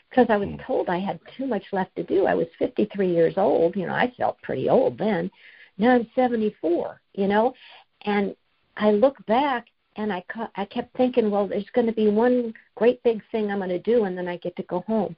Because 0.09 0.27
i 0.29 0.37
was 0.37 0.49
hmm. 0.49 0.61
told 0.65 0.89
i 0.89 0.99
had 0.99 1.19
too 1.37 1.47
much 1.47 1.63
left 1.71 1.95
to 1.95 2.03
do. 2.03 2.25
I 2.25 2.35
was 2.35 2.47
53 2.59 3.11
years 3.11 3.33
old 3.37 3.75
you 3.75 3.85
know 3.87 3.93
i 3.93 4.11
felt 4.17 4.41
pretty 4.41 4.69
old 4.69 4.97
then. 4.97 5.31
Now 5.77 5.95
i'm 5.95 6.07
74 6.15 7.01
you 7.13 7.27
know? 7.27 7.53
And 8.05 8.35
i 8.77 8.91
look 8.91 9.23
back 9.25 9.67
and 9.97 10.11
I, 10.13 10.23
I 10.55 10.65
kept 10.65 10.95
thinking, 10.95 11.29
well, 11.29 11.47
there's 11.47 11.69
going 11.73 11.87
to 11.87 11.93
be 11.93 12.09
one 12.09 12.53
great 12.75 13.03
big 13.03 13.21
thing 13.31 13.51
I'm 13.51 13.57
going 13.57 13.69
to 13.69 13.79
do, 13.79 14.05
and 14.05 14.17
then 14.17 14.27
I 14.27 14.37
get 14.37 14.55
to 14.55 14.63
go 14.63 14.81
home. 14.87 15.15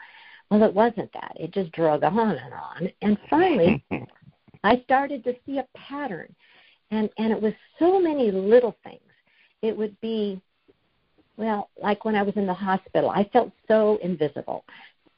Well, 0.53 0.61
it 0.61 0.73
wasn't 0.75 1.11
that. 1.13 1.35
It 1.35 1.51
just 1.51 1.71
drug 1.71 2.03
on 2.03 2.19
and 2.19 2.53
on. 2.53 2.89
And 3.01 3.17
finally, 3.27 3.83
I 4.63 4.83
started 4.83 5.23
to 5.23 5.33
see 5.47 5.57
a 5.57 5.65
pattern. 5.75 6.31
And, 6.91 7.09
and 7.17 7.33
it 7.33 7.41
was 7.41 7.53
so 7.79 7.99
many 7.99 8.29
little 8.29 8.77
things. 8.83 9.01
It 9.63 9.75
would 9.75 9.99
be, 9.99 10.39
well, 11.37 11.71
like 11.81 12.05
when 12.05 12.15
I 12.15 12.21
was 12.21 12.35
in 12.35 12.45
the 12.45 12.53
hospital, 12.53 13.09
I 13.09 13.23
felt 13.33 13.51
so 13.67 13.97
invisible. 14.03 14.63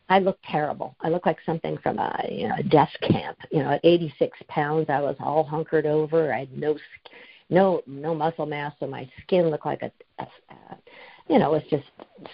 I 0.07 0.19
looked 0.19 0.45
terrible. 0.45 0.95
I 1.01 1.09
looked 1.09 1.25
like 1.25 1.39
something 1.45 1.77
from 1.79 1.99
a 1.99 2.25
you 2.29 2.47
know 2.47 2.55
a 2.57 2.63
death 2.63 2.93
camp. 3.01 3.37
You 3.51 3.59
know, 3.59 3.71
at 3.71 3.81
86 3.83 4.37
pounds, 4.47 4.85
I 4.87 5.01
was 5.01 5.17
all 5.19 5.43
hunkered 5.43 5.85
over. 5.85 6.31
I 6.31 6.41
had 6.41 6.57
no 6.57 6.77
no 7.49 7.81
no 7.87 8.15
muscle 8.15 8.45
mass, 8.45 8.73
so 8.79 8.87
my 8.87 9.09
skin 9.23 9.49
looked 9.49 9.65
like 9.65 9.81
a, 9.81 9.91
a, 10.19 10.27
a 10.51 10.77
you 11.27 11.39
know, 11.39 11.53
it 11.53 11.63
was 11.63 11.69
just 11.69 11.85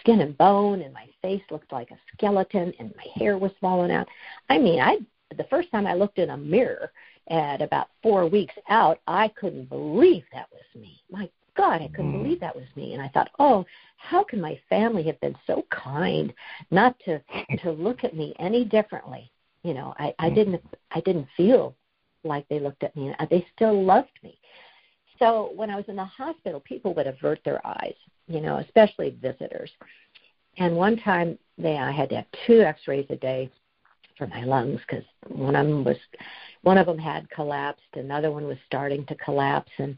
skin 0.02 0.22
and 0.22 0.38
bone, 0.38 0.82
and 0.82 0.94
my 0.94 1.08
face 1.22 1.42
looked 1.50 1.72
like 1.72 1.92
a 1.92 2.00
skeleton, 2.14 2.74
and 2.80 2.94
my 2.96 3.06
hair 3.16 3.38
was 3.38 3.52
falling 3.62 3.92
out. 3.92 4.08
I 4.50 4.58
mean, 4.58 4.80
I 4.80 4.98
the 5.38 5.46
first 5.46 5.72
time 5.72 5.88
I 5.88 5.94
looked 5.94 6.20
in 6.20 6.32
a 6.32 6.38
mirror 6.38 6.92
at 7.30 7.62
about 7.62 7.88
four 8.04 8.28
weeks 8.28 8.54
out, 8.70 9.00
I 9.08 9.30
couldn't 9.30 9.70
believe 9.70 10.24
that 10.34 10.50
was 10.52 10.82
me. 10.82 11.02
My 11.10 11.30
God, 11.56 11.82
I 11.82 11.88
couldn't 11.88 12.14
mm. 12.14 12.24
believe 12.24 12.40
that 12.42 12.56
was 12.56 12.66
me. 12.76 12.94
And 12.94 13.02
I 13.02 13.08
thought, 13.10 13.30
oh, 13.40 13.66
how 13.98 14.24
can 14.24 14.42
my 14.42 14.60
family 14.70 15.04
have 15.04 15.20
been 15.22 15.36
so 15.48 15.66
kind 15.70 16.34
not 16.70 16.96
to 17.06 17.22
to 17.64 17.72
look 17.72 18.04
at 18.04 18.16
me 18.16 18.34
any 18.40 18.66
differently? 18.66 19.32
You 19.64 19.74
know, 19.74 19.94
I, 19.98 20.14
I 20.20 20.30
mm. 20.30 20.36
didn't 20.36 20.64
I 20.92 21.00
didn't 21.02 21.28
feel 21.38 21.76
like 22.24 22.48
they 22.50 22.60
looked 22.60 22.84
at 22.84 22.96
me. 22.96 23.14
And 23.18 23.30
they 23.30 23.46
still 23.56 23.84
loved 23.84 24.20
me. 24.24 24.38
So 25.20 25.52
when 25.56 25.70
I 25.70 25.76
was 25.76 25.86
in 25.88 25.96
the 25.96 26.06
hospital, 26.06 26.60
people 26.60 26.94
would 26.96 27.08
avert 27.08 27.40
their 27.46 27.66
eyes 27.66 27.96
you 28.32 28.41
know, 28.41 28.58
especially 28.58 29.17
visitors. 29.22 29.72
And 30.58 30.76
one 30.76 30.98
time 30.98 31.38
they 31.58 31.78
I 31.78 31.91
had 31.91 32.10
to 32.10 32.17
have 32.17 32.26
two 32.46 32.62
X-rays 32.62 33.08
a 33.10 33.15
day 33.15 33.50
for 34.17 34.28
my 34.28 34.44
lungs 34.44 34.80
because 34.88 35.06
one 35.28 35.56
of 35.56 35.65
them 35.65 35.84
was 35.84 35.98
one 36.62 36.78
of 36.78 36.86
them 36.86 36.98
had 36.98 37.30
collapsed, 37.30 37.82
another 37.96 38.32
one 38.32 38.46
was 38.46 38.58
starting 38.67 39.06
to 39.08 39.15
collapse, 39.15 39.72
and 39.78 39.98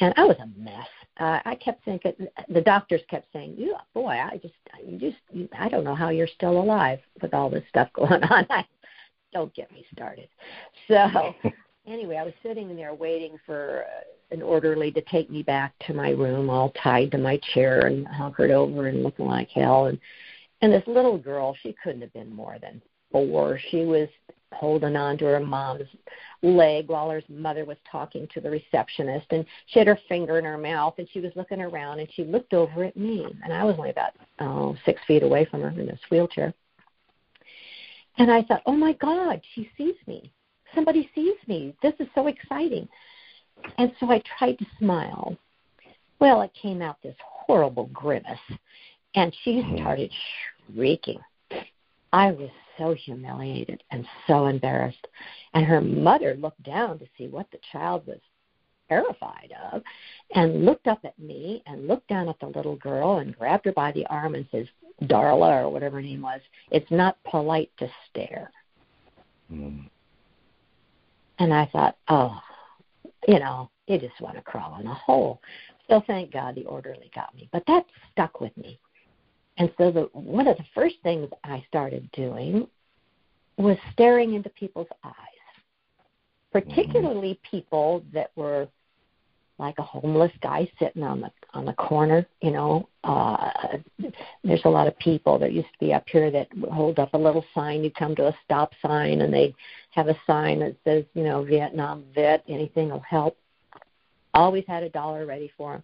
and 0.00 0.14
I 0.16 0.24
was 0.24 0.36
a 0.40 0.60
mess. 0.60 0.88
Uh, 1.18 1.38
I 1.44 1.54
kept 1.56 1.84
thinking 1.84 2.12
the 2.48 2.62
doctors 2.62 3.02
kept 3.08 3.26
saying, 3.32 3.54
"You 3.56 3.76
boy, 3.94 4.08
I 4.08 4.38
just 4.42 4.54
you 4.84 4.98
just 4.98 5.18
you, 5.30 5.48
I 5.58 5.68
don't 5.68 5.84
know 5.84 5.94
how 5.94 6.08
you're 6.08 6.26
still 6.26 6.60
alive 6.60 6.98
with 7.22 7.34
all 7.34 7.50
this 7.50 7.64
stuff 7.68 7.88
going 7.94 8.22
on." 8.24 8.46
I, 8.50 8.64
don't 9.32 9.54
get 9.54 9.70
me 9.70 9.84
started. 9.92 10.28
So 10.88 11.34
anyway, 11.86 12.16
I 12.16 12.24
was 12.24 12.34
sitting 12.42 12.74
there 12.74 12.94
waiting 12.94 13.36
for 13.46 13.84
an 14.30 14.42
orderly 14.42 14.90
to 14.92 15.00
take 15.02 15.30
me 15.30 15.42
back 15.42 15.74
to 15.86 15.94
my 15.94 16.10
room, 16.10 16.50
all 16.50 16.70
tied 16.82 17.10
to 17.12 17.18
my 17.18 17.38
chair 17.54 17.86
and 17.86 18.06
hunkered 18.06 18.50
over 18.50 18.88
and 18.88 19.02
looking 19.02 19.26
like 19.26 19.48
hell. 19.48 19.86
And 19.86 19.98
and 20.62 20.72
this 20.72 20.86
little 20.86 21.16
girl, 21.16 21.56
she 21.62 21.74
couldn't 21.82 22.02
have 22.02 22.12
been 22.12 22.34
more 22.34 22.58
than 22.60 22.82
four. 23.10 23.58
She 23.70 23.84
was 23.84 24.08
holding 24.52 24.96
on 24.96 25.16
to 25.18 25.24
her 25.24 25.40
mom's 25.40 25.88
leg 26.42 26.88
while 26.88 27.08
her 27.10 27.22
mother 27.28 27.64
was 27.64 27.76
talking 27.90 28.26
to 28.34 28.40
the 28.40 28.50
receptionist 28.50 29.26
and 29.30 29.44
she 29.66 29.78
had 29.78 29.86
her 29.86 29.98
finger 30.08 30.38
in 30.38 30.44
her 30.44 30.58
mouth 30.58 30.94
and 30.98 31.08
she 31.12 31.20
was 31.20 31.30
looking 31.36 31.60
around 31.60 32.00
and 32.00 32.08
she 32.14 32.24
looked 32.24 32.52
over 32.52 32.84
at 32.84 32.96
me 32.96 33.26
and 33.44 33.52
I 33.52 33.62
was 33.64 33.76
only 33.78 33.90
about 33.90 34.12
oh 34.40 34.76
six 34.84 35.00
feet 35.06 35.22
away 35.22 35.44
from 35.44 35.62
her 35.62 35.68
in 35.68 35.86
this 35.86 36.00
wheelchair. 36.10 36.52
And 38.18 38.30
I 38.30 38.42
thought, 38.42 38.62
Oh 38.66 38.76
my 38.76 38.92
God, 38.94 39.40
she 39.54 39.70
sees 39.78 39.94
me. 40.06 40.32
Somebody 40.74 41.10
sees 41.14 41.36
me. 41.46 41.74
This 41.82 41.94
is 42.00 42.08
so 42.14 42.26
exciting. 42.26 42.88
And 43.78 43.92
so 43.98 44.10
I 44.10 44.22
tried 44.38 44.58
to 44.58 44.66
smile. 44.78 45.36
Well, 46.20 46.42
it 46.42 46.52
came 46.60 46.82
out 46.82 46.96
this 47.02 47.16
horrible 47.22 47.86
grimace, 47.92 48.38
and 49.14 49.34
she 49.42 49.62
hmm. 49.62 49.76
started 49.76 50.10
shrieking. 50.72 51.20
I 52.12 52.32
was 52.32 52.50
so 52.76 52.94
humiliated 52.94 53.82
and 53.90 54.06
so 54.26 54.46
embarrassed. 54.46 55.06
And 55.54 55.64
her 55.64 55.80
mother 55.80 56.34
looked 56.34 56.62
down 56.62 56.98
to 56.98 57.06
see 57.16 57.28
what 57.28 57.50
the 57.50 57.58
child 57.72 58.06
was 58.06 58.18
terrified 58.88 59.52
of 59.72 59.82
and 60.34 60.64
looked 60.64 60.88
up 60.88 61.00
at 61.04 61.18
me 61.18 61.62
and 61.66 61.86
looked 61.86 62.08
down 62.08 62.28
at 62.28 62.38
the 62.40 62.46
little 62.46 62.76
girl 62.76 63.18
and 63.18 63.38
grabbed 63.38 63.64
her 63.64 63.72
by 63.72 63.92
the 63.92 64.06
arm 64.06 64.34
and 64.34 64.46
says, 64.50 64.66
Darla, 65.04 65.62
or 65.62 65.70
whatever 65.70 65.96
her 65.96 66.02
name 66.02 66.22
was, 66.22 66.40
it's 66.70 66.90
not 66.90 67.16
polite 67.24 67.70
to 67.78 67.88
stare. 68.10 68.50
Mm. 69.50 69.88
And 71.38 71.54
I 71.54 71.66
thought, 71.72 71.96
oh, 72.08 72.38
you 73.28 73.38
know, 73.38 73.70
you 73.86 73.98
just 73.98 74.20
want 74.20 74.36
to 74.36 74.42
crawl 74.42 74.78
in 74.80 74.86
a 74.86 74.94
hole. 74.94 75.40
So 75.88 76.02
thank 76.06 76.32
God 76.32 76.54
the 76.54 76.64
orderly 76.64 77.10
got 77.14 77.34
me. 77.34 77.48
But 77.52 77.64
that 77.66 77.84
stuck 78.12 78.40
with 78.40 78.56
me. 78.56 78.78
And 79.58 79.70
so 79.76 79.90
the 79.90 80.08
one 80.12 80.46
of 80.46 80.56
the 80.56 80.64
first 80.74 80.96
things 81.02 81.28
I 81.44 81.64
started 81.68 82.08
doing 82.12 82.66
was 83.58 83.76
staring 83.92 84.34
into 84.34 84.48
people's 84.50 84.86
eyes, 85.04 85.12
mm-hmm. 86.54 86.70
particularly 86.70 87.38
people 87.48 88.02
that 88.12 88.30
were 88.36 88.68
like 89.60 89.78
a 89.78 89.82
homeless 89.82 90.32
guy 90.42 90.68
sitting 90.78 91.02
on 91.02 91.20
the 91.20 91.30
on 91.52 91.64
the 91.66 91.72
corner. 91.74 92.26
You 92.40 92.50
know, 92.50 92.88
uh, 93.04 93.50
there's 94.42 94.64
a 94.64 94.68
lot 94.68 94.88
of 94.88 94.98
people 94.98 95.38
that 95.38 95.52
used 95.52 95.68
to 95.72 95.78
be 95.78 95.92
up 95.92 96.04
here 96.08 96.30
that 96.30 96.48
hold 96.72 96.98
up 96.98 97.14
a 97.14 97.18
little 97.18 97.44
sign. 97.54 97.84
You 97.84 97.90
come 97.92 98.16
to 98.16 98.28
a 98.28 98.36
stop 98.44 98.72
sign, 98.82 99.20
and 99.20 99.32
they 99.32 99.54
have 99.90 100.08
a 100.08 100.18
sign 100.26 100.60
that 100.60 100.76
says, 100.82 101.04
you 101.14 101.22
know, 101.22 101.44
Vietnam 101.44 102.04
vet, 102.14 102.42
anything 102.48 102.88
will 102.88 103.00
help. 103.00 103.36
Always 104.34 104.64
had 104.66 104.82
a 104.82 104.88
dollar 104.88 105.26
ready 105.26 105.52
for 105.56 105.74
them. 105.74 105.82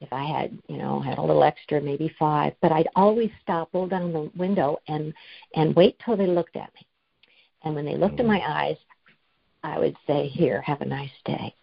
If 0.00 0.12
I 0.12 0.24
had, 0.24 0.56
you 0.68 0.78
know, 0.78 1.00
had 1.00 1.18
a 1.18 1.22
little 1.22 1.44
extra, 1.44 1.80
maybe 1.80 2.14
five, 2.18 2.54
but 2.62 2.72
I'd 2.72 2.88
always 2.96 3.30
stop, 3.42 3.68
roll 3.74 3.86
down 3.86 4.12
the 4.12 4.30
window, 4.36 4.78
and 4.88 5.12
and 5.56 5.74
wait 5.74 6.00
till 6.04 6.16
they 6.16 6.26
looked 6.26 6.56
at 6.56 6.72
me. 6.74 6.86
And 7.64 7.74
when 7.74 7.84
they 7.84 7.96
looked 7.96 8.20
in 8.20 8.26
my 8.26 8.40
eyes, 8.46 8.76
I 9.62 9.78
would 9.78 9.96
say, 10.06 10.28
"Here, 10.28 10.62
have 10.62 10.80
a 10.80 10.86
nice 10.86 11.10
day." 11.24 11.54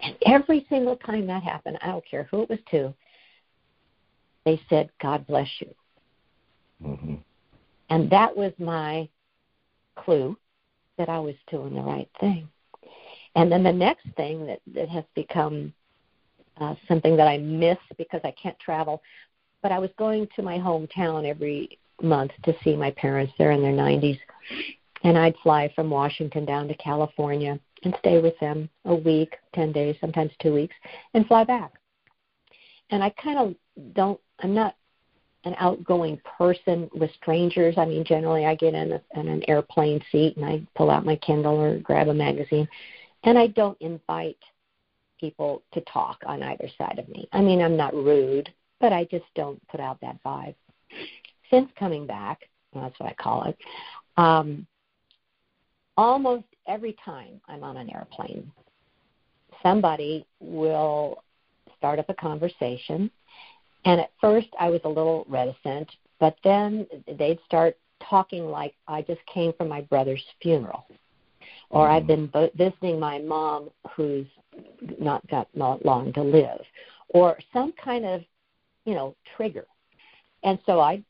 And 0.00 0.16
every 0.26 0.66
single 0.68 0.96
time 0.96 1.26
that 1.26 1.42
happened, 1.42 1.78
I 1.82 1.88
don't 1.88 2.04
care 2.08 2.28
who 2.30 2.42
it 2.42 2.50
was 2.50 2.58
to, 2.70 2.94
they 4.44 4.60
said, 4.68 4.90
God 5.00 5.26
bless 5.26 5.48
you. 5.60 5.74
Mm-hmm. 6.84 7.14
And 7.90 8.10
that 8.10 8.36
was 8.36 8.52
my 8.58 9.08
clue 9.96 10.36
that 10.96 11.08
I 11.08 11.18
was 11.18 11.34
doing 11.50 11.74
the 11.74 11.82
right 11.82 12.08
thing. 12.20 12.48
And 13.36 13.50
then 13.50 13.62
the 13.62 13.72
next 13.72 14.06
thing 14.16 14.46
that, 14.46 14.60
that 14.74 14.88
has 14.88 15.04
become 15.14 15.72
uh, 16.60 16.74
something 16.88 17.16
that 17.16 17.28
I 17.28 17.38
miss 17.38 17.78
because 17.96 18.20
I 18.24 18.32
can't 18.32 18.58
travel, 18.58 19.02
but 19.62 19.72
I 19.72 19.78
was 19.78 19.90
going 19.98 20.28
to 20.36 20.42
my 20.42 20.58
hometown 20.58 21.26
every 21.26 21.78
month 22.02 22.32
to 22.44 22.54
see 22.64 22.76
my 22.76 22.90
parents. 22.92 23.32
They're 23.38 23.52
in 23.52 23.62
their 23.62 23.72
90s. 23.72 24.18
And 25.02 25.16
I'd 25.16 25.36
fly 25.42 25.72
from 25.74 25.90
Washington 25.90 26.44
down 26.44 26.68
to 26.68 26.74
California 26.74 27.58
and 27.84 27.94
stay 27.98 28.20
with 28.20 28.38
them 28.40 28.68
a 28.84 28.94
week, 28.94 29.36
10 29.54 29.72
days, 29.72 29.96
sometimes 30.00 30.32
two 30.40 30.54
weeks, 30.54 30.74
and 31.14 31.26
fly 31.26 31.44
back. 31.44 31.72
And 32.90 33.02
I 33.02 33.10
kind 33.10 33.38
of 33.38 33.94
don't, 33.94 34.20
I'm 34.40 34.54
not 34.54 34.74
an 35.44 35.54
outgoing 35.58 36.20
person 36.38 36.90
with 36.94 37.10
strangers. 37.14 37.74
I 37.78 37.86
mean, 37.86 38.04
generally 38.04 38.44
I 38.44 38.54
get 38.54 38.74
in, 38.74 38.92
a, 38.92 39.00
in 39.18 39.28
an 39.28 39.42
airplane 39.48 40.00
seat 40.12 40.36
and 40.36 40.44
I 40.44 40.62
pull 40.76 40.90
out 40.90 41.06
my 41.06 41.16
Kindle 41.16 41.58
or 41.58 41.78
grab 41.78 42.08
a 42.08 42.14
magazine, 42.14 42.68
and 43.24 43.38
I 43.38 43.46
don't 43.48 43.80
invite 43.80 44.38
people 45.18 45.62
to 45.72 45.80
talk 45.82 46.22
on 46.26 46.42
either 46.42 46.68
side 46.78 46.98
of 46.98 47.08
me. 47.08 47.28
I 47.32 47.40
mean, 47.40 47.62
I'm 47.62 47.76
not 47.76 47.94
rude, 47.94 48.52
but 48.80 48.92
I 48.92 49.04
just 49.04 49.26
don't 49.34 49.60
put 49.68 49.80
out 49.80 50.00
that 50.00 50.22
vibe. 50.24 50.54
Since 51.50 51.70
coming 51.78 52.06
back, 52.06 52.40
that's 52.74 52.98
what 52.98 53.08
I 53.08 53.14
call 53.14 53.44
it, 53.44 53.58
um, 54.16 54.66
almost 55.96 56.44
every 56.66 56.96
time 57.04 57.40
I'm 57.48 57.64
on 57.64 57.76
an 57.76 57.90
airplane, 57.90 58.50
somebody 59.62 60.26
will 60.40 61.22
start 61.76 61.98
up 61.98 62.08
a 62.08 62.14
conversation. 62.14 63.10
And 63.84 64.00
at 64.00 64.10
first, 64.20 64.48
I 64.58 64.68
was 64.70 64.80
a 64.84 64.88
little 64.88 65.24
reticent, 65.28 65.90
but 66.18 66.36
then 66.44 66.86
they'd 67.18 67.38
start 67.46 67.76
talking 68.08 68.46
like 68.46 68.74
I 68.86 69.02
just 69.02 69.20
came 69.32 69.52
from 69.54 69.68
my 69.68 69.80
brother's 69.82 70.24
funeral, 70.42 70.86
or 71.70 71.88
I've 71.88 72.04
mm-hmm. 72.04 72.26
been 72.26 72.50
visiting 72.56 73.00
my 73.00 73.18
mom 73.18 73.70
who's 73.94 74.26
not 74.98 75.26
got 75.28 75.48
not 75.54 75.84
long 75.84 76.12
to 76.14 76.22
live, 76.22 76.60
or 77.08 77.38
some 77.52 77.72
kind 77.82 78.04
of, 78.04 78.22
you 78.84 78.94
know, 78.94 79.14
trigger. 79.36 79.66
And 80.42 80.58
so 80.66 80.80
I 80.80 81.02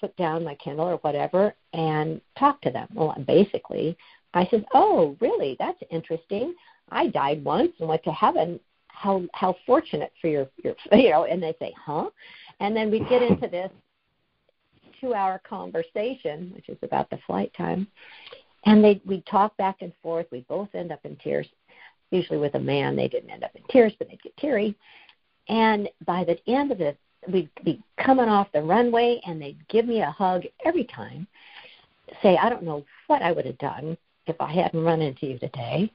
put 0.00 0.16
down 0.16 0.44
my 0.44 0.54
Kindle 0.56 0.86
or 0.86 0.96
whatever 0.98 1.54
and 1.72 2.20
talk 2.38 2.60
to 2.62 2.70
them. 2.70 2.88
Well, 2.94 3.14
basically, 3.26 3.96
I 4.34 4.46
said, 4.50 4.64
"Oh, 4.74 5.16
really? 5.20 5.56
That's 5.58 5.82
interesting. 5.90 6.54
I 6.90 7.08
died 7.08 7.44
once 7.44 7.72
and 7.78 7.88
went 7.88 8.04
to 8.04 8.12
heaven. 8.12 8.60
How 8.88 9.22
how 9.32 9.56
fortunate 9.66 10.12
for 10.20 10.28
your 10.28 10.48
your 10.62 10.74
you 10.92 11.10
know." 11.10 11.24
And 11.24 11.42
they 11.42 11.54
say, 11.58 11.74
"Huh?" 11.78 12.10
And 12.60 12.76
then 12.76 12.90
we 12.90 13.00
get 13.00 13.22
into 13.22 13.48
this 13.50 13.70
two-hour 15.00 15.40
conversation, 15.48 16.52
which 16.54 16.68
is 16.68 16.78
about 16.82 17.08
the 17.10 17.18
flight 17.26 17.52
time, 17.56 17.86
and 18.66 18.84
they 18.84 19.00
we 19.04 19.22
talk 19.22 19.56
back 19.56 19.82
and 19.82 19.92
forth. 20.02 20.26
We 20.30 20.40
both 20.48 20.68
end 20.74 20.92
up 20.92 21.00
in 21.04 21.16
tears. 21.16 21.48
Usually 22.10 22.38
with 22.38 22.54
a 22.56 22.60
man, 22.60 22.96
they 22.96 23.08
didn't 23.08 23.30
end 23.30 23.44
up 23.44 23.54
in 23.54 23.62
tears, 23.70 23.92
but 23.98 24.08
they'd 24.08 24.22
get 24.22 24.36
teary. 24.36 24.76
And 25.48 25.88
by 26.06 26.24
the 26.24 26.38
end 26.50 26.72
of 26.72 26.80
it, 26.80 26.98
we'd 27.32 27.50
be 27.64 27.80
coming 28.04 28.28
off 28.28 28.50
the 28.52 28.62
runway, 28.62 29.20
and 29.26 29.40
they'd 29.40 29.68
give 29.68 29.86
me 29.86 30.00
a 30.00 30.10
hug 30.10 30.42
every 30.64 30.84
time. 30.84 31.26
Say, 32.20 32.36
I 32.36 32.48
don't 32.48 32.64
know 32.64 32.84
what 33.06 33.22
I 33.22 33.30
would 33.30 33.46
have 33.46 33.58
done 33.58 33.96
if 34.30 34.40
I 34.40 34.52
hadn't 34.52 34.82
run 34.82 35.02
into 35.02 35.26
you 35.26 35.38
today, 35.38 35.92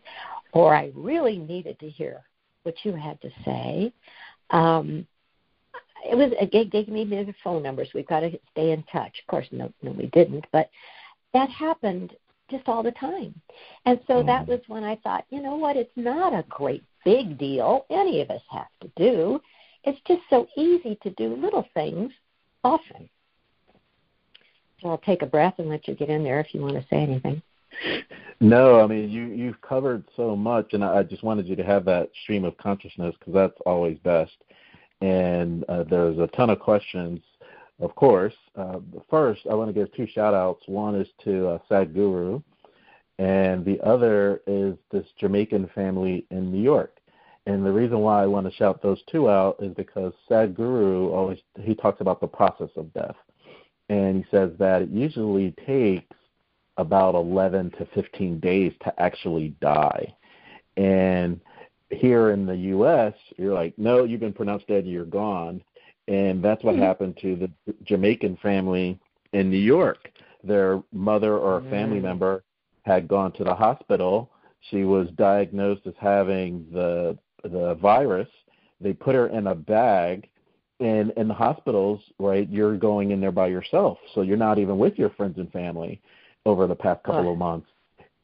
or 0.53 0.75
I 0.75 0.91
really 0.95 1.37
needed 1.37 1.79
to 1.79 1.89
hear 1.89 2.21
what 2.63 2.75
you 2.83 2.93
had 2.93 3.21
to 3.21 3.29
say. 3.43 3.91
Um, 4.51 5.07
it 6.09 6.15
was 6.15 6.31
they 6.51 6.65
gave 6.65 6.87
me 6.87 7.03
the 7.03 7.33
phone 7.43 7.63
numbers. 7.63 7.89
We've 7.93 8.07
got 8.07 8.19
to 8.21 8.39
stay 8.51 8.71
in 8.71 8.83
touch. 8.83 9.19
Of 9.21 9.27
course, 9.27 9.47
no, 9.51 9.71
no, 9.81 9.91
we 9.91 10.07
didn't, 10.07 10.45
but 10.51 10.69
that 11.33 11.49
happened 11.49 12.15
just 12.49 12.67
all 12.67 12.83
the 12.83 12.91
time. 12.91 13.33
And 13.85 13.99
so 14.07 14.15
mm. 14.15 14.25
that 14.27 14.47
was 14.47 14.59
when 14.67 14.83
I 14.83 14.97
thought, 14.97 15.25
you 15.29 15.41
know 15.41 15.55
what? 15.55 15.77
It's 15.77 15.91
not 15.95 16.33
a 16.33 16.45
great 16.47 16.83
big 17.03 17.37
deal. 17.37 17.85
Any 17.89 18.21
of 18.21 18.29
us 18.29 18.41
have 18.51 18.67
to 18.81 18.91
do. 18.95 19.41
It's 19.83 19.99
just 20.07 20.21
so 20.29 20.47
easy 20.57 20.97
to 21.03 21.09
do 21.11 21.35
little 21.35 21.67
things 21.73 22.11
often. 22.63 23.09
So 24.81 24.89
I'll 24.89 24.97
take 24.99 25.21
a 25.21 25.27
breath 25.27 25.55
and 25.57 25.69
let 25.69 25.87
you 25.87 25.95
get 25.95 26.09
in 26.09 26.23
there 26.23 26.39
if 26.39 26.53
you 26.53 26.61
want 26.61 26.75
to 26.75 26.85
say 26.89 26.97
anything. 26.97 27.41
No, 28.41 28.81
I 28.81 28.87
mean 28.87 29.09
you 29.09 29.27
you've 29.27 29.61
covered 29.61 30.03
so 30.15 30.35
much, 30.35 30.73
and 30.73 30.83
I 30.83 31.03
just 31.03 31.23
wanted 31.23 31.47
you 31.47 31.55
to 31.55 31.63
have 31.63 31.85
that 31.85 32.09
stream 32.23 32.43
of 32.43 32.57
consciousness 32.57 33.15
because 33.17 33.33
that's 33.33 33.59
always 33.65 33.97
best. 33.99 34.35
And 35.01 35.63
uh, 35.69 35.83
there's 35.83 36.17
a 36.19 36.27
ton 36.27 36.49
of 36.49 36.59
questions, 36.59 37.21
of 37.79 37.95
course. 37.95 38.33
Uh, 38.55 38.79
first, 39.09 39.41
I 39.49 39.55
want 39.55 39.69
to 39.69 39.73
give 39.73 39.93
two 39.93 40.07
shout 40.07 40.33
outs. 40.33 40.63
One 40.67 40.95
is 40.95 41.07
to 41.23 41.47
uh, 41.47 41.59
Sadhguru, 41.69 42.43
and 43.19 43.63
the 43.63 43.79
other 43.81 44.41
is 44.47 44.75
this 44.91 45.05
Jamaican 45.19 45.69
family 45.73 46.25
in 46.31 46.51
New 46.51 46.61
York. 46.61 46.97
And 47.47 47.65
the 47.65 47.71
reason 47.71 47.99
why 47.99 48.23
I 48.23 48.25
want 48.25 48.47
to 48.47 48.53
shout 48.53 48.81
those 48.81 49.01
two 49.09 49.29
out 49.29 49.57
is 49.61 49.73
because 49.75 50.13
Sadhguru 50.29 51.11
always 51.13 51.39
he 51.61 51.75
talks 51.75 52.01
about 52.01 52.19
the 52.19 52.27
process 52.27 52.69
of 52.75 52.93
death, 52.93 53.15
and 53.89 54.17
he 54.17 54.25
says 54.29 54.51
that 54.59 54.81
it 54.81 54.89
usually 54.89 55.51
takes 55.65 56.15
about 56.77 57.15
11 57.15 57.71
to 57.71 57.87
15 57.93 58.39
days 58.39 58.73
to 58.83 59.01
actually 59.01 59.49
die. 59.61 60.13
And 60.77 61.39
here 61.89 62.31
in 62.31 62.45
the 62.45 62.55
U.S., 62.55 63.13
you're 63.37 63.53
like, 63.53 63.77
no, 63.77 64.03
you've 64.03 64.19
been 64.19 64.33
pronounced 64.33 64.67
dead, 64.67 64.85
you're 64.85 65.05
gone. 65.05 65.61
And 66.07 66.43
that's 66.43 66.63
what 66.63 66.75
mm-hmm. 66.75 66.83
happened 66.83 67.17
to 67.21 67.35
the 67.35 67.73
Jamaican 67.83 68.37
family 68.41 68.99
in 69.33 69.49
New 69.49 69.57
York. 69.57 70.09
Their 70.43 70.83
mother 70.91 71.37
or 71.37 71.57
a 71.57 71.69
family 71.69 71.97
mm-hmm. 71.97 72.07
member 72.07 72.43
had 72.83 73.07
gone 73.07 73.31
to 73.33 73.43
the 73.43 73.55
hospital. 73.55 74.31
She 74.69 74.83
was 74.83 75.07
diagnosed 75.15 75.87
as 75.87 75.93
having 75.99 76.67
the 76.71 77.17
the 77.43 77.75
virus. 77.75 78.27
They 78.81 78.93
put 78.93 79.15
her 79.15 79.27
in 79.27 79.47
a 79.47 79.55
bag 79.55 80.27
and 80.79 81.11
in 81.11 81.27
the 81.27 81.33
hospitals, 81.33 82.01
right, 82.19 82.49
you're 82.49 82.77
going 82.77 83.11
in 83.11 83.21
there 83.21 83.31
by 83.31 83.47
yourself. 83.47 83.97
So 84.13 84.21
you're 84.21 84.35
not 84.35 84.59
even 84.59 84.77
with 84.77 84.97
your 84.97 85.09
friends 85.11 85.37
and 85.37 85.51
family 85.51 86.01
over 86.45 86.67
the 86.67 86.75
past 86.75 87.03
couple 87.03 87.31
of 87.31 87.37
months. 87.37 87.67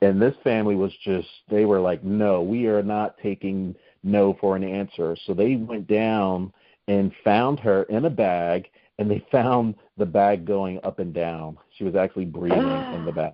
And 0.01 0.21
this 0.21 0.35
family 0.43 0.75
was 0.75 0.91
just, 1.03 1.27
they 1.49 1.65
were 1.65 1.79
like, 1.79 2.03
no, 2.03 2.41
we 2.41 2.67
are 2.67 2.81
not 2.81 3.17
taking 3.21 3.75
no 4.03 4.35
for 4.41 4.55
an 4.55 4.63
answer. 4.63 5.15
So 5.25 5.33
they 5.33 5.55
went 5.55 5.87
down 5.87 6.51
and 6.87 7.11
found 7.23 7.59
her 7.59 7.83
in 7.83 8.05
a 8.05 8.09
bag, 8.09 8.67
and 8.97 9.09
they 9.09 9.23
found 9.31 9.75
the 9.97 10.05
bag 10.05 10.45
going 10.45 10.79
up 10.83 10.99
and 10.99 11.13
down. 11.13 11.57
She 11.77 11.83
was 11.83 11.95
actually 11.95 12.25
breathing 12.25 12.59
in 12.59 13.05
the 13.05 13.11
bag. 13.15 13.33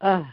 Uh. 0.00 0.24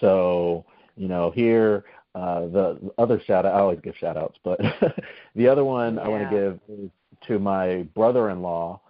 So, 0.00 0.64
you 0.96 1.08
know, 1.08 1.30
here, 1.30 1.84
uh, 2.14 2.46
the 2.46 2.92
other 2.96 3.20
shout 3.26 3.44
out, 3.44 3.54
I 3.54 3.58
always 3.58 3.80
give 3.80 3.94
shout 3.96 4.16
outs, 4.16 4.38
but 4.42 4.58
the 5.34 5.48
other 5.48 5.64
one 5.64 5.96
yeah. 5.96 6.02
I 6.02 6.08
want 6.08 6.30
to 6.30 6.36
give 6.36 6.60
is 6.68 6.90
to 7.26 7.38
my 7.38 7.82
brother 7.94 8.30
in 8.30 8.40
law 8.40 8.80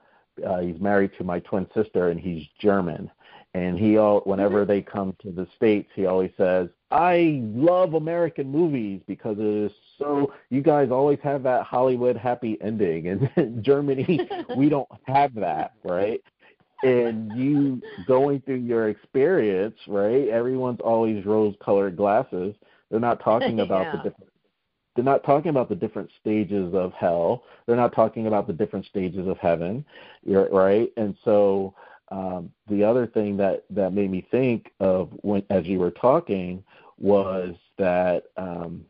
uh, 0.47 0.61
he's 0.61 0.81
married 0.81 1.13
to 1.19 1.25
my 1.25 1.41
twin 1.41 1.67
sister, 1.75 2.11
and 2.11 2.21
he's 2.21 2.47
German. 2.61 3.11
And 3.55 3.79
he, 3.79 3.99
all, 3.99 4.21
whenever 4.25 4.65
they 4.65 4.83
come 4.83 5.15
to 5.23 5.31
the 5.31 5.47
states, 5.57 5.89
he 5.95 6.07
always 6.07 6.33
says, 6.37 6.69
"I 6.91 7.41
love 7.43 7.95
American 7.95 8.51
movies 8.51 9.01
because 9.07 9.39
it 9.39 9.45
is 9.45 9.73
so. 9.99 10.33
You 10.51 10.61
guys 10.61 10.91
always 10.91 11.21
have 11.23 11.45
that 11.45 11.65
Hollywood 11.65 12.17
happy 12.17 12.59
ending, 12.61 13.09
and 13.09 13.31
in 13.37 13.63
Germany 13.63 14.29
we 14.57 14.69
don't 14.69 14.89
have 15.07 15.35
that, 15.35 15.73
right?" 15.85 16.21
and 16.83 17.33
you 17.35 17.81
going 18.07 18.43
through 18.43 18.57
your 18.57 18.91
experience, 18.91 19.77
right? 19.89 20.29
Everyone's 20.29 20.81
always 20.81 21.25
rose-colored 21.25 21.97
glasses. 21.97 22.55
They're 22.91 23.01
not 23.01 23.25
talking 23.25 23.61
about 23.61 23.83
yeah. 23.85 23.93
the 23.93 24.11
different 24.11 24.34
they're 24.95 25.05
not 25.05 25.25
talking 25.25 25.51
about 25.51 25.69
the 25.69 25.75
different 25.75 26.11
stages 26.21 26.73
of 26.75 26.93
hell. 26.93 27.45
They're 27.67 27.77
not 27.77 27.95
talking 27.95 28.27
about 28.27 28.47
the 28.47 28.53
different 28.53 28.87
stages 28.87 29.27
of 29.27 29.39
heaven, 29.39 29.85
right? 30.25 30.93
And 30.97 31.17
so 31.25 31.75
um, 32.11 32.51
the 32.69 32.85
other 32.85 33.07
thing 33.07 33.37
that 33.39 33.65
that 33.71 33.93
made 33.93 34.11
me 34.11 34.27
think 34.31 34.71
of 34.81 35.11
when 35.23 35.43
as 35.51 35.65
you 35.65 35.79
were 35.79 35.91
talking 35.91 36.63
was 36.99 37.55
that 37.79 38.25
um, 38.37 38.85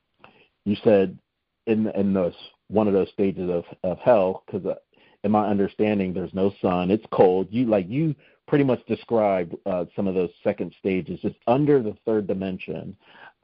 you 0.65 0.77
said 0.83 1.19
in 1.67 1.89
in 1.89 2.13
those 2.13 2.35
one 2.69 2.89
of 2.89 2.93
those 2.95 3.09
stages 3.11 3.51
of 3.51 3.65
of 3.83 3.99
hell 3.99 4.43
because 4.47 4.67
uh, 4.67 4.75
in 5.23 5.31
my 5.31 5.47
understanding 5.47 6.13
there's 6.13 6.35
no 6.35 6.53
sun 6.61 6.91
it's 6.91 7.07
cold 7.13 7.47
you 7.51 7.67
like 7.67 7.89
you 7.89 8.15
pretty 8.47 8.65
much 8.65 8.85
described 8.87 9.55
uh, 9.65 9.85
some 9.97 10.07
of 10.07 10.15
those 10.15 10.31
second 10.43 10.75
stages 10.79 11.19
it's 11.23 11.39
under 11.47 11.83
the 11.83 11.97
third 12.05 12.27
dimension 12.27 12.95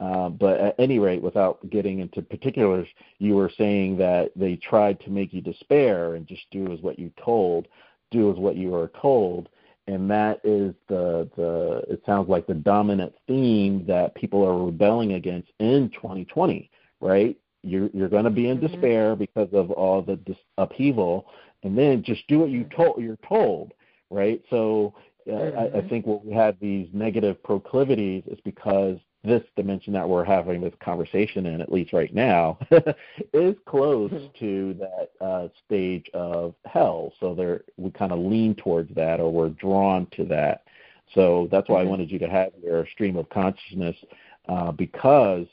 uh, 0.01 0.29
but 0.29 0.59
at 0.59 0.75
any 0.79 0.99
rate 0.99 1.21
without 1.21 1.57
getting 1.69 1.99
into 1.99 2.21
particulars 2.21 2.87
you 3.19 3.35
were 3.35 3.51
saying 3.57 3.95
that 3.97 4.31
they 4.35 4.55
tried 4.57 4.99
to 4.99 5.09
make 5.09 5.31
you 5.31 5.41
despair 5.41 6.15
and 6.15 6.27
just 6.27 6.41
do 6.51 6.71
as 6.73 6.79
what 6.81 6.99
you 6.99 7.11
told 7.23 7.67
do 8.09 8.31
as 8.31 8.37
what 8.37 8.55
you 8.55 8.69
were 8.69 8.91
told 8.99 9.47
and 9.87 10.09
that 10.09 10.39
is 10.43 10.73
the 10.87 11.29
the 11.35 11.83
it 11.89 12.01
sounds 12.05 12.27
like 12.29 12.47
the 12.47 12.53
dominant 12.53 13.13
theme 13.27 13.85
that 13.87 14.15
people 14.15 14.43
are 14.43 14.65
rebelling 14.65 15.13
against 15.13 15.49
in 15.59 15.89
2020 15.91 16.69
right 16.99 17.37
you're 17.63 17.89
you're 17.93 18.09
going 18.09 18.23
to 18.23 18.29
be 18.29 18.49
in 18.49 18.57
mm-hmm. 18.57 18.67
despair 18.67 19.15
because 19.15 19.49
of 19.53 19.71
all 19.71 20.01
the 20.01 20.15
dis- 20.17 20.35
upheaval 20.57 21.27
and 21.63 21.77
then 21.77 22.03
just 22.03 22.27
do 22.27 22.39
what 22.39 22.49
you 22.49 22.65
told 22.75 23.01
you're 23.01 23.19
told 23.27 23.73
right 24.09 24.41
so 24.49 24.93
uh, 25.27 25.31
mm-hmm. 25.31 25.59
I, 25.59 25.63
I 25.63 25.67
mm-hmm. 25.67 25.89
think 25.89 26.07
what 26.07 26.25
we 26.25 26.33
have 26.33 26.55
these 26.59 26.87
negative 26.93 27.41
proclivities 27.43 28.23
is 28.27 28.39
because 28.43 28.97
this 29.23 29.43
dimension 29.55 29.93
that 29.93 30.07
we're 30.07 30.23
having 30.23 30.61
this 30.61 30.73
conversation 30.83 31.45
in, 31.45 31.61
at 31.61 31.71
least 31.71 31.93
right 31.93 32.13
now, 32.13 32.57
is 33.33 33.55
close 33.67 34.11
mm-hmm. 34.11 34.39
to 34.39 34.73
that 34.75 35.25
uh, 35.25 35.47
stage 35.65 36.09
of 36.13 36.55
hell. 36.65 37.13
So 37.19 37.35
there, 37.35 37.61
we 37.77 37.91
kind 37.91 38.11
of 38.11 38.19
lean 38.19 38.55
towards 38.55 38.93
that, 38.95 39.19
or 39.19 39.31
we're 39.31 39.49
drawn 39.49 40.07
to 40.17 40.25
that. 40.25 40.63
So 41.13 41.47
that's 41.51 41.69
why 41.69 41.79
mm-hmm. 41.81 41.87
I 41.87 41.89
wanted 41.89 42.11
you 42.11 42.19
to 42.19 42.29
have 42.29 42.51
your 42.63 42.87
stream 42.93 43.15
of 43.15 43.29
consciousness, 43.29 43.95
uh, 44.49 44.71
because 44.71 45.45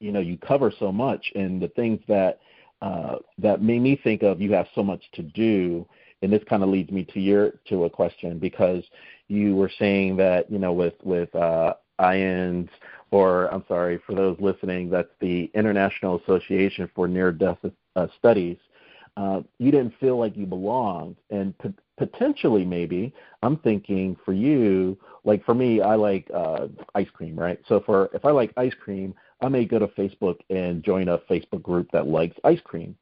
you 0.00 0.12
know 0.12 0.20
you 0.20 0.36
cover 0.36 0.72
so 0.78 0.92
much, 0.92 1.32
and 1.34 1.62
the 1.62 1.68
things 1.68 2.00
that 2.06 2.40
uh, 2.82 3.16
that 3.38 3.62
made 3.62 3.80
me 3.80 3.98
think 4.02 4.22
of 4.22 4.40
you 4.40 4.52
have 4.52 4.66
so 4.74 4.82
much 4.82 5.02
to 5.14 5.22
do. 5.22 5.86
And 6.20 6.32
this 6.32 6.42
kind 6.48 6.64
of 6.64 6.68
leads 6.68 6.90
me 6.90 7.04
to 7.14 7.20
your 7.20 7.52
to 7.68 7.84
a 7.84 7.90
question 7.90 8.40
because 8.40 8.82
you 9.28 9.54
were 9.54 9.70
saying 9.78 10.16
that 10.16 10.50
you 10.50 10.58
know 10.58 10.72
with 10.72 10.94
with 11.04 11.32
IANDS, 11.98 12.68
or 13.10 13.52
I'm 13.52 13.64
sorry, 13.68 14.00
for 14.06 14.14
those 14.14 14.36
listening, 14.40 14.90
that's 14.90 15.08
the 15.20 15.50
International 15.54 16.20
Association 16.20 16.90
for 16.94 17.08
Near 17.08 17.32
Death 17.32 17.58
uh, 17.96 18.06
Studies. 18.18 18.58
Uh, 19.16 19.42
you 19.58 19.72
didn't 19.72 19.94
feel 19.98 20.16
like 20.16 20.36
you 20.36 20.46
belonged, 20.46 21.16
and 21.30 21.54
potentially, 21.96 22.64
maybe 22.64 23.12
I'm 23.42 23.56
thinking 23.58 24.16
for 24.24 24.32
you, 24.32 24.96
like 25.24 25.44
for 25.44 25.54
me, 25.54 25.80
I 25.80 25.96
like 25.96 26.30
uh, 26.32 26.68
ice 26.94 27.08
cream, 27.12 27.38
right? 27.38 27.58
So 27.66 27.82
for 27.84 28.10
if 28.14 28.24
I 28.24 28.30
like 28.30 28.52
ice 28.56 28.74
cream, 28.80 29.14
I 29.40 29.48
may 29.48 29.64
go 29.64 29.78
to 29.78 29.88
Facebook 29.88 30.38
and 30.50 30.84
join 30.84 31.08
a 31.08 31.18
Facebook 31.18 31.62
group 31.62 31.90
that 31.92 32.06
likes 32.06 32.36
ice 32.44 32.60
cream. 32.62 32.96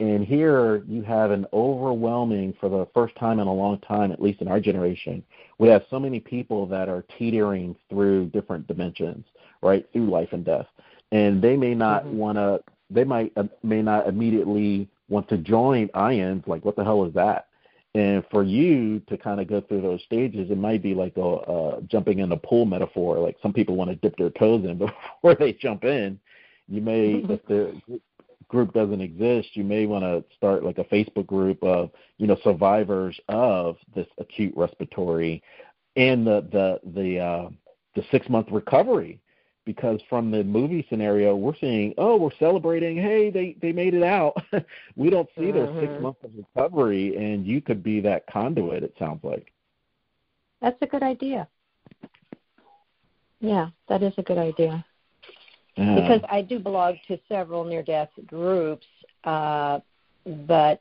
And 0.00 0.24
here 0.24 0.84
you 0.86 1.02
have 1.02 1.32
an 1.32 1.44
overwhelming, 1.52 2.54
for 2.60 2.68
the 2.68 2.86
first 2.94 3.16
time 3.16 3.40
in 3.40 3.48
a 3.48 3.52
long 3.52 3.80
time, 3.80 4.12
at 4.12 4.22
least 4.22 4.40
in 4.40 4.46
our 4.46 4.60
generation, 4.60 5.24
we 5.58 5.68
have 5.68 5.84
so 5.90 5.98
many 5.98 6.20
people 6.20 6.66
that 6.66 6.88
are 6.88 7.04
teetering 7.18 7.74
through 7.90 8.26
different 8.26 8.68
dimensions, 8.68 9.24
right, 9.60 9.84
through 9.92 10.08
life 10.08 10.28
and 10.30 10.44
death. 10.44 10.66
And 11.10 11.42
they 11.42 11.56
may 11.56 11.74
not 11.74 12.04
mm-hmm. 12.04 12.16
want 12.16 12.38
to, 12.38 12.60
they 12.90 13.02
might 13.02 13.32
uh, 13.36 13.44
may 13.62 13.82
not 13.82 14.06
immediately 14.06 14.88
want 15.08 15.28
to 15.30 15.38
join 15.38 15.88
IANDS. 15.88 16.46
Like, 16.46 16.64
what 16.64 16.76
the 16.76 16.84
hell 16.84 17.04
is 17.04 17.14
that? 17.14 17.48
And 17.94 18.22
for 18.30 18.44
you 18.44 19.00
to 19.08 19.16
kind 19.16 19.40
of 19.40 19.48
go 19.48 19.60
through 19.62 19.80
those 19.80 20.02
stages, 20.04 20.50
it 20.50 20.58
might 20.58 20.82
be 20.82 20.94
like 20.94 21.16
a 21.16 21.20
uh, 21.20 21.80
jumping 21.88 22.20
in 22.20 22.30
a 22.30 22.36
pool 22.36 22.66
metaphor. 22.66 23.18
Like 23.18 23.36
some 23.42 23.52
people 23.52 23.74
want 23.74 23.90
to 23.90 23.96
dip 23.96 24.16
their 24.16 24.30
toes 24.30 24.64
in 24.64 24.78
before 25.22 25.34
they 25.34 25.54
jump 25.54 25.84
in. 25.84 26.20
You 26.68 26.82
may, 26.82 27.14
mm-hmm. 27.14 27.32
if 27.32 27.46
the 27.46 28.00
group 28.48 28.72
doesn't 28.72 29.00
exist, 29.00 29.50
you 29.54 29.64
may 29.64 29.86
want 29.86 30.02
to 30.02 30.24
start 30.36 30.64
like 30.64 30.78
a 30.78 30.84
Facebook 30.84 31.26
group 31.26 31.62
of 31.62 31.90
you 32.16 32.26
know 32.26 32.36
survivors 32.42 33.18
of 33.28 33.76
this 33.94 34.06
acute 34.18 34.54
respiratory 34.56 35.42
and 35.96 36.26
the 36.26 36.46
the 36.52 36.80
the 36.92 37.18
uh, 37.18 37.48
the 37.94 38.02
six 38.10 38.28
month 38.28 38.48
recovery. 38.50 39.20
Because 39.64 40.00
from 40.08 40.30
the 40.30 40.42
movie 40.44 40.86
scenario, 40.88 41.36
we're 41.36 41.54
seeing, 41.60 41.92
oh, 41.98 42.16
we're 42.16 42.30
celebrating. 42.38 42.96
Hey, 42.96 43.30
they 43.30 43.54
they 43.60 43.70
made 43.70 43.92
it 43.92 44.02
out. 44.02 44.34
we 44.96 45.10
don't 45.10 45.28
see 45.36 45.42
mm-hmm. 45.42 45.74
their 45.74 45.80
six 45.82 46.02
months 46.02 46.20
of 46.24 46.30
recovery, 46.34 47.16
and 47.16 47.46
you 47.46 47.60
could 47.60 47.82
be 47.82 48.00
that 48.00 48.26
conduit. 48.28 48.82
It 48.82 48.94
sounds 48.98 49.22
like. 49.22 49.52
That's 50.62 50.78
a 50.80 50.86
good 50.86 51.02
idea. 51.02 51.46
Yeah, 53.40 53.68
that 53.90 54.02
is 54.02 54.14
a 54.16 54.22
good 54.22 54.38
idea 54.38 54.86
because 55.78 56.20
I 56.28 56.42
do 56.42 56.58
belong 56.58 56.98
to 57.06 57.18
several 57.28 57.64
near 57.64 57.82
death 57.82 58.10
groups, 58.26 58.86
uh, 59.24 59.78
but 60.46 60.80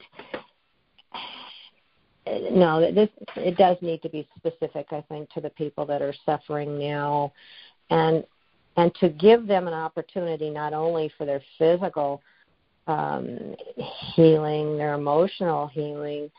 no, 2.51 2.91
this 2.91 3.09
it 3.35 3.57
does 3.57 3.77
need 3.81 4.01
to 4.01 4.09
be 4.09 4.27
specific. 4.37 4.87
I 4.91 5.01
think 5.01 5.29
to 5.31 5.41
the 5.41 5.51
people 5.51 5.85
that 5.85 6.01
are 6.01 6.15
suffering 6.25 6.79
now, 6.79 7.31
and 7.91 8.23
and 8.75 8.93
to 8.95 9.09
give 9.09 9.45
them 9.45 9.67
an 9.67 9.73
opportunity 9.73 10.49
not 10.49 10.73
only 10.73 11.11
for 11.17 11.25
their 11.25 11.41
physical 11.59 12.21
um, 12.87 13.55
healing, 14.15 14.77
their 14.77 14.95
emotional 14.95 15.67
healing, 15.67 16.31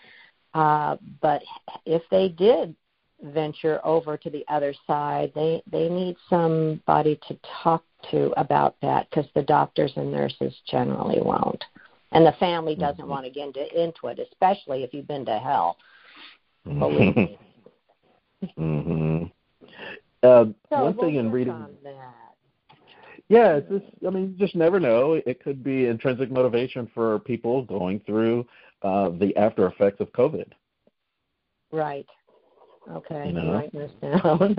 uh, 0.54 0.96
but 1.20 1.42
if 1.86 2.02
they 2.10 2.28
did 2.28 2.74
venture 3.22 3.80
over 3.84 4.16
to 4.16 4.30
the 4.30 4.44
other 4.48 4.74
side, 4.86 5.32
they 5.34 5.62
they 5.70 5.88
need 5.88 6.16
somebody 6.28 7.18
to 7.28 7.36
talk 7.62 7.84
to 8.10 8.32
about 8.36 8.76
that 8.82 9.08
because 9.10 9.28
the 9.34 9.42
doctors 9.42 9.92
and 9.96 10.12
nurses 10.12 10.54
generally 10.70 11.20
won't, 11.20 11.64
and 12.12 12.24
the 12.24 12.34
family 12.38 12.74
doesn't 12.74 13.00
mm-hmm. 13.00 13.10
want 13.10 13.24
to 13.24 13.30
get 13.30 13.46
into, 13.48 13.82
into 13.82 14.06
it, 14.06 14.18
especially 14.18 14.84
if 14.84 14.94
you've 14.94 15.08
been 15.08 15.24
to 15.26 15.38
hell. 15.38 15.76
Believe 16.64 17.16
me. 17.16 17.38
mm-hmm. 18.58 19.24
Uh, 20.22 20.44
so 20.68 20.84
one 20.84 20.96
thing 20.96 21.14
in 21.16 21.30
reading. 21.30 21.66
Yeah, 23.28 23.56
it's 23.56 23.68
just, 23.68 23.84
I 24.06 24.10
mean, 24.10 24.30
you 24.32 24.46
just 24.46 24.56
never 24.56 24.80
know. 24.80 25.20
It 25.26 25.42
could 25.42 25.62
be 25.62 25.86
intrinsic 25.86 26.30
motivation 26.30 26.90
for 26.94 27.18
people 27.20 27.62
going 27.62 28.00
through 28.00 28.46
uh, 28.82 29.10
the 29.10 29.36
after 29.36 29.66
effects 29.66 30.00
of 30.00 30.10
COVID. 30.12 30.46
Right. 31.70 32.06
Okay, 32.90 33.26
you 33.26 33.32
know? 33.32 33.52
writing 33.52 33.80
this 33.80 33.92
down. 34.00 34.56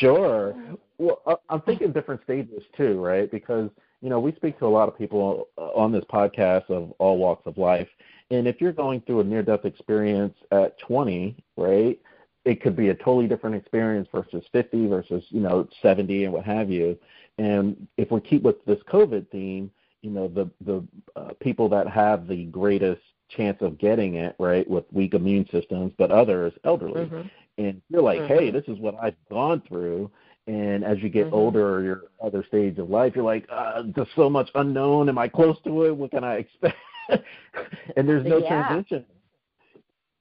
sure. 0.00 0.54
Well, 0.98 1.40
I'm 1.48 1.60
thinking 1.62 1.92
different 1.92 2.22
stages 2.24 2.62
too, 2.76 3.00
right? 3.00 3.30
Because 3.30 3.70
you 4.00 4.08
know 4.08 4.20
we 4.20 4.32
speak 4.32 4.58
to 4.58 4.66
a 4.66 4.68
lot 4.68 4.88
of 4.88 4.98
people 4.98 5.48
on 5.56 5.92
this 5.92 6.04
podcast 6.12 6.68
of 6.70 6.92
all 6.98 7.18
walks 7.18 7.46
of 7.46 7.58
life, 7.58 7.88
and 8.30 8.46
if 8.46 8.60
you're 8.60 8.72
going 8.72 9.00
through 9.02 9.20
a 9.20 9.24
near-death 9.24 9.64
experience 9.64 10.34
at 10.50 10.78
20, 10.80 11.36
right? 11.56 11.98
It 12.44 12.60
could 12.60 12.74
be 12.74 12.88
a 12.88 12.94
totally 12.94 13.28
different 13.28 13.54
experience 13.54 14.08
versus 14.12 14.44
50 14.50 14.88
versus 14.88 15.24
you 15.28 15.40
know 15.40 15.68
70 15.80 16.24
and 16.24 16.32
what 16.32 16.44
have 16.44 16.70
you. 16.70 16.98
And 17.38 17.86
if 17.96 18.10
we 18.10 18.20
keep 18.20 18.42
with 18.42 18.64
this 18.64 18.80
COVID 18.92 19.30
theme, 19.30 19.70
you 20.02 20.10
know 20.10 20.28
the 20.28 20.50
the 20.64 20.84
uh, 21.14 21.30
people 21.40 21.68
that 21.68 21.88
have 21.88 22.26
the 22.26 22.44
greatest 22.46 23.02
chance 23.36 23.58
of 23.60 23.78
getting 23.78 24.16
it, 24.16 24.34
right, 24.38 24.68
with 24.68 24.84
weak 24.92 25.14
immune 25.14 25.46
systems, 25.50 25.92
but 25.98 26.10
others 26.10 26.52
elderly. 26.64 27.04
Mm-hmm. 27.04 27.22
And 27.58 27.82
you're 27.88 28.02
like, 28.02 28.20
mm-hmm. 28.20 28.34
hey, 28.34 28.50
this 28.50 28.64
is 28.68 28.78
what 28.78 28.94
I've 29.00 29.16
gone 29.30 29.62
through. 29.68 30.10
And 30.46 30.84
as 30.84 30.98
you 30.98 31.08
get 31.08 31.26
mm-hmm. 31.26 31.34
older, 31.34 31.74
or 31.74 31.82
your 31.82 32.02
other 32.22 32.44
stage 32.46 32.78
of 32.78 32.90
life, 32.90 33.12
you're 33.14 33.24
like, 33.24 33.46
uh, 33.50 33.82
there's 33.94 34.08
so 34.16 34.28
much 34.28 34.50
unknown. 34.54 35.08
Am 35.08 35.18
I 35.18 35.28
close 35.28 35.56
to 35.64 35.84
it? 35.84 35.96
What 35.96 36.10
can 36.10 36.24
I 36.24 36.36
expect? 36.36 36.76
and 37.96 38.08
there's 38.08 38.26
no 38.26 38.38
yeah. 38.38 38.68
transition. 38.68 39.04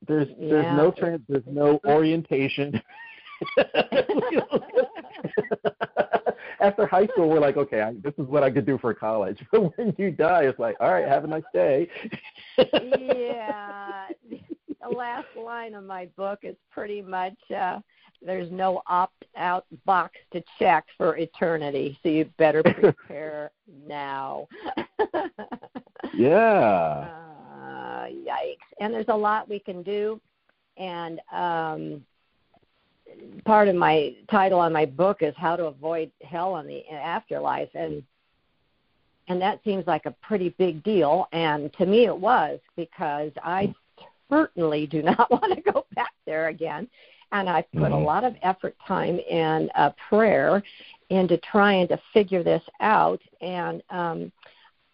There's 0.07 0.27
yeah. 0.37 0.49
there's 0.49 0.77
no 0.77 0.91
trans 0.91 1.21
there's 1.27 1.43
no 1.47 1.79
orientation. 1.85 2.81
After 6.61 6.85
high 6.85 7.07
school, 7.07 7.27
we're 7.29 7.39
like, 7.39 7.57
okay, 7.57 7.81
I, 7.81 7.93
this 8.03 8.13
is 8.17 8.27
what 8.27 8.43
I 8.43 8.51
could 8.51 8.65
do 8.65 8.77
for 8.77 8.93
college. 8.93 9.39
But 9.51 9.77
when 9.77 9.95
you 9.97 10.11
die, 10.11 10.43
it's 10.43 10.59
like, 10.59 10.75
all 10.79 10.91
right, 10.91 11.07
have 11.07 11.23
a 11.23 11.27
nice 11.27 11.43
day. 11.53 11.89
yeah, 12.57 14.07
the 14.29 14.89
last 14.95 15.27
line 15.35 15.73
of 15.73 15.83
my 15.83 16.07
book 16.15 16.39
is 16.43 16.55
pretty 16.71 17.01
much 17.01 17.35
uh, 17.55 17.79
there's 18.21 18.51
no 18.51 18.81
opt 18.87 19.25
out 19.35 19.65
box 19.85 20.17
to 20.33 20.43
check 20.59 20.85
for 20.97 21.17
eternity, 21.17 21.97
so 22.03 22.09
you 22.09 22.25
better 22.37 22.61
prepare 22.63 23.51
now. 23.87 24.47
yeah. 26.13 27.09
Uh, 27.53 28.05
yikes. 28.05 28.57
And 28.79 28.93
there's 28.93 29.05
a 29.07 29.15
lot 29.15 29.49
we 29.49 29.59
can 29.59 29.81
do. 29.83 30.21
And 30.77 31.19
um, 31.31 32.05
part 33.45 33.67
of 33.67 33.75
my 33.75 34.15
title 34.29 34.59
on 34.59 34.73
my 34.73 34.85
book 34.85 35.17
is 35.21 35.33
how 35.37 35.55
to 35.55 35.65
avoid 35.65 36.11
hell 36.21 36.53
on 36.53 36.67
the 36.67 36.87
afterlife 36.89 37.69
and 37.73 38.03
and 39.27 39.41
that 39.41 39.61
seems 39.63 39.87
like 39.87 40.05
a 40.05 40.11
pretty 40.21 40.49
big 40.57 40.83
deal. 40.83 41.27
And 41.31 41.71
to 41.73 41.85
me, 41.85 42.05
it 42.05 42.17
was 42.17 42.59
because 42.75 43.31
I 43.41 43.73
certainly 44.29 44.87
do 44.87 45.01
not 45.03 45.31
want 45.31 45.53
to 45.53 45.71
go 45.71 45.85
back 45.95 46.11
there 46.25 46.49
again. 46.49 46.87
And 47.31 47.49
I've 47.49 47.71
put 47.71 47.83
mm-hmm. 47.83 47.93
a 47.93 47.99
lot 47.99 48.25
of 48.25 48.35
effort, 48.41 48.75
time, 48.85 49.19
and 49.31 49.71
uh, 49.75 49.91
prayer 50.09 50.61
into 51.09 51.37
trying 51.37 51.87
to 51.87 51.99
figure 52.13 52.43
this 52.43 52.63
out. 52.81 53.21
And 53.39 53.81
um, 53.89 54.31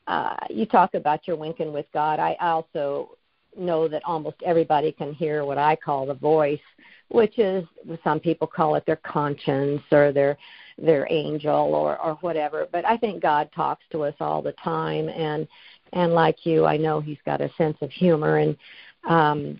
uh, 0.05 0.35
you 0.51 0.67
talk 0.67 0.93
about 0.93 1.27
your 1.27 1.35
winking 1.35 1.73
with 1.73 1.87
God. 1.91 2.19
I 2.19 2.35
also 2.39 3.16
know 3.57 3.87
that 3.87 4.03
almost 4.05 4.37
everybody 4.45 4.91
can 4.91 5.13
hear 5.13 5.45
what 5.45 5.57
I 5.57 5.75
call 5.75 6.05
the 6.05 6.13
voice, 6.13 6.59
which 7.09 7.39
is 7.39 7.65
some 8.03 8.19
people 8.19 8.47
call 8.47 8.75
it 8.75 8.85
their 8.85 8.97
conscience 8.97 9.81
or 9.91 10.11
their 10.11 10.37
their 10.77 11.07
angel 11.09 11.73
or 11.73 11.97
or 11.99 12.15
whatever. 12.15 12.67
But 12.71 12.85
I 12.85 12.97
think 12.97 13.21
God 13.21 13.49
talks 13.55 13.83
to 13.91 14.03
us 14.03 14.15
all 14.19 14.41
the 14.41 14.53
time, 14.53 15.09
and 15.09 15.47
and 15.93 16.13
like 16.13 16.45
you, 16.45 16.65
I 16.65 16.77
know 16.77 16.99
He's 16.99 17.17
got 17.25 17.41
a 17.41 17.51
sense 17.57 17.77
of 17.81 17.91
humor. 17.91 18.37
And 18.37 18.57
um 19.07 19.59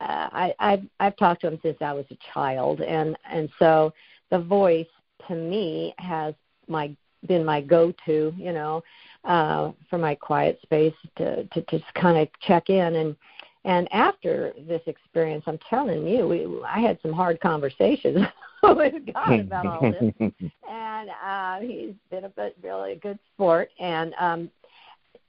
uh, 0.00 0.28
I, 0.32 0.54
I've 0.58 0.82
I've 0.98 1.16
talked 1.16 1.42
to 1.42 1.48
him 1.48 1.60
since 1.62 1.76
I 1.80 1.92
was 1.92 2.06
a 2.10 2.16
child, 2.34 2.80
and 2.80 3.16
and 3.30 3.48
so 3.58 3.92
the 4.30 4.38
voice 4.40 4.86
to 5.28 5.34
me 5.34 5.94
has 5.98 6.34
my 6.66 6.94
been 7.28 7.44
my 7.44 7.60
go-to, 7.60 8.34
you 8.36 8.52
know, 8.52 8.82
uh, 9.24 9.72
for 9.88 9.98
my 9.98 10.14
quiet 10.14 10.58
space 10.62 10.94
to 11.16 11.44
to 11.44 11.62
just 11.70 11.84
kind 11.94 12.18
of 12.18 12.28
check 12.40 12.70
in 12.70 12.96
and 12.96 13.16
and 13.64 13.88
after 13.92 14.52
this 14.66 14.82
experience, 14.86 15.44
I'm 15.46 15.58
telling 15.70 16.06
you, 16.06 16.26
we, 16.26 16.48
I 16.66 16.80
had 16.80 16.98
some 17.00 17.12
hard 17.12 17.40
conversations 17.40 18.26
with 18.62 18.94
God 19.14 19.40
about 19.40 19.66
all 19.66 19.92
this, 19.92 20.12
and 20.68 21.10
uh, 21.24 21.60
he's 21.60 21.94
been 22.10 22.24
a 22.24 22.28
bit, 22.28 22.56
really 22.62 22.92
a 22.92 22.96
good 22.96 23.20
sport. 23.32 23.70
And 23.78 24.14
um, 24.18 24.50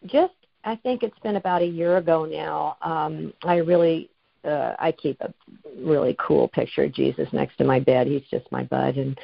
just, 0.07 0.33
I 0.63 0.75
think 0.77 1.03
it's 1.03 1.19
been 1.19 1.35
about 1.35 1.61
a 1.61 1.67
year 1.67 1.97
ago 1.97 2.25
now. 2.25 2.77
Um, 2.81 3.33
I 3.43 3.57
really 3.57 4.09
uh, 4.43 4.75
I 4.79 4.91
keep 4.91 5.21
a 5.21 5.33
really 5.77 6.15
cool 6.19 6.47
picture 6.47 6.83
of 6.83 6.93
Jesus 6.93 7.27
next 7.33 7.57
to 7.57 7.63
my 7.63 7.79
bed. 7.79 8.07
He's 8.07 8.23
just 8.31 8.51
my 8.51 8.63
bud, 8.63 8.97
and 8.97 9.17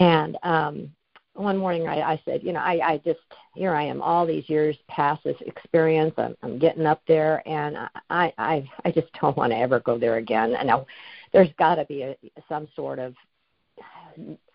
and 0.00 0.36
um, 0.42 0.90
one 1.38 1.56
morning 1.56 1.86
I, 1.86 2.12
I 2.12 2.22
said, 2.24 2.42
you 2.42 2.52
know, 2.52 2.60
I, 2.60 2.80
I 2.92 2.98
just 2.98 3.20
here 3.54 3.74
I 3.74 3.84
am, 3.84 4.02
all 4.02 4.26
these 4.26 4.48
years 4.48 4.76
past 4.88 5.24
this 5.24 5.36
experience. 5.40 6.14
I'm, 6.16 6.36
I'm 6.42 6.58
getting 6.58 6.86
up 6.86 7.02
there, 7.06 7.42
and 7.46 7.76
I 8.10 8.32
I 8.38 8.68
I 8.84 8.90
just 8.90 9.08
don't 9.20 9.36
want 9.36 9.52
to 9.52 9.58
ever 9.58 9.80
go 9.80 9.98
there 9.98 10.16
again. 10.16 10.54
And 10.54 10.68
now 10.68 10.86
there's 11.32 11.52
got 11.58 11.76
to 11.76 11.84
be 11.84 12.02
a, 12.02 12.16
some 12.48 12.68
sort 12.74 12.98
of 12.98 13.14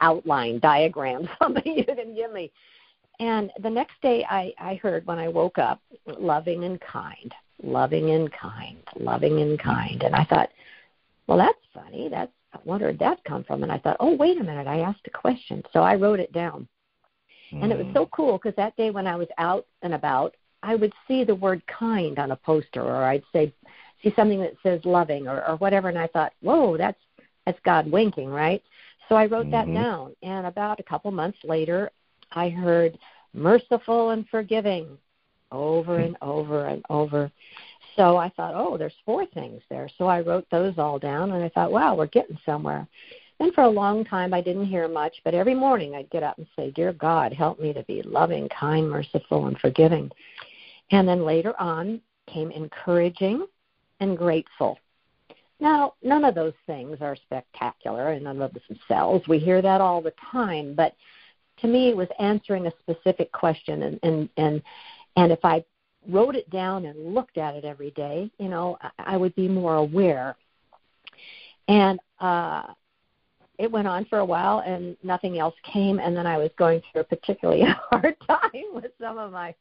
outline 0.02 0.60
diagram, 0.60 1.28
something 1.42 1.78
you 1.78 1.86
can 1.86 2.16
give 2.16 2.32
me. 2.32 2.52
And 3.20 3.52
the 3.62 3.70
next 3.70 4.02
day, 4.02 4.26
I 4.30 4.54
I 4.60 4.76
heard 4.76 5.06
when 5.06 5.20
I 5.20 5.28
woke 5.28 5.58
up, 5.58 5.82
loving 6.06 6.66
and 6.66 6.80
kind 6.82 7.34
loving 7.64 8.12
and 8.12 8.32
kind, 8.32 8.78
loving 8.98 9.40
and 9.42 9.60
kind. 9.60 10.04
And 10.04 10.16
I 10.16 10.26
thought, 10.26 10.50
well, 11.28 11.38
that's 11.38 11.58
funny. 11.74 12.10
That's 12.10 12.32
Wonder 12.66 12.86
where'd 12.86 12.99
that 12.99 13.24
come 13.24 13.43
from? 13.43 13.64
And 13.64 13.72
I 13.72 13.78
thought, 13.78 13.97
oh, 13.99 14.16
wait 14.16 14.39
a 14.39 14.43
minute, 14.43 14.68
I 14.68 14.80
asked 14.80 15.06
a 15.06 15.10
question. 15.10 15.64
So 15.74 15.82
I 15.82 15.95
wrote 15.95 16.20
it 16.20 16.32
down. 16.34 16.68
Mm. 17.51 17.64
And 17.64 17.72
it 17.72 17.78
was 17.78 17.93
so 17.93 18.06
hmm. 18.06 18.12
cool 18.12 18.38
because 18.38 18.56
that 18.56 18.76
day 18.78 18.89
when 18.89 19.08
I 19.08 19.16
was 19.16 19.28
out 19.38 19.66
and 19.82 19.93
about, 19.93 20.36
I 20.62 20.76
would 20.76 20.93
see 21.08 21.24
the 21.24 21.36
word 21.36 21.62
kind 21.68 22.18
on 22.20 22.32
a 22.32 22.36
poster 22.36 22.82
or 22.82 23.04
I'd 23.04 23.24
say 23.34 23.54
see 24.01 24.14
something 24.16 24.39
that 24.39 24.56
says 24.64 24.82
loving 24.86 25.28
or, 25.28 25.45
or 25.47 25.58
whatever 25.58 25.89
and 25.89 25.97
I 25.97 26.08
thought, 26.08 26.34
Whoa, 26.41 26.78
that's 26.78 26.99
that's 27.45 27.60
God 27.66 27.91
winking, 27.91 28.30
right? 28.30 28.64
So 29.10 29.16
I 29.16 29.26
wrote 29.26 29.47
mm-hmm. 29.47 29.74
that 29.74 29.82
down 29.82 30.16
and 30.24 30.47
about 30.47 30.80
a 30.80 30.84
couple 30.84 31.12
months 31.12 31.38
later 31.43 31.91
I 32.32 32.49
heard 32.49 32.97
merciful 33.34 34.12
and 34.12 34.28
forgiving 34.30 34.97
over 35.51 35.99
and 35.99 36.18
over 36.22 36.66
and 36.66 36.84
over. 36.89 37.32
So 37.96 38.18
I 38.18 38.30
thought, 38.30 38.54
oh, 38.56 38.78
there's 38.78 38.94
four 39.06 39.26
things 39.28 39.62
there. 39.70 39.89
So 39.98 40.06
I 40.08 40.22
wrote 40.22 40.48
those 40.50 40.74
all 40.78 41.00
down, 41.00 41.32
and 41.32 41.44
I 41.44 41.50
thought, 41.50 41.72
wow, 41.72 41.96
we're 41.96 42.08
getting 42.08 42.38
somewhere. 42.46 42.88
Then 43.39 43.52
for 43.52 43.64
a 43.64 43.70
long 43.70 44.06
time, 44.06 44.34
I 44.34 44.41
didn't 44.41 44.68
hear 44.68 44.88
much, 44.88 45.16
but 45.24 45.34
every 45.34 45.56
morning 45.56 45.96
I'd 45.96 46.10
get 46.10 46.24
up 46.24 46.38
and 46.38 46.48
say, 46.56 46.72
Dear 46.72 46.94
God, 46.94 47.34
help 47.34 47.60
me 47.60 47.74
to 47.74 47.84
be 47.84 48.02
loving, 48.04 48.48
kind, 48.50 48.89
merciful, 48.89 49.48
and 49.48 49.58
forgiving. 49.60 50.10
And 50.91 51.08
then 51.08 51.26
later 51.26 51.60
on 51.60 52.00
came 52.32 52.52
encouraging 52.52 53.46
and 54.00 54.18
grateful. 54.18 54.78
Now, 55.60 55.94
none 56.04 56.26
of 56.26 56.36
those 56.36 56.54
things 56.68 56.98
are 57.02 57.16
spectacular 57.16 58.10
and 58.10 58.24
none 58.24 58.41
of 58.41 58.52
themselves. 58.70 59.28
We 59.28 59.39
hear 59.39 59.62
that 59.62 59.82
all 59.82 60.02
the 60.02 60.14
time, 60.32 60.74
but 60.76 60.96
to 61.60 61.68
me 61.68 61.89
it 61.89 61.98
was 61.98 62.08
answering 62.20 62.68
a 62.68 62.74
specific 62.82 63.32
question 63.32 63.84
and, 63.84 64.00
and, 64.04 64.30
and 64.38 64.62
and 65.16 65.32
if 65.32 65.39
I 65.44 65.64
wrote 66.10 66.36
it 66.36 66.49
down 66.49 66.86
and 66.86 67.14
looked 67.14 67.38
at 67.38 67.56
it 67.56 67.66
every 67.66 67.91
day, 67.91 68.30
you 68.39 68.49
know, 68.49 68.78
I, 68.82 68.89
I 68.99 69.18
would 69.18 69.36
be 69.36 69.47
more 69.47 69.76
aware. 69.76 70.36
And 71.68 71.99
uh, 72.20 72.64
it 73.58 73.72
went 73.72 73.88
on 73.88 74.06
for 74.06 74.20
a 74.20 74.26
while, 74.26 74.60
and 74.66 74.97
nothing 75.04 75.39
else 75.39 75.56
came. 75.72 75.99
And 75.99 76.16
then 76.16 76.28
I 76.28 76.38
was 76.38 76.49
going 76.58 76.82
through 76.91 77.01
a 77.01 77.06
particularly 77.06 77.64
hard 77.89 78.16
time 78.28 78.74
with 78.74 78.91
some 78.99 79.18
of 79.18 79.32
my 79.32 79.54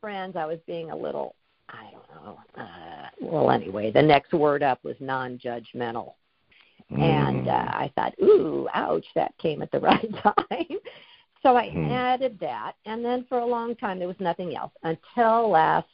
friends. 0.00 0.36
I 0.36 0.46
was 0.46 0.58
being 0.66 0.90
a 0.90 0.96
little, 0.96 1.34
I 1.68 1.90
don't 1.92 2.24
know. 2.24 2.38
Uh, 2.56 3.08
well, 3.20 3.50
anyway, 3.50 3.90
the 3.90 4.02
next 4.02 4.32
word 4.32 4.62
up 4.62 4.82
was 4.84 4.96
non-judgmental. 5.00 6.14
Mm. 6.90 6.98
And 6.98 7.48
uh, 7.48 7.52
I 7.52 7.92
thought, 7.94 8.14
ooh, 8.22 8.68
ouch, 8.74 9.06
that 9.14 9.36
came 9.38 9.62
at 9.62 9.70
the 9.70 9.80
right 9.80 10.10
time. 10.22 10.78
So 11.42 11.56
I 11.56 11.70
hmm. 11.70 11.90
added 11.90 12.38
that, 12.40 12.74
and 12.86 13.04
then 13.04 13.26
for 13.28 13.38
a 13.38 13.46
long 13.46 13.74
time 13.74 13.98
there 13.98 14.08
was 14.08 14.20
nothing 14.20 14.56
else 14.56 14.72
until 14.84 15.50
last, 15.50 15.88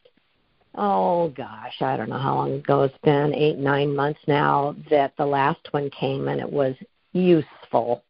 oh 0.74 1.28
gosh, 1.30 1.80
I 1.80 1.96
don't 1.96 2.10
know 2.10 2.18
how 2.18 2.34
long 2.34 2.52
ago 2.54 2.82
it's 2.82 2.98
been, 3.02 3.34
eight, 3.34 3.56
nine 3.56 3.94
months 3.96 4.20
now, 4.26 4.76
that 4.90 5.14
the 5.16 5.24
last 5.24 5.60
one 5.70 5.88
came 5.90 6.28
and 6.28 6.40
it 6.40 6.50
was 6.50 6.74
useful. 7.12 8.04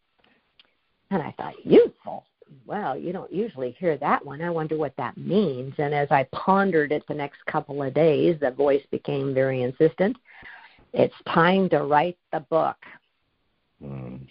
And 1.11 1.23
I 1.23 1.33
thought, 1.37 1.55
useful? 1.65 2.25
Well, 2.67 2.99
you 2.99 3.13
don't 3.13 3.33
usually 3.33 3.77
hear 3.79 3.97
that 3.99 4.25
one. 4.25 4.43
I 4.43 4.51
wonder 4.51 4.77
what 4.77 4.97
that 4.97 5.17
means. 5.17 5.75
And 5.79 5.95
as 5.95 6.09
I 6.11 6.27
pondered 6.33 6.93
it 6.93 7.05
the 7.07 7.15
next 7.15 7.45
couple 7.47 7.83
of 7.83 7.95
days, 7.95 8.37
the 8.41 8.51
voice 8.51 8.83
became 8.91 9.33
very 9.33 9.63
insistent. 9.63 10.17
It's 10.93 11.15
time 11.33 11.69
to 11.71 11.85
write 11.85 12.19
the 12.33 12.41
book. 12.41 12.77
Mm. 13.83 14.27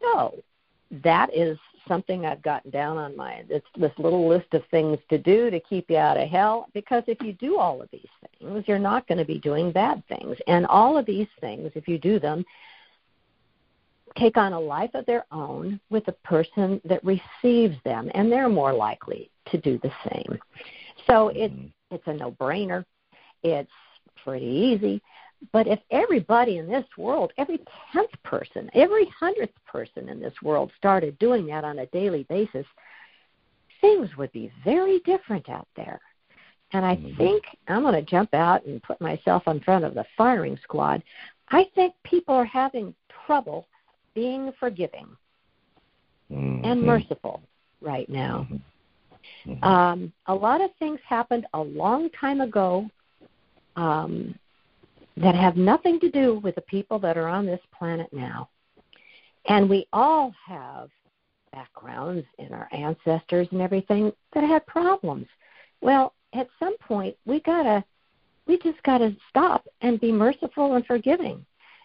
So 0.00 0.36
that 1.02 1.34
is 1.34 1.58
something 1.88 2.26
I've 2.26 2.42
gotten 2.42 2.70
down 2.70 2.96
on 2.96 3.16
my 3.16 3.44
it's 3.48 3.66
this 3.76 3.92
little 3.98 4.28
list 4.28 4.52
of 4.52 4.62
things 4.70 4.98
to 5.10 5.18
do 5.18 5.50
to 5.50 5.60
keep 5.60 5.90
you 5.90 5.96
out 5.96 6.16
of 6.16 6.28
hell. 6.28 6.68
Because 6.74 7.02
if 7.06 7.20
you 7.22 7.32
do 7.34 7.58
all 7.58 7.82
of 7.82 7.88
these 7.90 8.08
things, 8.38 8.64
you're 8.66 8.78
not 8.78 9.06
going 9.06 9.18
to 9.18 9.24
be 9.24 9.38
doing 9.38 9.72
bad 9.72 10.02
things. 10.08 10.36
And 10.46 10.66
all 10.66 10.96
of 10.96 11.06
these 11.06 11.28
things, 11.40 11.70
if 11.74 11.86
you 11.88 11.98
do 11.98 12.18
them, 12.18 12.44
take 14.16 14.36
on 14.36 14.52
a 14.52 14.60
life 14.60 14.90
of 14.94 15.06
their 15.06 15.24
own 15.32 15.80
with 15.90 16.04
the 16.06 16.12
person 16.12 16.80
that 16.84 17.02
receives 17.04 17.76
them, 17.84 18.10
and 18.14 18.30
they're 18.30 18.48
more 18.48 18.72
likely 18.72 19.30
to 19.46 19.58
do 19.58 19.78
the 19.82 19.92
same. 20.10 20.38
So 21.06 21.28
it's 21.28 21.52
mm-hmm. 21.52 21.94
it's 21.94 22.06
a 22.06 22.14
no-brainer. 22.14 22.84
It's 23.42 23.70
pretty 24.24 24.46
easy. 24.46 25.02
But 25.52 25.66
if 25.66 25.80
everybody 25.90 26.58
in 26.58 26.68
this 26.68 26.86
world, 26.96 27.32
every 27.38 27.60
tenth 27.92 28.10
person, 28.22 28.70
every 28.74 29.06
hundredth 29.18 29.54
person 29.66 30.08
in 30.08 30.20
this 30.20 30.34
world 30.42 30.70
started 30.76 31.18
doing 31.18 31.46
that 31.46 31.64
on 31.64 31.80
a 31.80 31.86
daily 31.86 32.24
basis, 32.24 32.66
things 33.80 34.08
would 34.16 34.32
be 34.32 34.52
very 34.64 35.00
different 35.00 35.48
out 35.48 35.68
there. 35.76 36.00
And 36.72 36.84
I 36.84 36.96
mm-hmm. 36.96 37.16
think 37.16 37.44
I'm 37.68 37.82
going 37.82 37.94
to 37.94 38.02
jump 38.02 38.34
out 38.34 38.64
and 38.66 38.82
put 38.82 39.00
myself 39.00 39.44
in 39.46 39.60
front 39.60 39.84
of 39.84 39.94
the 39.94 40.04
firing 40.16 40.58
squad. 40.62 41.02
I 41.48 41.66
think 41.74 41.94
people 42.04 42.34
are 42.34 42.44
having 42.44 42.94
trouble 43.26 43.66
being 44.14 44.52
forgiving 44.58 45.06
mm-hmm. 46.30 46.64
and 46.64 46.82
merciful 46.82 47.42
right 47.80 48.08
now. 48.08 48.46
Mm-hmm. 48.50 49.52
mm-hmm. 49.52 49.64
Um, 49.64 50.12
a 50.26 50.34
lot 50.34 50.60
of 50.60 50.70
things 50.78 51.00
happened 51.06 51.46
a 51.54 51.60
long 51.60 52.10
time 52.10 52.40
ago 52.40 52.88
um, 53.76 54.34
that 55.16 55.34
have 55.34 55.56
nothing 55.56 56.00
to 56.00 56.10
do 56.10 56.40
with 56.40 56.54
the 56.54 56.60
people 56.62 56.98
that 56.98 57.16
are 57.16 57.28
on 57.28 57.46
this 57.46 57.60
planet 57.76 58.08
now. 58.12 58.48
And 59.46 59.68
we 59.68 59.86
all 59.92 60.32
have 60.46 60.88
backgrounds 61.52 62.26
in 62.38 62.52
our 62.52 62.68
ancestors 62.72 63.46
and 63.52 63.60
everything 63.60 64.12
that 64.32 64.42
had 64.42 64.66
problems. 64.66 65.26
Well, 65.80 66.14
at 66.32 66.48
some 66.58 66.76
point 66.78 67.16
we 67.26 67.40
gotta 67.40 67.84
we 68.46 68.58
just 68.58 68.82
gotta 68.82 69.14
stop 69.30 69.66
and 69.80 70.00
be 70.00 70.12
merciful 70.12 70.74
and 70.74 70.84
forgiving 70.84 71.44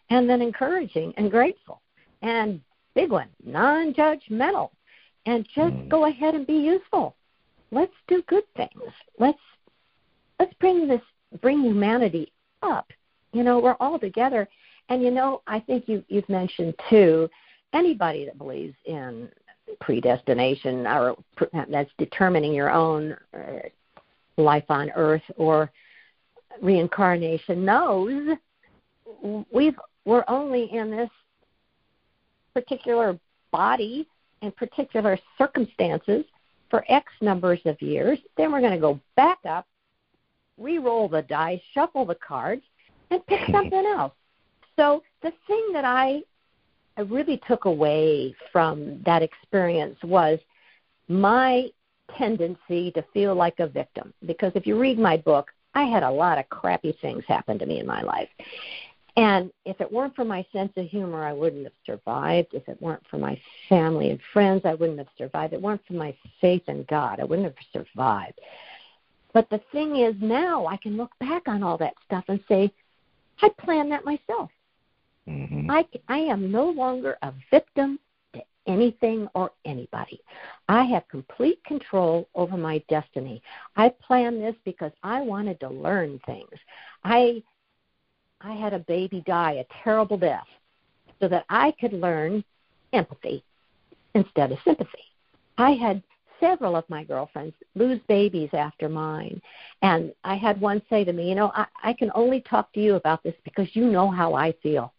and 0.09 0.30
then 0.30 0.41
encouraging 0.41 1.13
and 1.17 1.30
grateful. 1.30 1.82
And 2.21 2.61
big 2.95 3.11
one, 3.11 3.30
non 3.45 3.93
judgmental. 3.93 4.71
And 5.25 5.47
just 5.53 5.73
mm. 5.73 5.89
go 5.89 6.05
ahead 6.05 6.34
and 6.34 6.47
be 6.47 6.53
useful. 6.53 7.15
Let's 7.71 7.93
do 8.07 8.23
good 8.27 8.45
things. 8.55 8.91
Let's 9.19 9.39
let's 10.39 10.53
bring 10.59 10.88
this 10.88 11.01
bring 11.41 11.61
humanity 11.61 12.32
up 12.63 12.91
you 13.32 13.43
know, 13.43 13.59
we're 13.59 13.77
all 13.80 13.99
together. 13.99 14.47
And 14.89 15.03
you 15.03 15.11
know, 15.11 15.41
I 15.47 15.59
think 15.59 15.88
you 15.88 16.03
you've 16.07 16.30
mentioned 16.30 16.73
too, 16.89 17.30
anybody 17.73 18.25
that 18.25 18.38
believes 18.38 18.75
in 18.86 19.30
predestination 19.82 20.88
or 20.88 21.15
that's 21.69 21.91
determining 21.97 22.53
your 22.53 22.71
own 22.71 23.15
uh, 23.34 23.59
life 24.38 24.65
on 24.69 24.89
earth 24.95 25.21
or 25.38 25.71
reincarnation 26.61 27.63
knows 27.63 28.36
we've 29.51 29.77
we're 30.05 30.23
only 30.27 30.73
in 30.73 30.89
this 30.89 31.09
particular 32.53 33.19
body 33.51 34.07
and 34.41 34.55
particular 34.55 35.19
circumstances 35.38 36.25
for 36.69 36.84
X 36.89 37.11
numbers 37.21 37.59
of 37.65 37.80
years. 37.82 38.17
Then 38.38 38.51
we're 38.51 38.61
going 38.61 38.73
to 38.73 38.80
go 38.80 38.99
back 39.15 39.39
up, 39.47 39.67
re-roll 40.57 41.09
the 41.09 41.21
dice, 41.23 41.59
shuffle 41.73 42.05
the 42.05 42.15
cards, 42.15 42.63
and 43.12 43.26
pick 43.28 43.41
something 43.51 43.86
else. 43.86 44.14
So 44.76 45.03
the 45.22 45.34
thing 45.47 45.70
that 45.74 45.86
I 45.86 46.22
I 46.97 47.01
really 47.03 47.41
took 47.47 47.64
away 47.64 48.36
from 48.51 49.01
that 49.05 49.22
experience 49.22 49.97
was 50.03 50.38
my 51.07 51.70
tendency 52.18 52.91
to 52.91 53.01
feel 53.14 53.36
like 53.36 53.60
a 53.60 53.68
victim. 53.68 54.14
Because 54.26 54.51
if 54.55 54.68
you 54.68 54.78
read 54.78 54.99
my 54.99 55.16
book, 55.16 55.49
I 55.74 55.84
had 55.84 56.03
a 56.03 56.12
lot 56.12 56.38
of 56.38 56.49
crappy 56.49 56.97
things 57.01 57.24
happen 57.26 57.57
to 57.60 57.66
me 57.66 57.80
in 57.80 57.86
my 57.86 58.01
life. 58.01 58.28
And 59.16 59.51
if 59.66 59.80
it 59.80 59.91
weren't 59.91 60.16
for 60.16 60.26
my 60.26 60.45
sense 60.51 60.72
of 60.76 60.88
humor, 60.88 61.24
I 61.24 61.34
wouldn't 61.34 61.64
have 61.64 61.74
survived. 61.86 62.53
If 62.53 62.68
it 62.68 62.82
weren't 62.82 63.05
for 63.10 63.18
my 63.18 63.39
family 63.70 64.10
and 64.12 64.20
friends, 64.34 64.64
I 64.66 64.74
wouldn't 64.74 64.99
have 64.99 65.07
survived. 65.18 65.53
If 65.53 65.60
it 65.60 65.62
weren't 65.62 65.86
for 65.86 65.93
my 65.93 66.16
faith 66.41 66.64
in 66.68 66.86
God, 66.89 67.20
I 67.20 67.24
wouldn't 67.24 67.47
have 67.47 67.86
survived. 67.86 68.39
But 69.34 69.49
the 69.49 69.62
thing 69.72 69.97
is, 69.97 70.16
now 70.20 70.66
I 70.68 70.78
can 70.78 70.97
look 70.97 71.12
back 71.20 71.47
on 71.47 71.64
all 71.64 71.78
that 71.78 71.93
stuff 72.05 72.26
and 72.28 72.39
say, 72.47 72.72
I 73.42 73.50
planned 73.64 73.92
that 73.92 74.06
myself. 74.06 74.50
Mm-hmm. 75.28 75.70
I, 75.70 75.86
I 76.08 76.18
am 76.18 76.52
no 76.52 76.70
longer 76.70 77.18
a 77.22 77.34
victim 77.52 78.00
to 78.34 78.42
anything 78.68 79.28
or 79.36 79.52
anybody. 79.66 80.22
I 80.68 80.84
have 80.86 81.08
complete 81.08 81.64
control 81.64 82.28
over 82.36 82.58
my 82.58 82.84
destiny. 82.90 83.42
I 83.76 83.90
planned 83.90 84.42
this 84.42 84.56
because 84.66 84.92
I 85.04 85.22
wanted 85.22 85.60
to 85.62 85.70
learn 85.70 86.20
things. 86.26 86.50
I 87.04 87.44
I 88.42 88.54
had 88.54 88.74
a 88.74 88.80
baby 88.80 89.22
die 89.28 89.54
a 89.54 89.84
terrible 89.84 90.18
death 90.18 90.48
so 91.20 91.28
that 91.28 91.46
I 91.50 91.72
could 91.80 91.92
learn 91.92 92.44
empathy 92.94 93.44
instead 94.16 94.54
of 94.54 94.60
sympathy. 94.64 95.04
I 95.58 95.72
had 95.72 96.02
several 96.40 96.76
of 96.76 96.90
my 96.90 97.04
girlfriends 97.04 97.56
lose 97.76 98.00
babies 98.08 98.50
after 98.54 98.90
mine. 98.90 99.42
And 99.82 100.14
I 100.24 100.36
had 100.36 100.60
one 100.60 100.82
say 100.90 101.04
to 101.04 101.14
me, 101.14 101.30
You 101.30 101.36
know, 101.36 101.52
I, 101.56 101.66
I 101.84 101.94
can 101.94 102.12
only 102.16 102.42
talk 102.42 102.72
to 102.74 102.80
you 102.80 102.96
about 102.96 103.24
this 103.24 103.36
because 103.44 103.68
you 103.76 103.86
know 103.86 104.10
how 104.10 104.34
I 104.34 104.54
feel. 104.64 104.94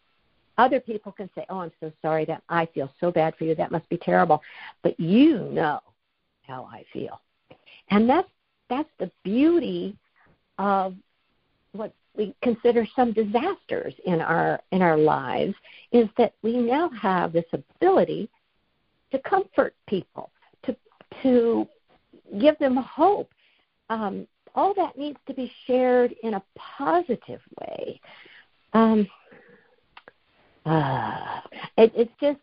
Other 0.59 0.81
people 0.81 1.11
can 1.13 1.31
say, 1.35 1.47
"Oh, 1.49 1.61
I'm 1.61 1.73
so 1.81 1.91
sorry 2.03 2.27
that 2.27 2.43
I 2.51 2.67
feel 2.67 2.93
so 3.01 3.11
bad 3.11 3.35
for 3.37 3.45
you. 3.45 3.55
That 3.55 3.71
must 3.71 3.89
be 3.89 3.97
terrible." 3.97 4.43
But 4.83 5.01
you 5.01 5.39
know 5.39 5.81
how 6.47 6.69
I 6.71 6.85
feel. 6.93 7.21
And 7.89 8.09
that's 8.09 8.29
that's 8.69 8.91
the 8.99 9.11
beauty 9.25 9.97
of 10.59 10.95
what 11.73 11.95
we 12.17 12.35
consider 12.43 12.87
some 12.95 13.13
disasters 13.13 13.95
in 14.05 14.21
our 14.21 14.61
in 14.73 14.83
our 14.83 14.99
lives 14.99 15.55
is 15.93 16.09
that 16.19 16.35
we 16.43 16.57
now 16.59 16.91
have 16.91 17.33
this 17.33 17.47
ability 17.53 18.29
to 19.13 19.19
comfort 19.21 19.75
people, 19.89 20.31
to 21.23 21.67
give 22.41 22.59
them 22.59 22.77
hope. 22.77 23.31
Um, 23.89 24.27
all 24.55 24.75
that 24.75 24.99
needs 24.99 25.19
to 25.27 25.35
be 25.35 25.51
shared 25.67 26.15
in 26.23 26.35
a 26.35 26.43
positive 26.57 27.41
way. 27.61 28.01
Um, 28.73 29.07
uh, 30.67 31.41
it, 31.77 31.93
it's 31.95 32.13
just 32.21 32.39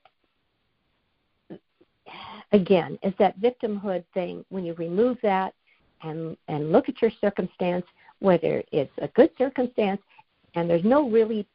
again, 2.52 2.98
it's 3.04 3.18
that 3.18 3.40
victimhood 3.40 4.04
thing. 4.14 4.46
When 4.50 4.66
you 4.66 4.74
remove 4.76 5.18
that 5.24 5.54
and 6.04 6.38
and 6.48 6.72
look 6.72 6.90
at 6.90 7.02
your 7.02 7.12
circumstance, 7.22 7.86
whether 8.20 8.64
it's 8.72 8.92
a 9.02 9.08
good 9.10 9.32
circumstance, 9.38 10.02
and 10.56 10.70
there's 10.70 10.84
no 10.84 11.10
really 11.10 11.48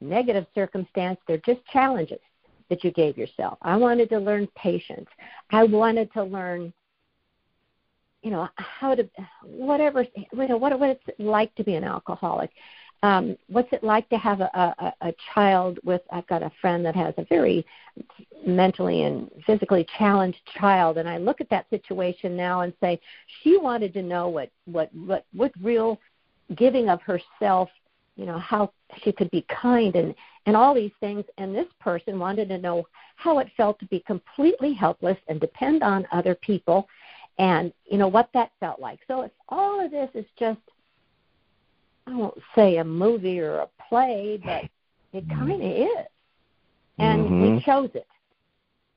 negative 0.00 0.46
circumstance, 0.54 1.18
they're 1.26 1.38
just 1.38 1.64
challenges 1.72 2.18
that 2.72 2.82
you 2.82 2.90
gave 2.90 3.18
yourself. 3.18 3.58
I 3.60 3.76
wanted 3.76 4.08
to 4.08 4.18
learn 4.18 4.48
patience. 4.56 5.08
I 5.50 5.64
wanted 5.64 6.10
to 6.14 6.24
learn, 6.24 6.72
you 8.22 8.30
know, 8.30 8.48
how 8.56 8.94
to 8.94 9.06
whatever 9.44 10.06
you 10.16 10.48
know 10.48 10.56
what 10.56 10.78
what 10.80 10.88
it's 10.88 11.18
like 11.18 11.54
to 11.56 11.64
be 11.64 11.74
an 11.74 11.84
alcoholic 11.84 12.48
um, 13.02 13.36
what's 13.48 13.70
it 13.72 13.84
like 13.84 14.08
to 14.08 14.16
have 14.16 14.40
a, 14.40 14.48
a, 14.54 15.08
a 15.08 15.14
child 15.34 15.80
with 15.84 16.00
I've 16.10 16.26
got 16.28 16.42
a 16.42 16.50
friend 16.62 16.82
that 16.86 16.96
has 16.96 17.12
a 17.18 17.26
very 17.28 17.66
mentally 18.46 19.02
and 19.02 19.30
physically 19.44 19.86
challenged 19.98 20.38
child 20.58 20.96
and 20.96 21.06
I 21.06 21.18
look 21.18 21.42
at 21.42 21.50
that 21.50 21.68
situation 21.68 22.34
now 22.38 22.62
and 22.62 22.72
say 22.80 22.98
she 23.42 23.58
wanted 23.58 23.92
to 23.94 24.02
know 24.02 24.28
what 24.28 24.50
what 24.64 24.88
what 24.94 25.26
what 25.34 25.52
real 25.60 26.00
giving 26.56 26.88
of 26.88 27.02
herself 27.02 27.68
you 28.16 28.24
know 28.24 28.38
how 28.38 28.72
she 29.02 29.12
could 29.12 29.30
be 29.30 29.44
kind 29.48 29.96
and 29.96 30.14
and 30.46 30.56
all 30.56 30.74
these 30.74 30.92
things 31.00 31.24
and 31.38 31.54
this 31.54 31.68
person 31.80 32.18
wanted 32.18 32.48
to 32.48 32.58
know 32.58 32.86
how 33.16 33.38
it 33.38 33.48
felt 33.56 33.78
to 33.78 33.86
be 33.86 34.00
completely 34.00 34.72
helpless 34.72 35.16
and 35.28 35.40
depend 35.40 35.82
on 35.82 36.06
other 36.12 36.34
people 36.34 36.88
and 37.38 37.72
you 37.84 37.96
know 37.96 38.08
what 38.08 38.28
that 38.34 38.50
felt 38.60 38.80
like 38.80 38.98
so 39.06 39.22
it's 39.22 39.34
all 39.48 39.84
of 39.84 39.90
this 39.90 40.10
is 40.14 40.26
just 40.38 40.58
I 42.06 42.14
won't 42.14 42.38
say 42.54 42.78
a 42.78 42.84
movie 42.84 43.40
or 43.40 43.58
a 43.58 43.68
play, 43.88 44.40
but 44.44 44.64
it 45.12 45.26
mm-hmm. 45.26 45.38
kind 45.38 45.62
of 45.62 45.70
is. 45.70 46.06
And 46.98 47.24
mm-hmm. 47.24 47.56
we 47.56 47.62
chose 47.62 47.90
it. 47.94 48.06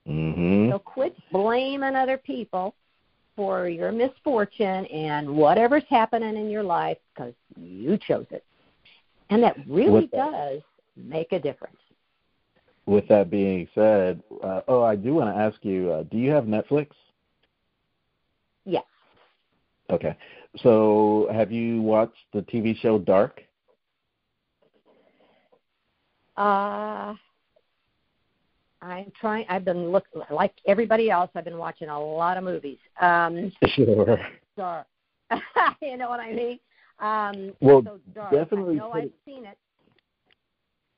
Mm-hmm. 0.08 0.72
So 0.72 0.80
quit 0.80 1.16
blaming 1.32 1.96
other 1.96 2.18
people 2.18 2.76
for 3.36 3.68
your 3.68 3.92
misfortune 3.92 4.86
and 4.86 5.30
whatever's 5.30 5.84
happening 5.90 6.38
in 6.38 6.50
your 6.50 6.64
life 6.64 6.98
because 7.14 7.34
you 7.58 7.98
chose 7.98 8.26
it. 8.32 8.44
And 9.30 9.44
that 9.44 9.56
really 9.68 10.10
that, 10.12 10.32
does 10.32 10.62
make 10.96 11.32
a 11.32 11.40
difference. 11.40 11.78
With 12.86 13.08
that 13.08 13.30
being 13.32 13.68
said, 13.74 14.22
uh, 14.44 14.62
oh, 14.68 14.84
I 14.84 14.96
do 14.96 15.16
want 15.16 15.36
to 15.36 15.40
ask 15.40 15.58
you 15.64 15.92
uh, 15.92 16.04
do 16.04 16.18
you 16.18 16.32
have 16.32 16.46
Netflix? 16.46 16.90
Yes. 18.66 18.84
Okay. 19.90 20.16
So, 20.58 21.28
have 21.32 21.52
you 21.52 21.82
watched 21.82 22.14
the 22.34 22.42
TV 22.42 22.78
show 22.80 22.98
Dark? 22.98 23.42
Uh, 26.38 27.14
I'm 28.82 29.12
trying. 29.20 29.46
I've 29.50 29.66
been 29.66 29.92
look 29.92 30.06
like 30.30 30.54
everybody 30.68 31.10
else. 31.10 31.30
I've 31.36 31.46
been 31.46 31.58
watching 31.58 31.90
a 31.90 32.00
lot 32.00 32.38
of 32.38 32.44
movies. 32.44 32.78
Um, 33.02 33.52
sure. 33.76 34.20
Dark. 34.58 34.88
you 35.82 35.98
know 35.98 36.10
what 36.10 36.20
I 36.20 36.32
mean? 36.32 36.60
Um, 37.00 37.54
well, 37.62 37.84
so 37.84 38.00
dark. 38.14 38.32
definitely. 38.32 38.80
I 38.80 38.86
I've 38.86 39.12
seen 39.26 39.46
it. 39.46 39.58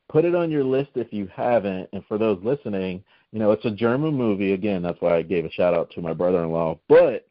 Put 0.09 0.25
it 0.25 0.35
on 0.35 0.51
your 0.51 0.63
list 0.63 0.91
if 0.95 1.11
you 1.11 1.27
haven't. 1.33 1.89
And 1.91 2.03
for 2.07 2.17
those 2.17 2.39
listening, 2.43 3.03
you 3.31 3.39
know 3.39 3.51
it's 3.51 3.65
a 3.65 3.71
German 3.71 4.13
movie. 4.13 4.53
Again, 4.53 4.81
that's 4.81 5.01
why 5.01 5.15
I 5.17 5.21
gave 5.21 5.45
a 5.45 5.51
shout 5.51 5.73
out 5.73 5.89
to 5.91 6.01
my 6.01 6.13
brother-in-law. 6.13 6.79
But 6.87 7.27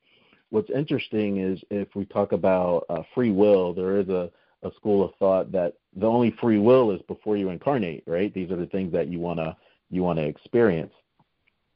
what's 0.51 0.71
interesting 0.71 1.39
is 1.39 1.61
if 1.71 1.89
we 1.95 2.05
talk 2.07 2.33
about 2.33 2.85
uh, 2.89 3.03
free 3.15 3.31
will, 3.31 3.73
there 3.73 3.99
is 3.99 4.09
a, 4.09 4.31
a 4.63 4.71
school 4.75 5.05
of 5.05 5.15
thought 5.19 5.53
that 5.53 5.75
the 5.95 6.07
only 6.07 6.35
free 6.41 6.59
will 6.59 6.91
is 6.91 7.01
before 7.09 7.37
you 7.37 7.51
incarnate, 7.51 8.05
right? 8.07 8.33
These 8.35 8.51
are 8.51 8.57
the 8.57 8.67
things 8.67 8.93
that 8.93 9.09
you 9.09 9.21
wanna 9.21 9.57
you 9.91 10.03
wanna 10.03 10.23
experience. 10.23 10.93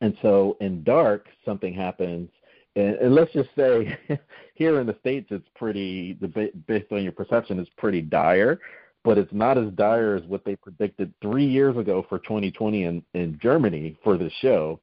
And 0.01 0.17
so 0.23 0.57
in 0.61 0.83
dark, 0.83 1.27
something 1.45 1.75
happens, 1.75 2.31
and, 2.77 2.95
and 2.97 3.15
let's 3.15 3.33
just 3.33 3.49
say 3.57 3.97
here 4.55 4.81
in 4.81 4.87
the 4.87 4.97
states, 5.01 5.29
it's 5.31 5.49
pretty 5.57 6.15
the 6.21 6.51
based 6.67 6.93
on 6.93 7.03
your 7.03 7.13
perception, 7.13 7.59
is 7.59 7.69
pretty 7.77 8.01
dire, 8.01 8.61
but 9.05 9.19
it's 9.19 9.33
not 9.33 9.59
as 9.59 9.71
dire 9.73 10.15
as 10.15 10.23
what 10.25 10.45
they 10.45 10.57
predicted 10.57 11.13
three 11.21 11.47
years 11.47 11.77
ago 11.77 12.05
for 12.09 12.19
2020 12.19 12.85
in 12.85 13.03
in 13.15 13.39
Germany 13.43 13.97
for 14.05 14.17
the 14.17 14.31
show. 14.41 14.81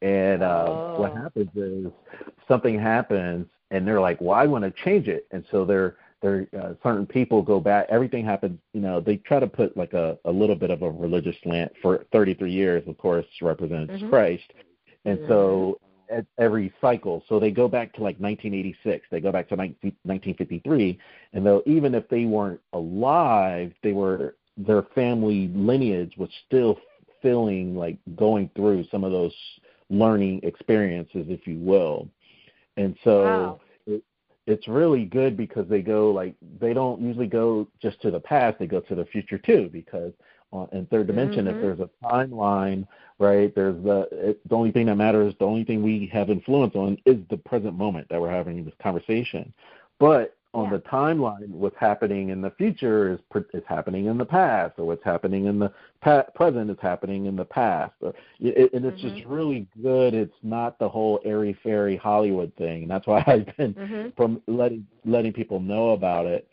And 0.00 0.42
uh, 0.42 0.64
oh. 0.66 0.96
what 0.98 1.16
happens 1.16 1.50
is 1.54 1.86
something 2.48 2.78
happens, 2.78 3.46
and 3.70 3.86
they're 3.86 4.00
like, 4.00 4.20
"Well, 4.20 4.36
I 4.36 4.46
want 4.46 4.64
to 4.64 4.72
change 4.84 5.06
it," 5.06 5.26
and 5.30 5.44
so 5.52 5.64
they're 5.64 5.96
they're 6.22 6.48
uh, 6.60 6.72
certain 6.82 7.06
people 7.06 7.40
go 7.40 7.60
back. 7.60 7.86
Everything 7.88 8.24
happens. 8.24 8.58
You 8.72 8.80
know, 8.80 9.00
they 9.00 9.18
try 9.18 9.38
to 9.38 9.46
put 9.46 9.76
like 9.76 9.92
a 9.92 10.18
a 10.24 10.30
little 10.32 10.56
bit 10.56 10.70
of 10.70 10.82
a 10.82 10.90
religious 10.90 11.36
slant 11.44 11.70
for 11.80 12.04
33 12.10 12.50
years. 12.50 12.82
Of 12.88 12.98
course, 12.98 13.26
represents 13.40 13.92
mm-hmm. 13.92 14.08
Christ, 14.08 14.52
and 15.04 15.18
mm-hmm. 15.18 15.28
so 15.28 15.78
at 16.12 16.26
every 16.38 16.72
cycle. 16.80 17.24
So 17.28 17.40
they 17.40 17.50
go 17.50 17.68
back 17.68 17.92
to 17.94 18.02
like 18.02 18.18
1986. 18.18 19.06
They 19.10 19.20
go 19.20 19.32
back 19.32 19.48
to 19.48 19.56
19, 19.56 19.92
1953, 20.02 20.98
and 21.32 21.44
though 21.44 21.62
even 21.66 21.94
if 21.94 22.08
they 22.08 22.24
weren't 22.24 22.60
alive, 22.72 23.72
they 23.82 23.92
were 23.92 24.36
their 24.56 24.82
family 24.94 25.50
lineage 25.54 26.14
was 26.18 26.28
still 26.46 26.78
feeling 27.22 27.74
like 27.76 27.96
going 28.16 28.50
through 28.54 28.84
some 28.90 29.04
of 29.04 29.12
those 29.12 29.34
learning 29.88 30.40
experiences, 30.42 31.26
if 31.28 31.46
you 31.46 31.58
will. 31.58 32.08
And 32.76 32.96
so 33.04 33.22
wow. 33.22 33.60
it, 33.86 34.02
it's 34.46 34.66
really 34.68 35.04
good 35.04 35.36
because 35.36 35.68
they 35.68 35.82
go 35.82 36.10
like 36.10 36.34
they 36.60 36.74
don't 36.74 37.00
usually 37.00 37.26
go 37.26 37.68
just 37.80 38.00
to 38.02 38.10
the 38.10 38.20
past; 38.20 38.58
they 38.58 38.66
go 38.66 38.80
to 38.80 38.94
the 38.94 39.04
future 39.06 39.38
too. 39.38 39.70
Because 39.72 40.12
in 40.72 40.86
third 40.86 41.06
dimension. 41.06 41.46
Mm-hmm. 41.46 41.56
If 41.56 41.62
there's 41.62 41.80
a 41.80 42.06
timeline, 42.06 42.86
right? 43.18 43.54
There's 43.54 43.82
the 43.82 44.08
it, 44.12 44.48
the 44.48 44.54
only 44.54 44.72
thing 44.72 44.86
that 44.86 44.96
matters, 44.96 45.34
the 45.38 45.46
only 45.46 45.64
thing 45.64 45.82
we 45.82 46.10
have 46.12 46.30
influence 46.30 46.74
on 46.74 46.98
is 47.06 47.16
the 47.30 47.36
present 47.36 47.76
moment 47.76 48.08
that 48.10 48.20
we're 48.20 48.30
having 48.30 48.64
this 48.64 48.74
conversation. 48.82 49.52
But 49.98 50.36
on 50.54 50.64
yeah. 50.64 50.76
the 50.76 50.78
timeline, 50.80 51.48
what's 51.48 51.76
happening 51.78 52.28
in 52.28 52.42
the 52.42 52.50
future 52.50 53.12
is 53.12 53.42
is 53.54 53.62
happening 53.66 54.06
in 54.06 54.18
the 54.18 54.24
past, 54.24 54.74
or 54.78 54.84
what's 54.84 55.04
happening 55.04 55.46
in 55.46 55.58
the 55.58 55.72
pa- 56.02 56.26
present 56.34 56.70
is 56.70 56.76
happening 56.80 57.26
in 57.26 57.36
the 57.36 57.44
past. 57.44 57.94
Or, 58.00 58.12
it, 58.38 58.72
and 58.74 58.84
it's 58.84 59.00
mm-hmm. 59.00 59.16
just 59.16 59.26
really 59.26 59.66
good. 59.82 60.12
It's 60.12 60.36
not 60.42 60.78
the 60.78 60.88
whole 60.88 61.20
airy 61.24 61.56
fairy 61.62 61.96
Hollywood 61.96 62.52
thing. 62.56 62.82
And 62.82 62.90
that's 62.90 63.06
why 63.06 63.24
I've 63.26 63.56
been 63.56 63.74
mm-hmm. 63.74 64.08
from 64.16 64.42
letting 64.46 64.86
letting 65.06 65.32
people 65.32 65.60
know 65.60 65.90
about 65.90 66.26
it. 66.26 66.46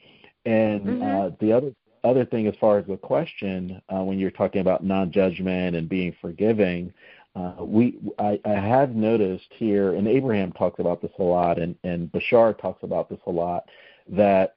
And 0.46 0.82
mm-hmm. 0.82 1.04
uh, 1.04 1.30
the 1.42 1.52
other 1.52 1.74
other 2.04 2.26
thing, 2.26 2.48
as 2.48 2.56
far 2.60 2.78
as 2.78 2.86
the 2.88 2.98
question, 2.98 3.82
uh, 3.94 4.04
when 4.04 4.20
you're 4.20 4.32
talking 4.32 4.62
about 4.62 4.84
non-judgment 4.84 5.76
and 5.76 5.88
being 5.90 6.16
forgiving, 6.22 6.94
uh, 7.36 7.54
we 7.60 7.98
I, 8.18 8.40
I 8.44 8.54
have 8.54 8.96
noticed 8.96 9.48
here, 9.52 9.94
and 9.94 10.08
Abraham 10.08 10.52
talks 10.54 10.80
about 10.80 11.02
this 11.02 11.12
a 11.20 11.24
lot, 11.24 11.60
and 11.60 11.76
and 11.84 12.12
Bashar 12.12 12.58
talks 12.60 12.84
about 12.84 13.10
this 13.10 13.20
a 13.28 13.32
lot 13.32 13.70
that 14.10 14.56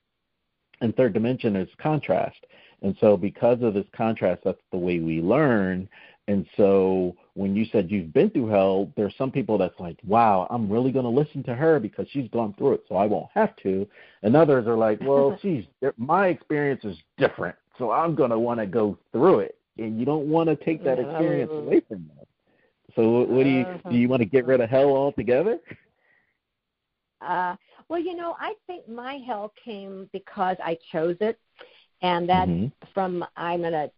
in 0.80 0.93
third 0.93 1.12
dimension 1.12 1.55
is 1.57 1.68
contrast. 1.78 2.47
And 2.82 2.97
so 3.01 3.16
because 3.16 3.62
of 3.62 3.74
this 3.74 3.86
contrast, 3.97 4.43
that's 4.45 4.61
the 4.72 4.78
way 4.78 4.99
we 4.99 5.20
learn. 5.20 5.88
And 6.29 6.47
so 6.57 7.16
when 7.35 7.57
you 7.57 7.64
said 7.73 7.91
you've 7.91 8.12
been 8.12 8.31
through 8.31 8.49
hell, 8.49 8.93
there's 8.97 9.14
some 9.18 9.31
people 9.31 9.59
that's 9.59 9.79
like, 9.81 9.99
wow, 10.07 10.47
I'm 10.51 10.70
really 10.70 10.93
going 10.93 11.05
to 11.05 11.11
listen 11.11 11.43
to 11.45 11.55
her 11.55 11.81
because 11.81 12.07
she's 12.12 12.29
gone 12.31 12.55
through 12.57 12.75
it, 12.75 12.85
so 12.89 12.97
I 12.97 13.07
won't 13.07 13.31
have 13.35 13.57
to. 13.64 13.87
And 14.23 14.37
others 14.37 14.66
are 14.66 14.77
like, 14.77 15.01
well, 15.03 15.37
she's 15.43 15.64
my 15.97 16.29
experience 16.29 16.85
is 16.85 16.97
different, 17.18 17.57
so 17.79 17.91
I'm 17.91 18.14
going 18.14 18.31
to 18.31 18.39
want 18.39 18.61
to 18.61 18.66
go 18.66 18.99
through 19.11 19.41
it. 19.41 19.57
And 19.79 19.99
you 19.99 20.05
don't 20.05 20.29
want 20.29 20.49
to 20.49 20.57
take 20.57 20.85
that 20.85 20.99
experience 20.99 21.51
away 21.53 21.81
from 21.89 22.07
them. 22.09 22.27
So 22.95 23.23
what 23.23 23.45
do 23.45 23.49
you 23.49 23.66
do? 23.91 23.97
You 23.97 24.09
want 24.09 24.20
to 24.20 24.27
get 24.27 24.47
rid 24.47 24.61
of 24.61 24.68
hell 24.68 24.91
altogether? 24.91 25.59
Uh, 27.23 27.57
well, 27.89 28.01
you 28.01 28.14
know, 28.14 28.37
I 28.39 28.55
think 28.66 28.89
my 28.89 29.18
hell 29.27 29.53
came 29.64 30.09
because 30.12 30.57
I 30.62 30.77
chose 30.91 31.16
it, 31.20 31.39
and 32.03 32.28
that 32.28 32.48
mm-hmm. 32.48 32.66
from 32.92 33.24
I'm 33.36 33.62
gonna 33.62 33.90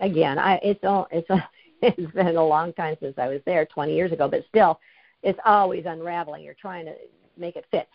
again. 0.00 0.38
I 0.38 0.56
it's 0.62 0.80
all 0.84 1.06
it's 1.10 1.28
it's 1.82 2.12
been 2.12 2.36
a 2.36 2.44
long 2.44 2.72
time 2.72 2.96
since 3.00 3.14
I 3.18 3.28
was 3.28 3.40
there, 3.46 3.66
20 3.66 3.94
years 3.94 4.12
ago, 4.12 4.28
but 4.28 4.44
still, 4.48 4.80
it's 5.22 5.38
always 5.44 5.84
unraveling. 5.86 6.42
You're 6.42 6.54
trying 6.54 6.86
to 6.86 6.94
make 7.36 7.56
it 7.56 7.66
fit. 7.70 7.88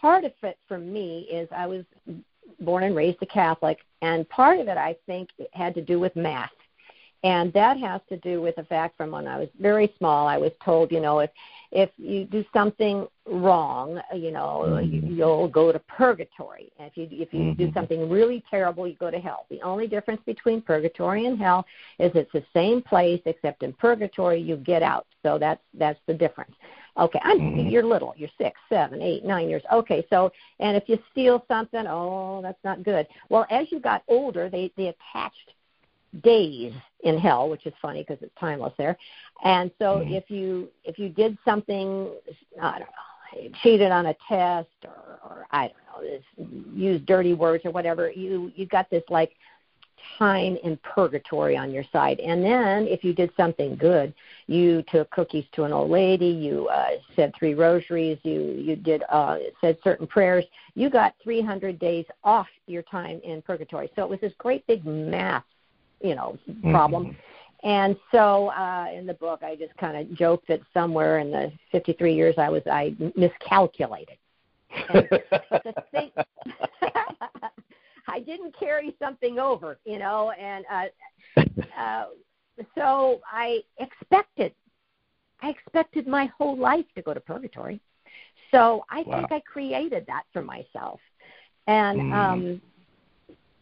Part 0.00 0.24
of 0.24 0.32
it 0.42 0.58
for 0.66 0.78
me 0.78 1.26
is 1.30 1.48
I 1.54 1.66
was 1.66 1.84
born 2.60 2.84
and 2.84 2.96
raised 2.96 3.18
a 3.22 3.26
Catholic, 3.26 3.78
and 4.00 4.28
part 4.28 4.58
of 4.58 4.68
it 4.68 4.76
I 4.76 4.96
think 5.06 5.30
it 5.38 5.50
had 5.52 5.74
to 5.74 5.82
do 5.82 6.00
with 6.00 6.14
math 6.16 6.50
and 7.24 7.52
that 7.52 7.78
has 7.78 8.00
to 8.08 8.16
do 8.18 8.40
with 8.40 8.56
the 8.56 8.64
fact 8.64 8.96
from 8.96 9.12
when 9.12 9.28
I 9.28 9.38
was 9.38 9.48
very 9.60 9.92
small, 9.98 10.26
I 10.26 10.38
was 10.38 10.50
told, 10.64 10.90
you 10.90 11.00
know, 11.00 11.20
if 11.20 11.30
if 11.72 11.88
you 11.96 12.26
do 12.26 12.44
something 12.52 13.06
wrong, 13.26 13.98
you 14.14 14.30
know, 14.30 14.64
mm-hmm. 14.66 15.14
you'll 15.14 15.48
go 15.48 15.72
to 15.72 15.78
purgatory. 15.78 16.70
If 16.78 16.98
you 16.98 17.08
if 17.10 17.32
you 17.32 17.40
mm-hmm. 17.40 17.64
do 17.64 17.72
something 17.72 18.10
really 18.10 18.44
terrible, 18.50 18.86
you 18.86 18.94
go 18.94 19.10
to 19.10 19.18
hell. 19.18 19.46
The 19.50 19.60
only 19.62 19.86
difference 19.86 20.20
between 20.26 20.60
purgatory 20.60 21.24
and 21.24 21.38
hell 21.38 21.64
is 21.98 22.12
it's 22.14 22.30
the 22.32 22.44
same 22.52 22.82
place, 22.82 23.22
except 23.24 23.62
in 23.62 23.72
purgatory 23.72 24.38
you 24.38 24.56
get 24.56 24.82
out. 24.82 25.06
So 25.22 25.38
that's 25.38 25.62
that's 25.72 25.98
the 26.06 26.14
difference. 26.14 26.54
Okay, 26.98 27.20
I'm 27.22 27.40
mm-hmm. 27.40 27.68
you're 27.70 27.82
little, 27.82 28.12
you're 28.18 28.28
six, 28.36 28.60
seven, 28.68 29.00
eight, 29.00 29.24
nine 29.24 29.48
years. 29.48 29.62
Okay, 29.72 30.06
so 30.10 30.30
and 30.60 30.76
if 30.76 30.84
you 30.88 30.98
steal 31.10 31.42
something, 31.48 31.86
oh, 31.88 32.40
that's 32.42 32.62
not 32.64 32.82
good. 32.82 33.06
Well, 33.30 33.46
as 33.50 33.72
you 33.72 33.80
got 33.80 34.02
older, 34.08 34.50
they 34.50 34.70
they 34.76 34.88
attached 34.88 35.54
days 36.20 36.72
in 37.04 37.18
hell, 37.18 37.48
which 37.48 37.66
is 37.66 37.72
funny 37.80 38.04
because 38.06 38.22
it's 38.22 38.34
timeless 38.38 38.72
there. 38.76 38.96
And 39.44 39.70
so 39.78 39.98
mm-hmm. 39.98 40.12
if 40.12 40.30
you 40.30 40.68
if 40.84 40.98
you 40.98 41.08
did 41.08 41.36
something, 41.44 42.10
I 42.60 42.78
don't 42.78 42.80
know, 42.80 43.50
cheated 43.62 43.90
on 43.90 44.06
a 44.06 44.14
test 44.28 44.68
or, 44.84 45.18
or 45.24 45.46
I 45.50 45.70
don't 45.96 46.04
know, 46.38 46.48
used 46.74 47.06
dirty 47.06 47.34
words 47.34 47.64
or 47.64 47.70
whatever, 47.70 48.10
you 48.10 48.52
you 48.54 48.66
got 48.66 48.90
this 48.90 49.02
like 49.08 49.32
time 50.18 50.56
in 50.64 50.76
purgatory 50.78 51.56
on 51.56 51.70
your 51.70 51.84
side. 51.92 52.18
And 52.20 52.44
then 52.44 52.86
if 52.88 53.04
you 53.04 53.12
did 53.12 53.30
something 53.36 53.76
good, 53.76 54.12
you 54.46 54.82
took 54.88 55.10
cookies 55.10 55.44
to 55.52 55.62
an 55.64 55.72
old 55.72 55.90
lady, 55.90 56.26
you 56.26 56.68
uh, 56.68 56.90
said 57.14 57.32
three 57.38 57.54
rosaries, 57.54 58.18
you 58.22 58.40
you 58.58 58.76
did 58.76 59.02
uh, 59.08 59.38
said 59.60 59.78
certain 59.82 60.06
prayers, 60.06 60.44
you 60.74 60.90
got 60.90 61.14
300 61.22 61.78
days 61.78 62.04
off 62.24 62.48
your 62.66 62.82
time 62.82 63.20
in 63.24 63.42
purgatory. 63.42 63.90
So 63.96 64.02
it 64.02 64.08
was 64.08 64.20
this 64.20 64.32
great 64.38 64.66
big 64.66 64.84
math 64.84 65.44
you 66.02 66.14
know 66.14 66.38
problem. 66.62 67.06
Mm-hmm. 67.06 67.16
And 67.64 67.96
so 68.10 68.48
uh, 68.48 68.88
in 68.92 69.06
the 69.06 69.14
book, 69.14 69.42
I 69.44 69.54
just 69.54 69.76
kind 69.76 69.96
of 69.96 70.12
joked 70.18 70.48
that 70.48 70.60
somewhere 70.74 71.20
in 71.20 71.30
the 71.30 71.52
53 71.70 72.12
years 72.12 72.34
I 72.36 72.48
was 72.48 72.62
I 72.66 72.94
miscalculated. 73.16 74.16
thing, 75.92 76.10
I 78.08 78.20
didn't 78.20 78.58
carry 78.58 78.96
something 78.98 79.38
over, 79.38 79.78
you 79.84 79.98
know, 79.98 80.32
and 80.32 80.64
uh, 80.70 81.42
uh, 81.78 82.04
so 82.74 83.20
I 83.30 83.60
expected, 83.78 84.52
I 85.40 85.50
expected 85.50 86.06
my 86.06 86.30
whole 86.38 86.56
life 86.56 86.86
to 86.96 87.02
go 87.02 87.14
to 87.14 87.20
purgatory. 87.20 87.80
So 88.50 88.84
I 88.90 89.02
wow. 89.02 89.18
think 89.18 89.32
I 89.32 89.40
created 89.40 90.04
that 90.06 90.24
for 90.32 90.42
myself, 90.42 91.00
and 91.66 92.00
mm. 92.00 92.12
um, 92.12 92.62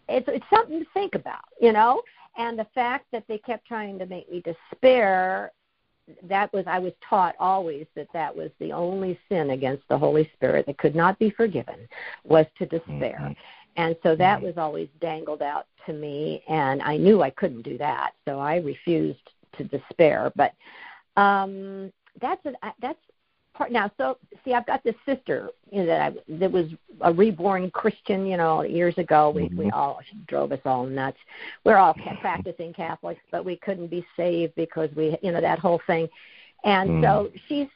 it's 0.09 0.27
it's 0.29 0.45
something 0.53 0.81
to 0.81 0.87
think 0.93 1.15
about, 1.15 1.45
you 1.61 1.73
know. 1.73 2.03
And 2.37 2.59
the 2.59 2.67
fact 2.75 3.07
that 3.13 3.25
they 3.29 3.39
kept 3.39 3.67
trying 3.67 3.99
to 3.99 4.07
make 4.07 4.31
me 4.31 4.43
despair, 4.43 5.53
that 6.25 6.53
was, 6.53 6.65
I 6.67 6.79
was 6.79 6.93
taught 7.09 7.35
always 7.39 7.87
that 7.95 8.09
that 8.13 8.35
was 8.35 8.51
the 8.59 8.73
only 8.73 9.19
sin 9.29 9.51
against 9.51 9.87
the 9.89 9.99
Holy 9.99 10.31
Spirit 10.35 10.67
that 10.67 10.79
could 10.79 10.95
not 10.95 11.19
be 11.19 11.31
forgiven 11.31 11.89
was 12.25 12.47
to 12.59 12.67
despair. 12.67 13.19
Mm-hmm. 13.21 13.33
And 13.77 13.97
so 14.03 14.17
that 14.17 14.39
mm-hmm. 14.39 14.47
was 14.47 14.59
always 14.59 14.89
dangled 15.01 15.43
out 15.43 15.67
to 15.87 15.93
me, 15.93 16.43
and 16.49 16.83
I 16.83 16.97
knew 16.97 17.23
I 17.23 17.31
couldn't 17.31 17.63
do 17.63 17.79
that, 17.79 18.13
so 18.27 18.39
I 18.39 18.57
refused 18.57 19.31
to 19.57 19.65
despair. 19.65 20.33
But 20.35 20.53
um, 21.17 21.93
that's 22.21 22.45
a, 22.47 22.53
that's 22.81 22.99
part 23.55 23.73
now. 23.73 23.91
So 23.99 24.19
see, 24.45 24.55
I've 24.55 24.67
got 24.67 24.83
this 24.85 24.95
sister 25.07 25.51
you 25.71 25.81
know, 25.81 25.87
that 25.87 26.01
I 26.01 26.35
that 26.39 26.51
was 26.51 26.67
a 27.01 27.13
reborn 27.13 27.71
Christian. 27.71 28.27
You 28.27 28.37
know, 28.37 28.63
years 28.63 28.97
ago, 28.99 29.31
we 29.31 29.43
mm-hmm. 29.43 29.59
we 29.59 29.71
all 29.71 30.01
she 30.09 30.17
drove 30.27 30.53
us 30.53 30.61
all 30.65 30.87
nuts. 30.87 31.19
We're 31.65 31.77
all 31.77 31.95
practicing 32.21 32.73
Catholics, 32.73 33.23
but 33.31 33.45
we 33.45 33.57
couldn't 33.57 33.89
be 33.89 34.05
saved 34.17 34.55
because 34.55 34.91
we, 34.97 35.17
you 35.23 35.33
know, 35.33 35.41
that 35.41 35.59
whole 35.59 35.81
thing. 35.87 36.09
And 36.65 36.91
mm. 36.91 37.03
so 37.03 37.31
she's 37.49 37.69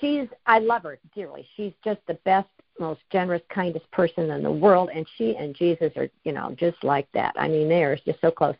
she's 0.00 0.28
I 0.46 0.58
love 0.58 0.82
her 0.82 0.98
dearly. 1.14 1.46
She's 1.56 1.72
just 1.84 2.00
the 2.06 2.14
best, 2.24 2.48
most 2.78 3.00
generous, 3.10 3.42
kindest 3.48 3.90
person 3.90 4.30
in 4.30 4.42
the 4.42 4.50
world, 4.50 4.90
and 4.94 5.06
she 5.16 5.36
and 5.36 5.54
Jesus 5.54 5.92
are, 5.96 6.08
you 6.24 6.32
know, 6.32 6.54
just 6.58 6.82
like 6.84 7.08
that. 7.12 7.34
I 7.38 7.48
mean, 7.48 7.68
they 7.68 7.84
are 7.84 7.96
just 7.96 8.20
so 8.20 8.30
close. 8.30 8.54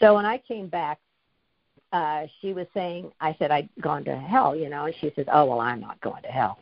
So 0.00 0.14
when 0.14 0.24
I 0.24 0.38
came 0.38 0.68
back 0.68 0.98
uh, 1.94 2.26
she 2.40 2.52
was 2.52 2.66
saying, 2.74 3.12
I 3.20 3.36
said 3.38 3.52
I'd 3.52 3.68
gone 3.80 4.04
to 4.06 4.16
hell, 4.16 4.56
you 4.56 4.68
know, 4.68 4.86
and 4.86 4.94
she 5.00 5.12
says, 5.14 5.26
oh 5.32 5.44
well, 5.44 5.60
I'm 5.60 5.80
not 5.80 6.00
going 6.00 6.22
to 6.24 6.28
hell. 6.28 6.58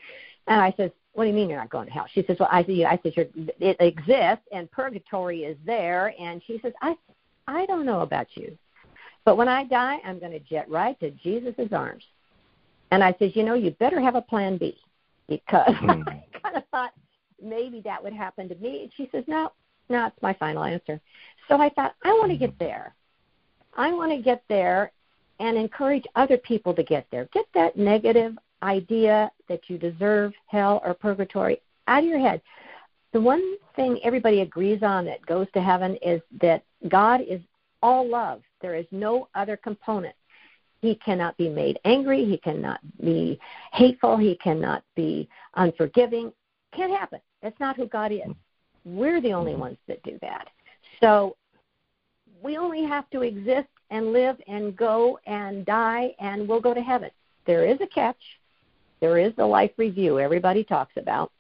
And 0.47 0.61
I 0.61 0.75
says, 0.77 0.91
what 1.15 1.25
do 1.25 1.31
you 1.31 1.35
mean 1.35 1.49
you're 1.49 1.59
not 1.59 1.71
going 1.71 1.87
to 1.87 1.93
hell? 1.93 2.07
She 2.13 2.23
says, 2.27 2.37
well, 2.39 2.51
I 2.53 2.63
said, 2.65 2.83
I 2.83 3.01
said, 3.03 3.31
it 3.59 3.77
exists 3.81 4.47
and 4.53 4.71
purgatory 4.71 5.45
is 5.45 5.57
there. 5.65 6.15
And 6.21 6.43
she 6.47 6.61
says, 6.61 6.75
I, 6.83 6.95
I 7.49 7.65
don't 7.65 7.87
know 7.87 8.03
about 8.03 8.27
you, 8.35 8.57
but 9.25 9.39
when 9.39 9.49
I 9.49 9.65
die, 9.65 10.01
I'm 10.05 10.19
going 10.19 10.33
to 10.33 10.41
jet 10.41 10.69
right 10.69 11.01
to 11.01 11.11
Jesus' 11.11 11.73
arms. 11.73 12.05
And 12.91 13.03
I 13.03 13.15
says, 13.19 13.33
you 13.35 13.43
know, 13.43 13.55
you 13.55 13.71
better 13.71 14.01
have 14.01 14.17
a 14.17 14.23
plan 14.23 14.59
B 14.59 14.77
because 15.31 15.75
mm. 15.81 16.07
I 16.07 16.25
kind 16.43 16.57
of 16.57 16.65
thought 16.71 16.93
maybe 17.43 17.81
that 17.87 18.05
would 18.05 18.13
happen 18.13 18.51
to 18.51 18.55
me. 18.57 18.83
And 18.83 18.93
she 18.99 19.09
says, 19.11 19.25
no, 19.27 19.53
no, 19.89 20.09
it's 20.09 20.23
my 20.23 20.35
final 20.35 20.63
answer. 20.63 21.01
So 21.49 21.59
I 21.59 21.71
thought, 21.71 21.95
I 22.05 22.13
want 22.13 22.33
to 22.33 22.37
get 22.37 22.59
there. 22.59 22.95
I 23.75 23.95
want 23.95 24.13
to 24.13 24.19
get 24.19 24.43
there 24.51 24.93
and 25.43 25.59
encourage 25.59 26.05
other 26.15 26.39
people 26.39 26.73
to 26.73 26.85
get 26.85 27.05
there. 27.11 27.29
Get 27.33 27.47
that 27.53 27.77
negative 27.77 28.39
idea 28.63 29.31
that 29.49 29.69
you 29.69 29.77
deserve 29.77 30.33
hell 30.47 30.81
or 30.85 30.95
purgatory 30.95 31.61
out 31.89 32.05
of 32.05 32.09
your 32.09 32.21
head. 32.21 32.41
The 33.13 33.21
one 33.21 33.57
thing 33.75 33.99
everybody 34.05 34.43
agrees 34.43 34.85
on 34.85 35.05
that 35.07 35.27
goes 35.27 35.49
to 35.55 35.61
heaven 35.61 35.97
is 35.97 36.23
that 36.41 36.63
God 36.89 37.23
is 37.29 37.41
all 37.83 38.09
love. 38.09 38.43
There 38.61 38.77
is 38.77 38.87
no 38.93 39.29
other 39.35 39.57
component. 39.57 40.15
He 40.81 40.95
cannot 40.95 41.37
be 41.37 41.49
made 41.49 41.81
angry. 41.85 42.25
He 42.25 42.39
cannot 42.39 42.81
be 43.03 43.39
hateful. 43.73 44.17
He 44.17 44.37
cannot 44.37 44.85
be 44.95 45.29
unforgiving. 45.55 46.33
Can't 46.73 46.97
happen. 46.97 47.21
That's 47.43 47.59
not 47.59 47.77
who 47.77 47.87
God 47.87 48.13
is. 48.13 48.31
We're 48.85 49.21
the 49.21 49.33
only 49.33 49.57
ones 49.57 49.79
that 49.89 50.03
do 50.05 50.19
that. 50.23 50.49
So 51.01 51.37
we 52.43 52.57
only 52.59 52.85
have 52.85 53.09
to 53.11 53.23
exist 53.23 53.69
and 53.91 54.13
live 54.13 54.37
and 54.49 54.77
go 54.77 55.19
and 55.27 55.65
die 55.67 56.15
and 56.19 56.49
we'll 56.49 56.61
go 56.61 56.75
to 56.75 56.83
heaven. 56.83 57.11
There 57.47 57.65
is 57.67 57.79
a 57.81 57.87
catch. 57.87 58.17
There 59.01 59.19
is 59.19 59.33
the 59.37 59.47
life 59.47 59.73
review 59.77 60.19
everybody 60.19 60.65
talks 60.65 60.97
about. 60.97 61.31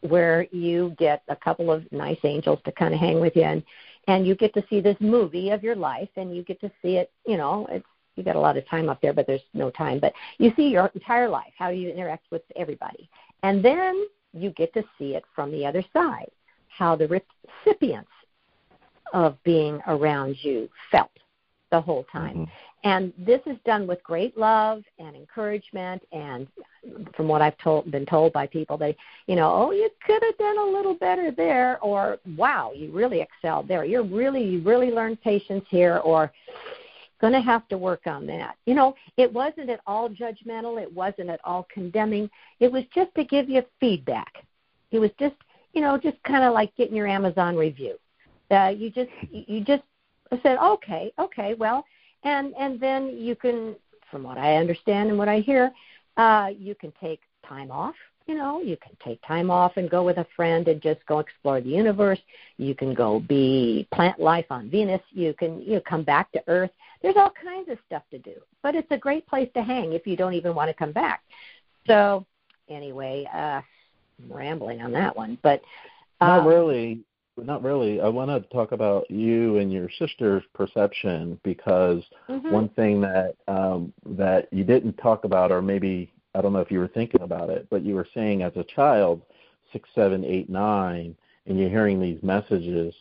where 0.00 0.46
you 0.52 0.94
get 0.98 1.22
a 1.28 1.36
couple 1.36 1.70
of 1.72 1.90
nice 1.90 2.18
angels 2.24 2.58
to 2.64 2.72
kind 2.72 2.92
of 2.92 3.00
hang 3.00 3.20
with 3.20 3.34
you 3.36 3.42
and 3.42 3.62
and 4.06 4.26
you 4.26 4.34
get 4.34 4.52
to 4.52 4.62
see 4.68 4.80
this 4.80 4.96
movie 5.00 5.48
of 5.50 5.62
your 5.62 5.74
life 5.74 6.10
and 6.16 6.36
you 6.36 6.42
get 6.42 6.60
to 6.60 6.70
see 6.82 6.96
it 6.96 7.10
you 7.26 7.36
know 7.38 7.66
it's 7.70 7.86
you 8.16 8.22
got 8.22 8.36
a 8.36 8.40
lot 8.40 8.56
of 8.56 8.68
time 8.68 8.88
up 8.90 9.00
there 9.00 9.14
but 9.14 9.26
there's 9.26 9.48
no 9.54 9.70
time 9.70 9.98
but 9.98 10.12
you 10.38 10.52
see 10.56 10.68
your 10.68 10.90
entire 10.94 11.28
life 11.28 11.52
how 11.58 11.70
you 11.70 11.88
interact 11.90 12.26
with 12.30 12.42
everybody 12.54 13.08
and 13.42 13.64
then 13.64 14.06
you 14.34 14.50
get 14.50 14.72
to 14.74 14.84
see 14.98 15.14
it 15.14 15.24
from 15.34 15.50
the 15.50 15.64
other 15.64 15.82
side 15.92 16.30
how 16.68 16.94
the 16.94 17.08
recipients 17.08 18.10
of 19.14 19.42
being 19.44 19.80
around 19.86 20.36
you 20.42 20.68
felt 20.90 21.10
the 21.70 21.80
whole 21.80 22.04
time. 22.12 22.34
Mm-hmm. 22.34 22.88
and 22.88 23.12
this 23.16 23.40
is 23.46 23.56
done 23.64 23.86
with 23.86 24.02
great 24.02 24.36
love 24.36 24.82
and 24.98 25.16
encouragement 25.16 26.02
and 26.12 26.46
from 27.16 27.28
what 27.28 27.40
I've 27.40 27.56
told 27.58 27.90
been 27.90 28.04
told 28.04 28.32
by 28.32 28.46
people 28.46 28.76
they 28.76 28.94
you 29.26 29.36
know 29.36 29.50
oh 29.50 29.70
you 29.70 29.88
could 30.06 30.22
have 30.22 30.36
done 30.36 30.58
a 30.58 30.64
little 30.64 30.94
better 30.94 31.30
there 31.30 31.80
or 31.80 32.18
wow 32.36 32.72
you 32.74 32.92
really 32.92 33.20
excelled 33.22 33.66
there. 33.68 33.84
You're 33.84 34.04
really 34.04 34.44
you 34.44 34.62
really 34.62 34.90
learned 34.90 35.22
patience 35.22 35.64
here 35.70 35.98
or 35.98 36.30
going 37.20 37.32
to 37.32 37.40
have 37.40 37.66
to 37.68 37.78
work 37.78 38.06
on 38.06 38.26
that. 38.26 38.56
You 38.66 38.74
know 38.74 38.94
it 39.16 39.32
wasn't 39.32 39.70
at 39.70 39.80
all 39.86 40.08
judgmental. 40.10 40.82
It 40.82 40.92
wasn't 40.92 41.30
at 41.30 41.40
all 41.44 41.66
condemning. 41.72 42.28
It 42.60 42.70
was 42.70 42.84
just 42.94 43.14
to 43.14 43.24
give 43.24 43.48
you 43.48 43.62
feedback. 43.80 44.44
It 44.90 44.98
was 44.98 45.10
just 45.18 45.36
you 45.72 45.80
know 45.80 45.96
just 45.98 46.22
kind 46.24 46.44
of 46.44 46.52
like 46.52 46.76
getting 46.76 46.96
your 46.96 47.06
Amazon 47.06 47.56
review 47.56 47.96
uh, 48.50 48.72
you 48.76 48.90
just 48.90 49.10
you 49.30 49.60
just 49.60 49.82
said 50.42 50.58
okay 50.58 51.12
okay 51.18 51.54
well 51.54 51.84
and 52.24 52.54
and 52.58 52.80
then 52.80 53.08
you 53.16 53.36
can 53.36 53.76
from 54.10 54.22
what 54.22 54.38
I 54.38 54.56
understand 54.56 55.10
and 55.10 55.18
what 55.18 55.28
I 55.28 55.40
hear 55.40 55.72
uh, 56.16 56.50
you 56.56 56.74
can 56.74 56.92
take 57.00 57.20
time 57.46 57.70
off. 57.70 57.94
You 58.26 58.34
know, 58.34 58.62
you 58.62 58.78
can 58.78 58.96
take 59.04 59.20
time 59.26 59.50
off 59.50 59.72
and 59.76 59.90
go 59.90 60.02
with 60.02 60.16
a 60.16 60.26
friend 60.34 60.66
and 60.68 60.80
just 60.80 61.04
go 61.06 61.18
explore 61.18 61.60
the 61.60 61.68
universe. 61.68 62.18
You 62.56 62.74
can 62.74 62.94
go 62.94 63.20
be 63.20 63.86
plant 63.92 64.18
life 64.18 64.46
on 64.48 64.70
Venus. 64.70 65.02
You 65.10 65.34
can 65.34 65.60
you 65.60 65.74
know, 65.74 65.82
come 65.86 66.04
back 66.04 66.32
to 66.32 66.42
Earth. 66.46 66.70
There's 67.02 67.16
all 67.16 67.30
kinds 67.30 67.68
of 67.68 67.76
stuff 67.86 68.02
to 68.12 68.18
do, 68.18 68.34
but 68.62 68.74
it's 68.74 68.90
a 68.90 68.96
great 68.96 69.26
place 69.26 69.50
to 69.54 69.62
hang 69.62 69.92
if 69.92 70.06
you 70.06 70.16
don't 70.16 70.32
even 70.32 70.54
want 70.54 70.70
to 70.70 70.74
come 70.74 70.92
back. 70.92 71.22
So, 71.86 72.24
anyway, 72.70 73.28
uh, 73.34 73.60
I'm 74.22 74.32
rambling 74.32 74.80
on 74.80 74.92
that 74.92 75.14
one, 75.14 75.36
but 75.42 75.60
um, 76.22 76.28
not 76.28 76.46
really. 76.46 77.00
Not 77.36 77.64
really. 77.64 78.00
I 78.00 78.08
want 78.08 78.30
to 78.30 78.48
talk 78.54 78.70
about 78.72 79.10
you 79.10 79.58
and 79.58 79.72
your 79.72 79.88
sister's 79.98 80.44
perception 80.54 81.38
because 81.42 82.02
mm-hmm. 82.28 82.50
one 82.50 82.68
thing 82.70 83.00
that 83.00 83.34
um, 83.48 83.92
that 84.06 84.48
you 84.52 84.62
didn't 84.62 84.96
talk 84.98 85.24
about, 85.24 85.50
or 85.50 85.60
maybe 85.60 86.12
I 86.34 86.40
don't 86.40 86.52
know 86.52 86.60
if 86.60 86.70
you 86.70 86.78
were 86.78 86.88
thinking 86.88 87.22
about 87.22 87.50
it, 87.50 87.66
but 87.70 87.82
you 87.82 87.96
were 87.96 88.06
saying 88.14 88.42
as 88.42 88.52
a 88.54 88.64
child, 88.64 89.22
six, 89.72 89.88
seven, 89.96 90.24
eight, 90.24 90.48
nine, 90.48 91.16
and 91.46 91.58
you're 91.58 91.68
hearing 91.68 92.00
these 92.00 92.22
messages, 92.22 92.94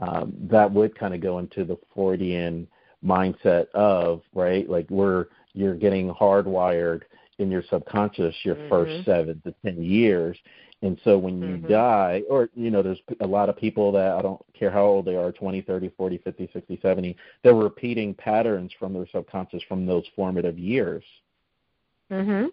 um, 0.00 0.32
that 0.50 0.70
would 0.70 0.96
kind 0.96 1.12
of 1.12 1.20
go 1.20 1.38
into 1.38 1.64
the 1.64 1.76
Freudian 1.92 2.68
mindset 3.04 3.68
of 3.72 4.22
right, 4.34 4.70
like 4.70 4.88
we're 4.88 5.26
you're 5.52 5.74
getting 5.74 6.14
hardwired 6.14 7.02
in 7.38 7.50
your 7.50 7.64
subconscious 7.68 8.36
your 8.44 8.54
mm-hmm. 8.54 8.68
first 8.68 9.04
seven 9.04 9.42
to 9.44 9.54
ten 9.64 9.82
years 9.82 10.38
and 10.82 10.98
so 11.04 11.18
when 11.18 11.40
you 11.42 11.56
mm-hmm. 11.56 11.68
die, 11.68 12.22
or, 12.30 12.48
you 12.54 12.70
know, 12.70 12.82
there's 12.82 13.00
a 13.20 13.26
lot 13.26 13.50
of 13.50 13.56
people 13.56 13.92
that 13.92 14.12
I 14.12 14.22
don't 14.22 14.40
care 14.58 14.70
how 14.70 14.84
old 14.84 15.04
they 15.04 15.14
are 15.14 15.30
20, 15.30 15.60
30, 15.60 15.90
40, 15.96 16.18
50, 16.18 16.50
60, 16.52 16.78
70 16.80 17.16
they're 17.42 17.54
repeating 17.54 18.14
patterns 18.14 18.72
from 18.78 18.94
their 18.94 19.06
subconscious 19.12 19.62
from 19.68 19.86
those 19.86 20.04
formative 20.16 20.58
years. 20.58 21.04
hmm 22.10 22.46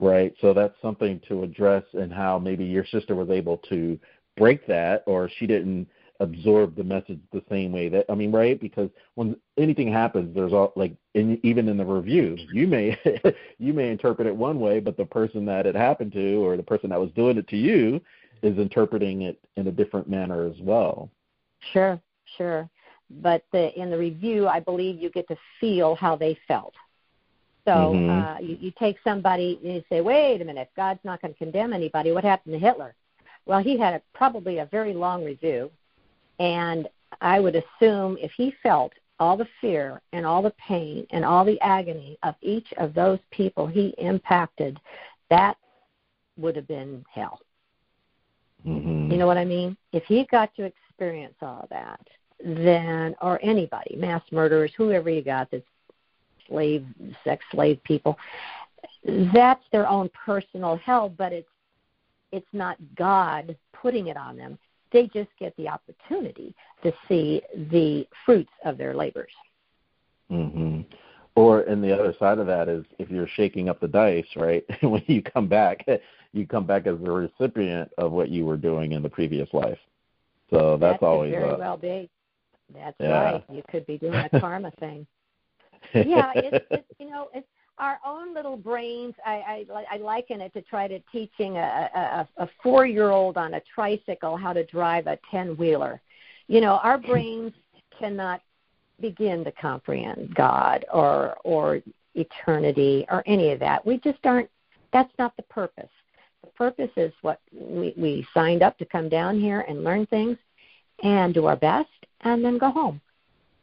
Right. 0.00 0.34
So 0.40 0.52
that's 0.52 0.74
something 0.82 1.20
to 1.28 1.44
address 1.44 1.84
and 1.92 2.12
how 2.12 2.38
maybe 2.38 2.64
your 2.64 2.84
sister 2.84 3.14
was 3.14 3.30
able 3.30 3.58
to 3.68 3.98
break 4.36 4.66
that 4.66 5.04
or 5.06 5.30
she 5.38 5.46
didn't 5.46 5.86
absorb 6.20 6.76
the 6.76 6.84
message 6.84 7.18
the 7.32 7.42
same 7.50 7.72
way 7.72 7.88
that 7.88 8.06
I 8.08 8.14
mean, 8.14 8.30
right? 8.30 8.60
Because 8.60 8.88
when 9.14 9.36
anything 9.58 9.92
happens, 9.92 10.34
there's 10.34 10.52
all 10.52 10.72
like, 10.76 10.94
in, 11.14 11.40
even 11.42 11.68
in 11.68 11.76
the 11.76 11.84
reviews, 11.84 12.40
you 12.52 12.66
may 12.66 12.98
you 13.58 13.72
may 13.72 13.90
interpret 13.90 14.26
it 14.26 14.36
one 14.36 14.60
way, 14.60 14.80
but 14.80 14.96
the 14.96 15.04
person 15.04 15.44
that 15.46 15.66
it 15.66 15.74
happened 15.74 16.12
to 16.12 16.44
or 16.44 16.56
the 16.56 16.62
person 16.62 16.90
that 16.90 17.00
was 17.00 17.10
doing 17.12 17.36
it 17.36 17.48
to 17.48 17.56
you 17.56 18.00
is 18.42 18.58
interpreting 18.58 19.22
it 19.22 19.38
in 19.56 19.66
a 19.66 19.72
different 19.72 20.08
manner 20.08 20.46
as 20.46 20.56
well. 20.60 21.10
Sure, 21.72 22.00
sure. 22.36 22.68
But 23.10 23.44
the, 23.52 23.72
in 23.80 23.90
the 23.90 23.98
review, 23.98 24.48
I 24.48 24.60
believe 24.60 25.00
you 25.00 25.10
get 25.10 25.28
to 25.28 25.36
feel 25.60 25.94
how 25.94 26.16
they 26.16 26.38
felt. 26.46 26.74
So 27.64 27.70
mm-hmm. 27.70 28.10
uh, 28.10 28.38
you, 28.40 28.58
you 28.60 28.72
take 28.78 28.96
somebody 29.02 29.58
and 29.64 29.74
you 29.74 29.84
say, 29.88 30.00
wait 30.00 30.42
a 30.42 30.44
minute, 30.44 30.70
God's 30.76 31.00
not 31.04 31.22
going 31.22 31.32
to 31.32 31.38
condemn 31.38 31.72
anybody. 31.72 32.12
What 32.12 32.24
happened 32.24 32.52
to 32.52 32.58
Hitler? 32.58 32.94
Well, 33.46 33.62
he 33.62 33.78
had 33.78 33.94
a, 33.94 34.02
probably 34.14 34.58
a 34.58 34.66
very 34.66 34.92
long 34.92 35.24
review 35.24 35.70
and 36.38 36.88
I 37.20 37.40
would 37.40 37.56
assume 37.56 38.16
if 38.20 38.32
he 38.32 38.54
felt 38.62 38.92
all 39.20 39.36
the 39.36 39.48
fear 39.60 40.00
and 40.12 40.26
all 40.26 40.42
the 40.42 40.54
pain 40.66 41.06
and 41.10 41.24
all 41.24 41.44
the 41.44 41.60
agony 41.60 42.18
of 42.22 42.34
each 42.42 42.66
of 42.78 42.94
those 42.94 43.18
people 43.30 43.66
he 43.66 43.94
impacted, 43.98 44.78
that 45.30 45.56
would 46.36 46.56
have 46.56 46.66
been 46.66 47.04
hell. 47.12 47.40
Mm-hmm. 48.66 49.12
You 49.12 49.18
know 49.18 49.26
what 49.26 49.36
I 49.38 49.44
mean? 49.44 49.76
If 49.92 50.04
he 50.04 50.26
got 50.30 50.54
to 50.56 50.64
experience 50.64 51.34
all 51.42 51.60
of 51.62 51.68
that, 51.68 52.00
then, 52.44 53.14
or 53.20 53.38
anybody, 53.42 53.96
mass 53.96 54.22
murderers, 54.32 54.72
whoever 54.76 55.10
you 55.10 55.22
got 55.22 55.50
that's 55.50 55.64
slave, 56.48 56.84
sex 57.22 57.44
slave 57.52 57.82
people, 57.84 58.18
that's 59.32 59.62
their 59.70 59.88
own 59.88 60.10
personal 60.26 60.76
hell, 60.76 61.08
but 61.08 61.32
it's 61.32 61.48
it's 62.32 62.46
not 62.52 62.76
God 62.96 63.56
putting 63.72 64.08
it 64.08 64.16
on 64.16 64.36
them. 64.36 64.58
They 64.94 65.10
just 65.12 65.28
get 65.40 65.54
the 65.56 65.68
opportunity 65.68 66.54
to 66.84 66.92
see 67.08 67.42
the 67.72 68.06
fruits 68.24 68.52
of 68.64 68.78
their 68.78 68.94
labors. 68.94 69.32
Mm-hmm. 70.30 70.82
Or, 71.34 71.62
and 71.62 71.82
the 71.82 71.92
other 71.92 72.14
side 72.20 72.38
of 72.38 72.46
that 72.46 72.68
is 72.68 72.84
if 73.00 73.10
you're 73.10 73.28
shaking 73.34 73.68
up 73.68 73.80
the 73.80 73.88
dice, 73.88 74.24
right? 74.36 74.64
when 74.82 75.02
you 75.06 75.20
come 75.20 75.48
back, 75.48 75.84
you 76.32 76.46
come 76.46 76.64
back 76.64 76.86
as 76.86 76.94
a 76.94 77.10
recipient 77.10 77.90
of 77.98 78.12
what 78.12 78.28
you 78.28 78.46
were 78.46 78.56
doing 78.56 78.92
in 78.92 79.02
the 79.02 79.08
previous 79.08 79.48
life. 79.52 79.78
So 80.50 80.76
that's 80.76 81.00
that 81.00 81.06
always 81.06 81.32
very 81.32 81.50
a, 81.50 81.58
well 81.58 81.76
be. 81.76 82.08
That's 82.72 82.96
yeah. 83.00 83.08
right. 83.08 83.44
You 83.50 83.62
could 83.68 83.84
be 83.86 83.98
doing 83.98 84.14
a 84.14 84.28
karma 84.40 84.70
thing. 84.78 85.06
Yeah, 85.92 86.32
it's, 86.36 86.64
it's 86.70 86.86
you 86.98 87.10
know 87.10 87.28
it's 87.34 87.46
our 87.78 87.98
own 88.06 88.34
little 88.34 88.56
brains. 88.56 89.14
I, 89.24 89.64
I, 89.70 89.86
I 89.92 89.96
liken 89.98 90.40
it 90.40 90.52
to 90.54 90.62
try 90.62 90.88
to 90.88 91.00
teaching 91.10 91.56
a, 91.56 92.26
a, 92.38 92.44
a 92.44 92.48
four 92.62 92.86
year 92.86 93.10
old 93.10 93.36
on 93.36 93.54
a 93.54 93.62
tricycle 93.74 94.36
how 94.36 94.52
to 94.52 94.64
drive 94.64 95.06
a 95.06 95.18
ten 95.30 95.56
wheeler. 95.56 96.00
You 96.46 96.60
know, 96.60 96.78
our 96.82 96.98
brains 97.10 97.52
cannot 97.98 98.40
begin 99.00 99.44
to 99.44 99.52
comprehend 99.52 100.34
God 100.34 100.84
or 100.92 101.36
or 101.44 101.80
eternity 102.14 103.06
or 103.10 103.22
any 103.26 103.50
of 103.50 103.60
that. 103.60 103.84
We 103.84 103.98
just 103.98 104.18
aren't. 104.24 104.50
That's 104.92 105.12
not 105.18 105.36
the 105.36 105.42
purpose. 105.44 105.90
The 106.42 106.50
purpose 106.50 106.90
is 106.96 107.12
what 107.22 107.40
we, 107.52 107.94
we 107.96 108.26
signed 108.32 108.62
up 108.62 108.78
to 108.78 108.84
come 108.84 109.08
down 109.08 109.40
here 109.40 109.64
and 109.68 109.82
learn 109.82 110.06
things 110.06 110.38
and 111.02 111.34
do 111.34 111.46
our 111.46 111.56
best 111.56 111.88
and 112.20 112.44
then 112.44 112.58
go 112.58 112.70
home. 112.70 113.00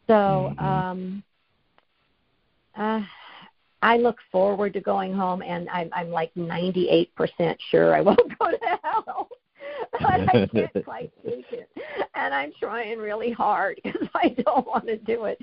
So, 0.07 0.13
mm-hmm. 0.13 0.65
um, 0.65 1.23
uh, 2.75 3.01
I 3.81 3.97
look 3.97 4.17
forward 4.31 4.73
to 4.73 4.81
going 4.81 5.13
home, 5.13 5.41
and 5.41 5.69
I'm, 5.69 5.89
I'm 5.93 6.09
like 6.09 6.33
98% 6.35 7.09
sure 7.69 7.95
I 7.95 8.01
won't 8.01 8.39
go 8.39 8.51
to 8.51 8.79
hell. 8.83 9.29
but 9.91 10.03
I 10.03 10.47
can't 10.51 10.71
quite 10.85 11.11
take 11.23 11.51
it, 11.51 11.69
and 12.15 12.33
I'm 12.33 12.51
trying 12.59 12.99
really 12.99 13.31
hard 13.31 13.79
because 13.83 14.07
I 14.15 14.29
don't 14.45 14.67
want 14.67 14.87
to 14.87 14.97
do 14.97 15.25
it. 15.25 15.39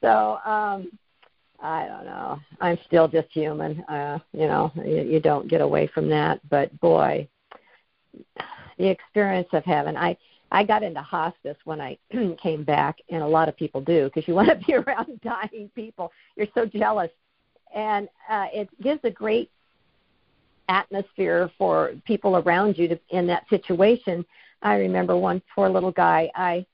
So 0.00 0.38
um, 0.44 0.90
I 1.60 1.86
don't 1.86 2.04
know. 2.04 2.38
I'm 2.60 2.78
still 2.86 3.08
just 3.08 3.28
human. 3.30 3.80
Uh, 3.84 4.18
you 4.32 4.46
know, 4.46 4.72
you, 4.76 5.02
you 5.02 5.20
don't 5.20 5.48
get 5.48 5.60
away 5.60 5.86
from 5.92 6.08
that. 6.10 6.40
But 6.48 6.78
boy, 6.80 7.28
the 8.78 8.88
experience 8.88 9.48
of 9.52 9.64
heaven. 9.64 9.96
I 9.96 10.16
I 10.50 10.62
got 10.62 10.82
into 10.82 11.02
hospice 11.02 11.56
when 11.64 11.80
I 11.80 11.98
came 12.42 12.64
back, 12.64 12.98
and 13.10 13.22
a 13.22 13.26
lot 13.26 13.48
of 13.48 13.56
people 13.56 13.80
do 13.80 14.04
because 14.04 14.28
you 14.28 14.34
want 14.34 14.48
to 14.48 14.66
be 14.66 14.74
around 14.74 15.20
dying 15.22 15.70
people. 15.74 16.12
You're 16.36 16.48
so 16.54 16.66
jealous 16.66 17.10
and 17.74 18.08
uh, 18.30 18.46
it 18.52 18.68
gives 18.82 19.00
a 19.04 19.10
great 19.10 19.50
atmosphere 20.68 21.50
for 21.58 21.92
people 22.06 22.36
around 22.38 22.78
you 22.78 22.88
to, 22.88 22.98
in 23.10 23.26
that 23.26 23.48
situation. 23.50 24.24
I 24.62 24.76
remember 24.76 25.16
one 25.16 25.42
poor 25.54 25.68
little 25.68 25.92
guy. 25.92 26.30
I 26.34 26.64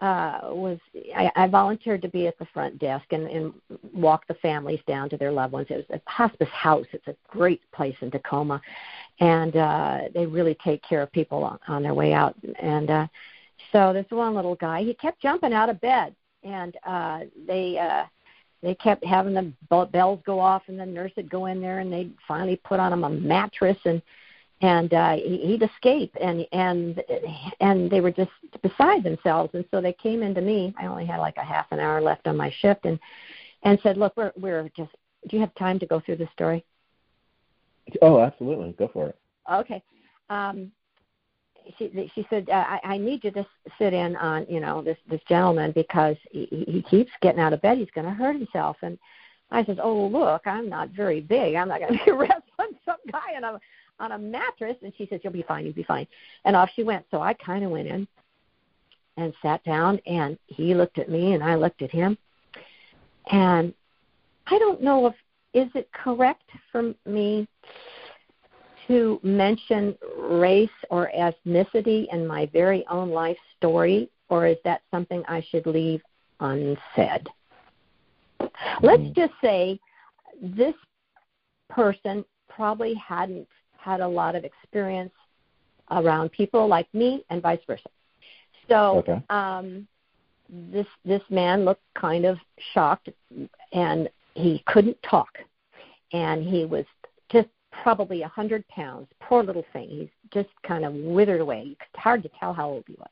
uh, 0.00 0.40
was 0.52 0.78
I, 1.16 1.30
I 1.34 1.46
volunteered 1.48 2.02
to 2.02 2.08
be 2.08 2.26
at 2.26 2.38
the 2.38 2.46
front 2.46 2.78
desk 2.78 3.06
and, 3.10 3.26
and 3.26 3.52
walk 3.92 4.26
the 4.28 4.34
families 4.34 4.80
down 4.86 5.08
to 5.10 5.16
their 5.16 5.32
loved 5.32 5.52
ones. 5.52 5.66
It 5.70 5.88
was 5.88 5.98
a 5.98 6.10
hospice 6.10 6.48
house. 6.50 6.86
It's 6.92 7.08
a 7.08 7.16
great 7.26 7.60
place 7.72 7.96
in 8.00 8.10
Tacoma, 8.10 8.60
and 9.20 9.56
uh, 9.56 10.00
they 10.14 10.26
really 10.26 10.56
take 10.62 10.82
care 10.82 11.02
of 11.02 11.10
people 11.10 11.42
on, 11.42 11.58
on 11.66 11.82
their 11.82 11.94
way 11.94 12.12
out. 12.12 12.36
And 12.60 12.90
uh, 12.90 13.06
so 13.72 13.92
this 13.92 14.06
one 14.10 14.34
little 14.34 14.54
guy, 14.54 14.82
he 14.82 14.94
kept 14.94 15.20
jumping 15.20 15.52
out 15.52 15.70
of 15.70 15.80
bed, 15.80 16.14
and 16.42 16.76
uh, 16.84 17.20
they. 17.46 17.78
Uh, 17.78 18.04
they 18.62 18.74
kept 18.74 19.04
having 19.04 19.34
the 19.34 19.52
bells 19.92 20.20
go 20.26 20.40
off 20.40 20.62
and 20.66 20.78
the 20.78 20.86
nurse 20.86 21.12
would 21.16 21.30
go 21.30 21.46
in 21.46 21.60
there 21.60 21.78
and 21.78 21.92
they'd 21.92 22.14
finally 22.26 22.56
put 22.64 22.80
on 22.80 22.92
him 22.92 23.04
a 23.04 23.10
mattress 23.10 23.78
and 23.84 24.02
and 24.60 24.92
uh, 24.92 25.12
he, 25.12 25.38
he'd 25.38 25.62
escape, 25.62 26.14
and 26.20 26.46
and 26.52 27.02
and 27.60 27.90
they 27.90 28.00
were 28.00 28.10
just 28.10 28.30
beside 28.62 29.04
themselves, 29.04 29.50
and 29.54 29.64
so 29.70 29.80
they 29.80 29.92
came 29.92 30.22
into 30.22 30.40
me. 30.40 30.74
I 30.78 30.86
only 30.86 31.06
had 31.06 31.18
like 31.18 31.36
a 31.36 31.44
half 31.44 31.66
an 31.70 31.78
hour 31.78 32.00
left 32.00 32.26
on 32.26 32.36
my 32.36 32.52
shift, 32.60 32.84
and 32.84 32.98
and 33.62 33.78
said, 33.82 33.96
"Look, 33.96 34.16
we're 34.16 34.32
we're 34.36 34.68
just. 34.76 34.90
Do 35.28 35.36
you 35.36 35.40
have 35.40 35.54
time 35.54 35.78
to 35.78 35.86
go 35.86 36.00
through 36.00 36.16
the 36.16 36.28
story?" 36.32 36.64
Oh, 38.02 38.20
absolutely. 38.20 38.72
Go 38.72 38.88
for 38.92 39.08
it. 39.08 39.18
Okay. 39.52 39.82
Um, 40.28 40.72
she 41.76 42.10
she 42.14 42.26
said 42.30 42.48
uh, 42.48 42.64
I, 42.66 42.80
I 42.84 42.98
need 42.98 43.24
you 43.24 43.30
to 43.32 43.46
sit 43.78 43.92
in 43.92 44.16
on 44.16 44.46
you 44.48 44.60
know 44.60 44.82
this 44.82 44.98
this 45.08 45.20
gentleman 45.28 45.72
because 45.72 46.16
he, 46.30 46.64
he 46.68 46.82
keeps 46.82 47.10
getting 47.20 47.40
out 47.40 47.52
of 47.52 47.62
bed. 47.62 47.78
He's 47.78 47.90
going 47.94 48.06
to 48.06 48.12
hurt 48.12 48.36
himself. 48.36 48.76
And 48.82 48.98
I 49.50 49.64
said 49.64 49.80
oh 49.82 50.06
look 50.06 50.42
I'm 50.46 50.68
not 50.68 50.90
very 50.90 51.20
big. 51.20 51.54
I'm 51.54 51.68
not 51.68 51.80
going 51.80 51.98
to 51.98 52.04
be 52.04 52.10
wrestling 52.12 52.78
some 52.84 52.98
guy 53.10 53.36
on 53.36 53.44
a 53.44 53.60
on 54.00 54.12
a 54.12 54.18
mattress. 54.18 54.76
And 54.82 54.92
she 54.96 55.06
says 55.06 55.20
you'll 55.22 55.32
be 55.32 55.42
fine. 55.42 55.64
You'll 55.64 55.74
be 55.74 55.82
fine. 55.82 56.06
And 56.44 56.56
off 56.56 56.70
she 56.74 56.82
went. 56.82 57.04
So 57.10 57.20
I 57.20 57.34
kind 57.34 57.64
of 57.64 57.70
went 57.70 57.88
in 57.88 58.06
and 59.16 59.34
sat 59.42 59.62
down 59.64 60.00
and 60.06 60.38
he 60.46 60.74
looked 60.74 60.98
at 60.98 61.10
me 61.10 61.34
and 61.34 61.42
I 61.42 61.56
looked 61.56 61.82
at 61.82 61.90
him. 61.90 62.16
And 63.30 63.74
I 64.46 64.58
don't 64.58 64.82
know 64.82 65.06
if 65.06 65.14
is 65.54 65.70
it 65.74 65.90
correct 65.92 66.50
for 66.70 66.94
me 67.06 67.48
to 68.88 69.20
mention 69.22 69.96
race 70.18 70.68
or 70.90 71.10
ethnicity 71.16 72.06
in 72.12 72.26
my 72.26 72.46
very 72.52 72.84
own 72.90 73.10
life 73.10 73.36
story, 73.56 74.10
or 74.28 74.46
is 74.46 74.56
that 74.64 74.82
something 74.90 75.22
I 75.28 75.44
should 75.50 75.66
leave 75.66 76.02
unsaid? 76.40 77.28
Let's 78.82 79.02
mm-hmm. 79.02 79.20
just 79.20 79.32
say 79.42 79.78
this 80.40 80.74
person 81.68 82.24
probably 82.48 82.94
hadn't 82.94 83.46
had 83.76 84.00
a 84.00 84.08
lot 84.08 84.34
of 84.34 84.44
experience 84.44 85.12
around 85.90 86.30
people 86.32 86.66
like 86.66 86.92
me 86.92 87.24
and 87.30 87.40
vice 87.40 87.60
versa. 87.66 87.88
So 88.68 88.98
okay. 88.98 89.22
um, 89.30 89.86
this 90.48 90.86
this 91.04 91.22
man 91.30 91.64
looked 91.64 91.82
kind 91.94 92.24
of 92.24 92.38
shocked 92.74 93.08
and 93.72 94.08
he 94.34 94.62
couldn't 94.66 94.96
talk 95.02 95.38
and 96.12 96.42
he 96.42 96.64
was 96.64 96.84
probably 97.82 98.22
a 98.22 98.28
hundred 98.28 98.66
pounds. 98.68 99.08
Poor 99.20 99.42
little 99.42 99.64
thing. 99.72 99.88
He's 99.88 100.08
just 100.32 100.48
kind 100.66 100.84
of 100.84 100.94
withered 100.94 101.40
away. 101.40 101.76
It's 101.80 102.02
hard 102.02 102.22
to 102.22 102.30
tell 102.38 102.52
how 102.52 102.68
old 102.68 102.84
he 102.86 102.94
was. 102.98 103.08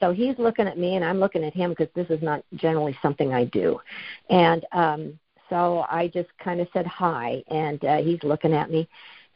So 0.00 0.12
he's 0.12 0.38
looking 0.38 0.66
at 0.66 0.78
me, 0.78 0.96
and 0.96 1.04
I'm 1.04 1.18
looking 1.18 1.44
at 1.44 1.54
him 1.54 1.70
because 1.70 1.88
this 1.94 2.08
is 2.10 2.22
not 2.22 2.44
generally 2.54 2.96
something 3.00 3.32
I 3.32 3.44
do. 3.46 3.80
And 4.28 4.64
um, 4.72 5.18
so 5.48 5.86
I 5.88 6.08
just 6.08 6.28
kind 6.38 6.60
of 6.60 6.68
said 6.72 6.86
hi, 6.86 7.42
and 7.48 7.82
uh, 7.84 7.98
he's 7.98 8.22
looking 8.22 8.52
at 8.52 8.70
me, 8.70 8.88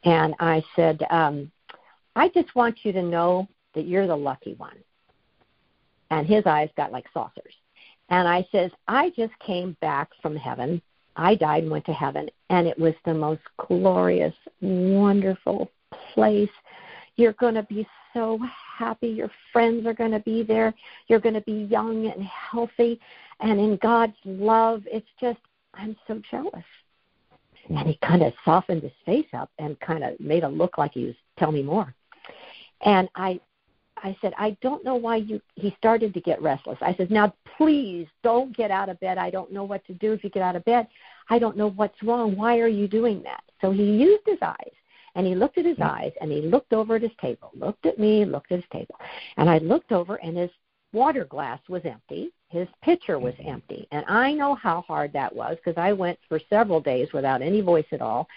and 0.05 0.35
I 0.39 0.63
said, 0.77 1.03
um, 1.11 1.51
"I 2.15 2.29
just 2.29 2.55
want 2.55 2.79
you 2.85 2.93
to 2.93 3.03
know 3.03 3.49
that 3.75 3.87
you're 3.87 4.07
the 4.07 4.17
lucky 4.17 4.55
one." 4.55 4.77
And 6.11 6.27
his 6.27 6.45
eyes 6.47 6.69
got 6.77 6.93
like 6.93 7.07
saucers. 7.15 7.55
And 8.11 8.29
I 8.29 8.47
says, 8.53 8.71
"I 8.87 9.11
just 9.17 9.33
came 9.39 9.77
back 9.81 10.11
from 10.21 10.37
heaven 10.37 10.83
I 11.21 11.35
died 11.35 11.65
and 11.65 11.71
went 11.71 11.85
to 11.85 11.93
heaven, 11.93 12.31
and 12.49 12.67
it 12.67 12.79
was 12.79 12.95
the 13.05 13.13
most 13.13 13.43
glorious, 13.69 14.33
wonderful 14.63 15.71
place. 16.15 16.49
You're 17.17 17.35
going 17.35 17.57
to 17.57 17.63
be 17.65 17.87
so 18.15 18.39
happy. 18.79 19.09
Your 19.09 19.31
friends 19.53 19.87
are 19.87 19.93
going 19.93 20.13
to 20.13 20.21
be 20.21 20.43
there. 20.43 20.73
You're 21.09 21.21
going 21.21 21.35
to 21.35 21.43
be 21.43 21.69
young 21.71 22.07
and 22.07 22.25
healthy 22.25 22.99
and 23.41 23.61
in 23.61 23.79
God's 23.83 24.17
love. 24.25 24.83
It's 24.87 25.07
just, 25.21 25.39
I'm 25.75 25.95
so 26.09 26.23
jealous. 26.31 26.65
Hmm. 27.69 27.77
And 27.77 27.89
he 27.89 27.99
kind 28.03 28.23
of 28.23 28.33
softened 28.43 28.83
his 28.83 28.93
face 29.05 29.29
up 29.35 29.51
and 29.59 29.79
kind 29.81 30.03
of 30.03 30.19
made 30.21 30.43
a 30.43 30.49
look 30.49 30.79
like 30.79 30.95
he 30.95 31.05
was, 31.05 31.15
tell 31.39 31.53
me 31.53 31.63
more. 31.63 31.95
And 32.83 33.11
I 33.15 33.41
I 34.03 34.17
said, 34.21 34.33
I 34.39 34.57
don't 34.61 34.85
know 34.85 34.95
why 34.95 35.17
you. 35.17 35.41
He 35.55 35.75
started 35.79 36.15
to 36.15 36.21
get 36.21 36.41
restless. 36.43 36.79
I 36.81 36.95
said, 36.95 37.11
now 37.11 37.35
please 37.57 38.07
don't 38.23 38.57
get 38.57 38.71
out 38.71 38.89
of 38.89 38.99
bed. 39.01 39.19
I 39.19 39.31
don't 39.31 39.53
know 39.53 39.65
what 39.65 39.85
to 39.87 39.95
do 39.95 40.13
if 40.13 40.25
you 40.25 40.31
get 40.31 40.43
out 40.43 40.57
of 40.57 40.65
bed. 40.65 40.87
I 41.29 41.39
don't 41.39 41.57
know 41.57 41.71
what's 41.71 42.03
wrong. 42.03 42.37
Why 42.37 42.59
are 42.59 42.69
you 42.69 42.89
doing 42.89 43.23
that? 43.23 43.43
So 43.61 43.71
he 43.71 43.85
used 43.85 44.23
his 44.27 44.39
eyes 44.43 44.73
and 45.15 45.27
he 45.27 45.35
looked 45.35 45.59
at 45.59 45.65
his 45.65 45.79
eyes 45.81 46.13
and 46.21 46.31
he 46.31 46.43
looked 46.43 46.73
over 46.73 46.97
at 46.97 47.03
his 47.03 47.11
table, 47.21 47.51
looked 47.55 47.87
at 47.87 47.99
me, 47.99 48.25
looked 48.25 48.53
at 48.53 48.61
his 48.61 48.69
table. 48.73 48.95
And 49.37 49.49
I 49.49 49.59
looked 49.59 49.93
over 49.93 50.17
and 50.17 50.37
his 50.37 50.51
water 50.93 51.25
glass 51.25 51.61
was 51.69 51.83
empty. 51.85 52.33
His 52.49 52.69
pitcher 52.83 53.19
was 53.19 53.35
mm-hmm. 53.35 53.51
empty. 53.51 53.89
And 53.93 54.05
I 54.07 54.33
know 54.33 54.55
how 54.55 54.83
hard 54.83 55.13
that 55.13 55.35
was 55.35 55.57
because 55.57 55.81
I 55.81 55.93
went 55.93 56.19
for 56.29 56.41
several 56.51 56.81
days 56.81 57.09
without 57.13 57.43
any 57.43 57.61
voice 57.61 57.87
at 57.93 58.03
all. 58.03 58.29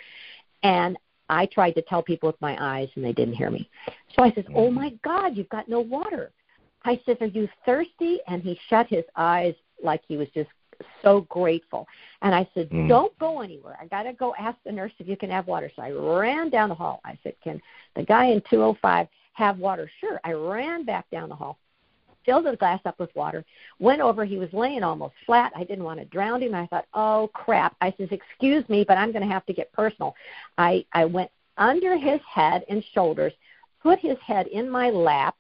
And 0.62 0.98
I 1.30 1.46
tried 1.48 1.72
to 1.72 1.82
tell 1.84 2.04
people 2.04 2.28
with 2.28 2.42
my 2.42 2.58
eyes 2.60 2.90
and 2.96 3.04
they 3.04 3.14
didn't 3.14 3.36
hear 3.36 3.50
me. 3.50 3.70
So 4.16 4.24
I 4.24 4.32
says, 4.32 4.46
"Oh 4.54 4.70
my 4.70 4.92
God, 5.04 5.36
you've 5.36 5.50
got 5.50 5.68
no 5.68 5.80
water." 5.80 6.32
I 6.84 7.00
said, 7.06 7.22
"Are 7.22 7.28
you 7.28 7.48
thirsty?" 7.66 8.20
And 8.28 8.42
he 8.42 8.60
shut 8.70 8.88
his 8.88 9.06
eyes 9.16 9.56
like 9.82 10.02
he 10.08 10.18
was 10.18 10.28
just 10.30 10.50
so 11.02 11.22
grateful. 11.22 11.88
And 12.22 12.36
I 12.36 12.48
said, 12.54 12.70
mm. 12.70 12.88
"Don't 12.88 13.18
go 13.20 13.42
anywhere. 13.42 13.78
I 13.80 13.86
got 13.88 14.04
to 14.04 14.14
go 14.14 14.36
ask 14.38 14.58
the 14.66 14.72
nurse 14.72 14.92
if 15.00 15.08
you 15.08 15.18
can 15.18 15.30
have 15.30 15.48
water." 15.48 15.72
So 15.76 15.82
I 15.82 15.92
ran 15.92 16.50
down 16.50 16.70
the 16.70 16.76
hall. 16.76 17.00
I 17.06 17.18
said, 17.24 17.36
"Can 17.44 17.62
the 17.96 18.04
guy 18.04 18.26
in 18.26 18.42
205 18.50 19.08
have 19.34 19.60
water?" 19.60 19.90
Sure. 20.00 20.20
I 20.24 20.34
ran 20.34 20.84
back 20.84 21.10
down 21.10 21.30
the 21.30 21.36
hall 21.36 21.58
filled 22.26 22.46
the 22.46 22.56
glass 22.56 22.80
up 22.86 23.00
with 23.00 23.14
water, 23.16 23.44
went 23.80 24.02
over. 24.02 24.26
He 24.26 24.38
was 24.38 24.52
laying 24.54 24.84
almost 24.84 25.14
flat. 25.26 25.52
I 25.56 25.64
didn't 25.64 25.84
want 25.84 26.00
to 26.00 26.06
drown 26.06 26.42
him. 26.42 26.56
I 26.56 26.68
thought, 26.68 26.86
oh 26.94 27.30
crap. 27.34 27.76
I 27.82 27.94
says, 27.98 28.10
excuse 28.12 28.68
me, 28.70 28.84
but 28.88 28.98
I'm 28.98 29.12
going 29.12 29.28
to 29.28 29.34
have 29.34 29.46
to 29.48 29.54
get 29.54 29.72
personal. 29.74 30.16
I 30.58 30.86
I 30.94 31.06
went 31.06 31.32
under 31.58 31.98
his 31.98 32.20
head 32.30 32.64
and 32.70 32.84
shoulders, 32.94 33.34
put 33.82 34.00
his 34.00 34.18
head 34.26 34.48
in 34.48 34.70
my 34.70 34.90
lap 34.90 35.36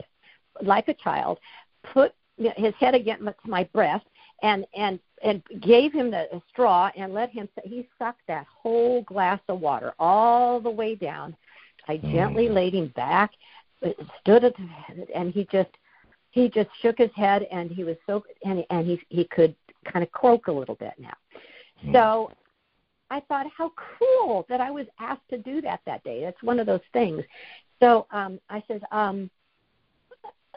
like 0.61 0.87
a 0.87 0.93
child, 0.93 1.39
put 1.93 2.13
his 2.37 2.73
head 2.79 2.95
against 2.95 3.23
my 3.45 3.63
breast, 3.73 4.05
and 4.41 4.65
and 4.75 4.99
and 5.23 5.41
gave 5.61 5.93
him 5.93 6.11
the 6.11 6.41
straw 6.49 6.91
and 6.97 7.13
let 7.13 7.29
him. 7.29 7.47
He 7.63 7.87
sucked 7.97 8.21
that 8.27 8.45
whole 8.47 9.01
glass 9.03 9.39
of 9.47 9.59
water 9.59 9.93
all 9.99 10.59
the 10.59 10.69
way 10.69 10.95
down. 10.95 11.35
I 11.87 11.97
gently 11.97 12.47
mm. 12.47 12.53
laid 12.53 12.73
him 12.73 12.87
back, 12.95 13.31
stood 14.21 14.43
at, 14.43 14.53
and 15.13 15.33
he 15.33 15.47
just 15.51 15.69
he 16.33 16.49
just 16.49 16.69
shook 16.81 16.97
his 16.97 17.11
head 17.15 17.47
and 17.51 17.69
he 17.69 17.83
was 17.83 17.95
so 18.07 18.23
and 18.43 18.65
and 18.71 18.87
he 18.87 18.99
he 19.09 19.23
could 19.25 19.55
kind 19.85 20.03
of 20.03 20.11
croak 20.11 20.47
a 20.47 20.51
little 20.51 20.75
bit 20.75 20.93
now. 20.97 21.13
Mm. 21.85 21.93
So 21.93 22.31
I 23.11 23.19
thought 23.21 23.45
how 23.55 23.71
cool 23.99 24.45
that 24.49 24.59
I 24.59 24.71
was 24.71 24.87
asked 24.99 25.29
to 25.29 25.37
do 25.37 25.61
that 25.61 25.81
that 25.85 26.03
day. 26.03 26.21
That's 26.21 26.41
one 26.41 26.59
of 26.59 26.65
those 26.65 26.81
things. 26.91 27.21
So 27.79 28.07
um 28.11 28.39
I 28.49 28.63
said 28.67 28.81
um 28.91 29.29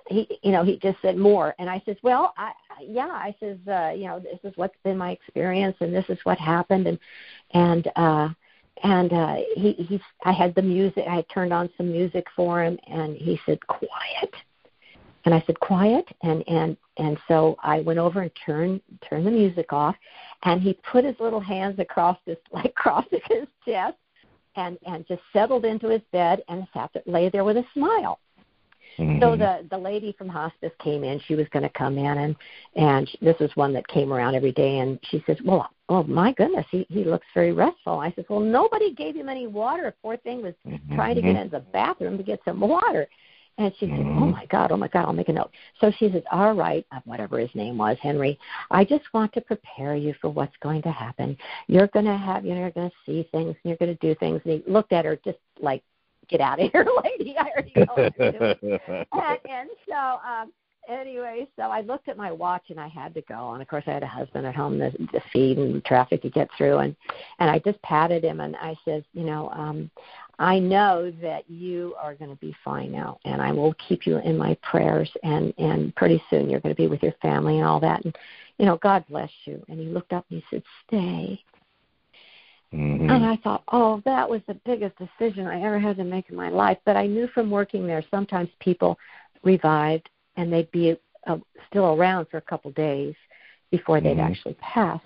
he 0.08 0.26
you 0.42 0.50
know 0.50 0.64
he 0.64 0.78
just 0.78 0.96
said 1.02 1.18
more 1.18 1.54
and 1.58 1.68
I 1.68 1.82
says 1.84 1.96
well 2.02 2.32
I 2.38 2.52
yeah 2.80 3.08
I 3.08 3.34
says 3.38 3.58
uh 3.68 3.92
you 3.94 4.06
know 4.06 4.18
this 4.18 4.38
is 4.44 4.56
what's 4.56 4.78
been 4.82 4.96
my 4.96 5.10
experience 5.10 5.76
and 5.80 5.94
this 5.94 6.06
is 6.08 6.18
what 6.24 6.38
happened 6.38 6.86
and 6.86 6.98
and 7.50 7.90
uh 7.96 8.28
and 8.82 9.12
uh 9.12 9.36
he 9.56 9.74
he 9.74 10.00
I 10.24 10.32
had 10.32 10.54
the 10.54 10.62
music 10.62 11.04
I 11.06 11.16
had 11.16 11.28
turned 11.28 11.52
on 11.52 11.68
some 11.76 11.92
music 11.92 12.24
for 12.34 12.64
him 12.64 12.78
and 12.88 13.14
he 13.14 13.38
said 13.44 13.58
quiet 13.66 14.32
and 15.26 15.34
I 15.34 15.42
said, 15.44 15.58
quiet. 15.60 16.06
And, 16.22 16.42
and, 16.48 16.76
and 16.96 17.18
so 17.28 17.56
I 17.62 17.80
went 17.80 17.98
over 17.98 18.22
and 18.22 18.30
turned, 18.46 18.80
turned 19.06 19.26
the 19.26 19.30
music 19.30 19.72
off. 19.72 19.96
And 20.44 20.62
he 20.62 20.78
put 20.90 21.04
his 21.04 21.16
little 21.18 21.40
hands 21.40 21.78
across 21.80 22.16
his, 22.24 22.36
like 22.52 22.66
across 22.66 23.04
his 23.10 23.46
chest 23.66 23.96
and, 24.54 24.78
and 24.86 25.06
just 25.06 25.20
settled 25.32 25.64
into 25.64 25.88
his 25.88 26.00
bed 26.12 26.42
and 26.48 26.66
sat 26.72 26.90
there, 26.94 27.02
lay 27.06 27.28
there 27.28 27.44
with 27.44 27.56
a 27.56 27.64
smile. 27.74 28.20
Mm-hmm. 28.98 29.20
So 29.20 29.36
the 29.36 29.66
the 29.70 29.76
lady 29.76 30.14
from 30.16 30.26
hospice 30.28 30.72
came 30.82 31.04
in. 31.04 31.20
She 31.26 31.34
was 31.34 31.46
going 31.50 31.64
to 31.64 31.68
come 31.68 31.98
in, 31.98 32.06
and 32.06 32.36
and 32.76 33.10
this 33.20 33.36
is 33.40 33.50
one 33.54 33.74
that 33.74 33.86
came 33.88 34.10
around 34.10 34.34
every 34.34 34.52
day. 34.52 34.78
And 34.78 34.98
she 35.10 35.22
says, 35.26 35.36
"Well, 35.44 35.68
oh 35.90 36.02
my 36.04 36.32
goodness, 36.32 36.64
he 36.70 36.86
he 36.88 37.04
looks 37.04 37.26
very 37.34 37.52
restful." 37.52 37.98
I 37.98 38.10
said, 38.12 38.24
"Well, 38.30 38.40
nobody 38.40 38.94
gave 38.94 39.14
him 39.14 39.28
any 39.28 39.48
water. 39.48 39.94
Poor 40.00 40.16
thing 40.16 40.40
was 40.40 40.54
mm-hmm. 40.66 40.94
trying 40.94 41.16
to 41.16 41.20
get 41.20 41.36
into 41.36 41.58
the 41.58 41.60
bathroom 41.60 42.16
to 42.16 42.22
get 42.22 42.40
some 42.46 42.58
water." 42.58 43.06
And 43.58 43.72
she 43.78 43.86
said, 43.86 44.00
Oh 44.00 44.26
my 44.26 44.44
God, 44.46 44.70
oh 44.72 44.76
my 44.76 44.88
God, 44.88 45.06
I'll 45.06 45.12
make 45.12 45.28
a 45.28 45.32
note. 45.32 45.50
So 45.80 45.90
she 45.98 46.10
says, 46.10 46.22
All 46.30 46.52
right, 46.52 46.86
uh, 46.92 47.00
whatever 47.04 47.38
his 47.38 47.50
name 47.54 47.78
was, 47.78 47.96
Henry, 48.00 48.38
I 48.70 48.84
just 48.84 49.04
want 49.14 49.32
to 49.34 49.40
prepare 49.40 49.96
you 49.96 50.14
for 50.20 50.28
what's 50.28 50.56
going 50.60 50.82
to 50.82 50.90
happen. 50.90 51.36
You're 51.66 51.86
going 51.88 52.04
to 52.04 52.16
have, 52.16 52.44
you 52.44 52.54
know, 52.54 52.60
you're 52.60 52.70
going 52.70 52.90
to 52.90 52.96
see 53.06 53.28
things 53.32 53.54
and 53.62 53.64
you're 53.64 53.76
going 53.76 53.96
to 53.96 54.06
do 54.06 54.14
things. 54.18 54.40
And 54.44 54.62
he 54.64 54.70
looked 54.70 54.92
at 54.92 55.04
her 55.04 55.16
just 55.24 55.38
like, 55.60 55.82
Get 56.28 56.40
out 56.40 56.60
of 56.60 56.70
here, 56.72 56.84
lady. 57.04 57.36
I 57.38 57.50
already 57.50 57.72
know 57.76 57.86
what 57.94 58.16
to 58.16 58.32
do. 58.32 58.68
and, 59.12 59.38
and 59.48 59.70
so, 59.88 60.18
um, 60.28 60.52
anyway, 60.88 61.46
so 61.56 61.62
I 61.64 61.80
looked 61.82 62.08
at 62.08 62.16
my 62.16 62.32
watch 62.32 62.64
and 62.68 62.80
I 62.80 62.88
had 62.88 63.14
to 63.14 63.22
go. 63.22 63.52
And 63.52 63.62
of 63.62 63.68
course, 63.68 63.84
I 63.86 63.92
had 63.92 64.02
a 64.02 64.08
husband 64.08 64.46
at 64.46 64.54
home 64.54 64.78
to, 64.78 64.90
to 64.90 65.20
feed 65.32 65.58
and 65.58 65.84
traffic 65.84 66.22
to 66.22 66.30
get 66.30 66.48
through. 66.56 66.78
And 66.78 66.96
and 67.38 67.50
I 67.50 67.58
just 67.60 67.80
patted 67.82 68.24
him 68.24 68.40
and 68.40 68.56
I 68.56 68.76
said, 68.84 69.04
you 69.12 69.24
know, 69.24 69.50
um, 69.50 69.90
I 70.38 70.58
know 70.58 71.10
that 71.22 71.48
you 71.48 71.94
are 72.00 72.14
going 72.14 72.30
to 72.30 72.36
be 72.36 72.54
fine 72.64 72.92
now, 72.92 73.18
and 73.24 73.40
I 73.40 73.52
will 73.52 73.74
keep 73.88 74.06
you 74.06 74.18
in 74.18 74.36
my 74.36 74.56
prayers. 74.62 75.10
And 75.22 75.54
and 75.58 75.94
pretty 75.96 76.22
soon 76.28 76.50
you're 76.50 76.60
going 76.60 76.74
to 76.74 76.80
be 76.80 76.88
with 76.88 77.02
your 77.02 77.14
family 77.22 77.58
and 77.58 77.66
all 77.66 77.80
that. 77.80 78.04
And 78.04 78.16
you 78.58 78.66
know, 78.66 78.76
God 78.76 79.04
bless 79.08 79.30
you. 79.44 79.62
And 79.68 79.80
he 79.80 79.86
looked 79.86 80.12
up 80.12 80.26
and 80.30 80.42
he 80.42 80.56
said, 80.56 80.62
"Stay." 80.86 81.42
Mm-hmm. 82.74 83.08
And 83.08 83.24
I 83.24 83.36
thought, 83.36 83.62
oh, 83.72 84.02
that 84.04 84.28
was 84.28 84.40
the 84.46 84.58
biggest 84.66 84.96
decision 84.98 85.46
I 85.46 85.62
ever 85.62 85.78
had 85.78 85.96
to 85.96 86.04
make 86.04 86.28
in 86.30 86.36
my 86.36 86.48
life. 86.48 86.78
But 86.84 86.96
I 86.96 87.06
knew 87.06 87.28
from 87.28 87.50
working 87.50 87.86
there, 87.86 88.04
sometimes 88.10 88.50
people 88.60 88.98
revived 89.44 90.08
and 90.36 90.52
they'd 90.52 90.70
be 90.72 90.96
uh, 91.26 91.38
still 91.70 91.94
around 91.94 92.26
for 92.26 92.38
a 92.38 92.42
couple 92.42 92.70
days 92.72 93.14
before 93.70 94.00
they'd 94.00 94.16
mm-hmm. 94.16 94.32
actually 94.32 94.54
pass. 94.54 95.00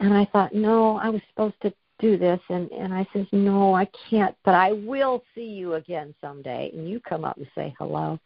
And 0.00 0.12
I 0.12 0.24
thought, 0.32 0.54
no, 0.54 0.96
I 0.96 1.08
was 1.08 1.20
supposed 1.30 1.54
to 1.62 1.72
do 2.02 2.18
this 2.18 2.40
and 2.50 2.70
and 2.72 2.92
I 2.92 3.06
says, 3.14 3.26
"No, 3.32 3.74
I 3.74 3.88
can't, 4.10 4.36
but 4.44 4.54
I 4.54 4.72
will 4.72 5.22
see 5.34 5.46
you 5.46 5.74
again 5.74 6.14
someday." 6.20 6.70
And 6.74 6.86
you 6.88 7.00
come 7.00 7.24
up 7.24 7.38
and 7.38 7.46
say 7.54 7.74
hello. 7.78 8.18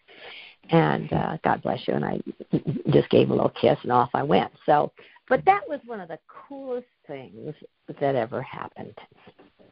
And 0.70 1.12
uh 1.12 1.36
God 1.44 1.62
bless 1.62 1.86
you 1.86 1.94
and 1.94 2.04
I 2.04 2.20
just 2.90 3.08
gave 3.10 3.30
a 3.30 3.34
little 3.34 3.50
kiss 3.60 3.78
and 3.82 3.92
off 3.92 4.10
I 4.14 4.24
went. 4.24 4.50
So, 4.64 4.90
but 5.28 5.44
that 5.44 5.60
was 5.68 5.78
one 5.86 6.00
of 6.00 6.08
the 6.08 6.18
coolest 6.48 6.88
things 7.06 7.54
that 8.00 8.16
ever 8.16 8.42
happened. 8.42 8.94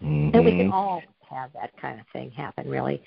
Mm-hmm. 0.02 0.36
And 0.36 0.44
we 0.44 0.52
can 0.52 0.70
all 0.70 1.02
have 1.28 1.52
that 1.55 1.76
kind 1.80 1.98
of 1.98 2.07
thing 2.12 2.30
happen 2.30 2.68
really. 2.68 3.02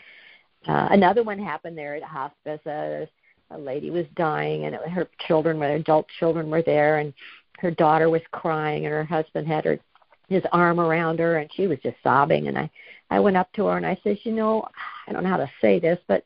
Uh 0.68 0.90
another 0.92 1.24
one 1.24 1.40
happened 1.40 1.78
there 1.78 1.96
at 1.96 2.04
hospice. 2.04 2.66
Uh, 2.66 3.06
a 3.52 3.58
lady 3.58 3.92
was 3.92 4.06
dying 4.16 4.66
and 4.66 4.76
it, 4.76 4.82
her 4.90 5.08
children 5.28 5.60
were 5.60 5.76
adult 5.76 6.08
children 6.20 6.50
were 6.50 6.64
there 6.64 6.98
and 6.98 7.14
her 7.60 7.72
daughter 7.72 8.10
was 8.10 8.22
crying 8.32 8.86
and 8.86 8.94
her 8.94 9.04
husband 9.04 9.48
had 9.48 9.66
her 9.66 9.80
his 10.28 10.44
arm 10.52 10.80
around 10.80 11.20
her 11.20 11.38
and 11.38 11.50
she 11.54 11.68
was 11.68 11.80
just 11.84 11.98
sobbing 12.04 12.48
and 12.48 12.58
I 12.58 12.70
I 13.10 13.20
went 13.20 13.38
up 13.38 13.52
to 13.54 13.68
her 13.68 13.78
and 13.78 13.86
I 13.86 13.98
said, 14.04 14.20
"You 14.24 14.34
know, 14.34 14.68
I 15.08 15.14
don't 15.14 15.24
know 15.24 15.30
how 15.30 15.38
to 15.38 15.52
say 15.62 15.80
this, 15.80 16.00
but 16.08 16.24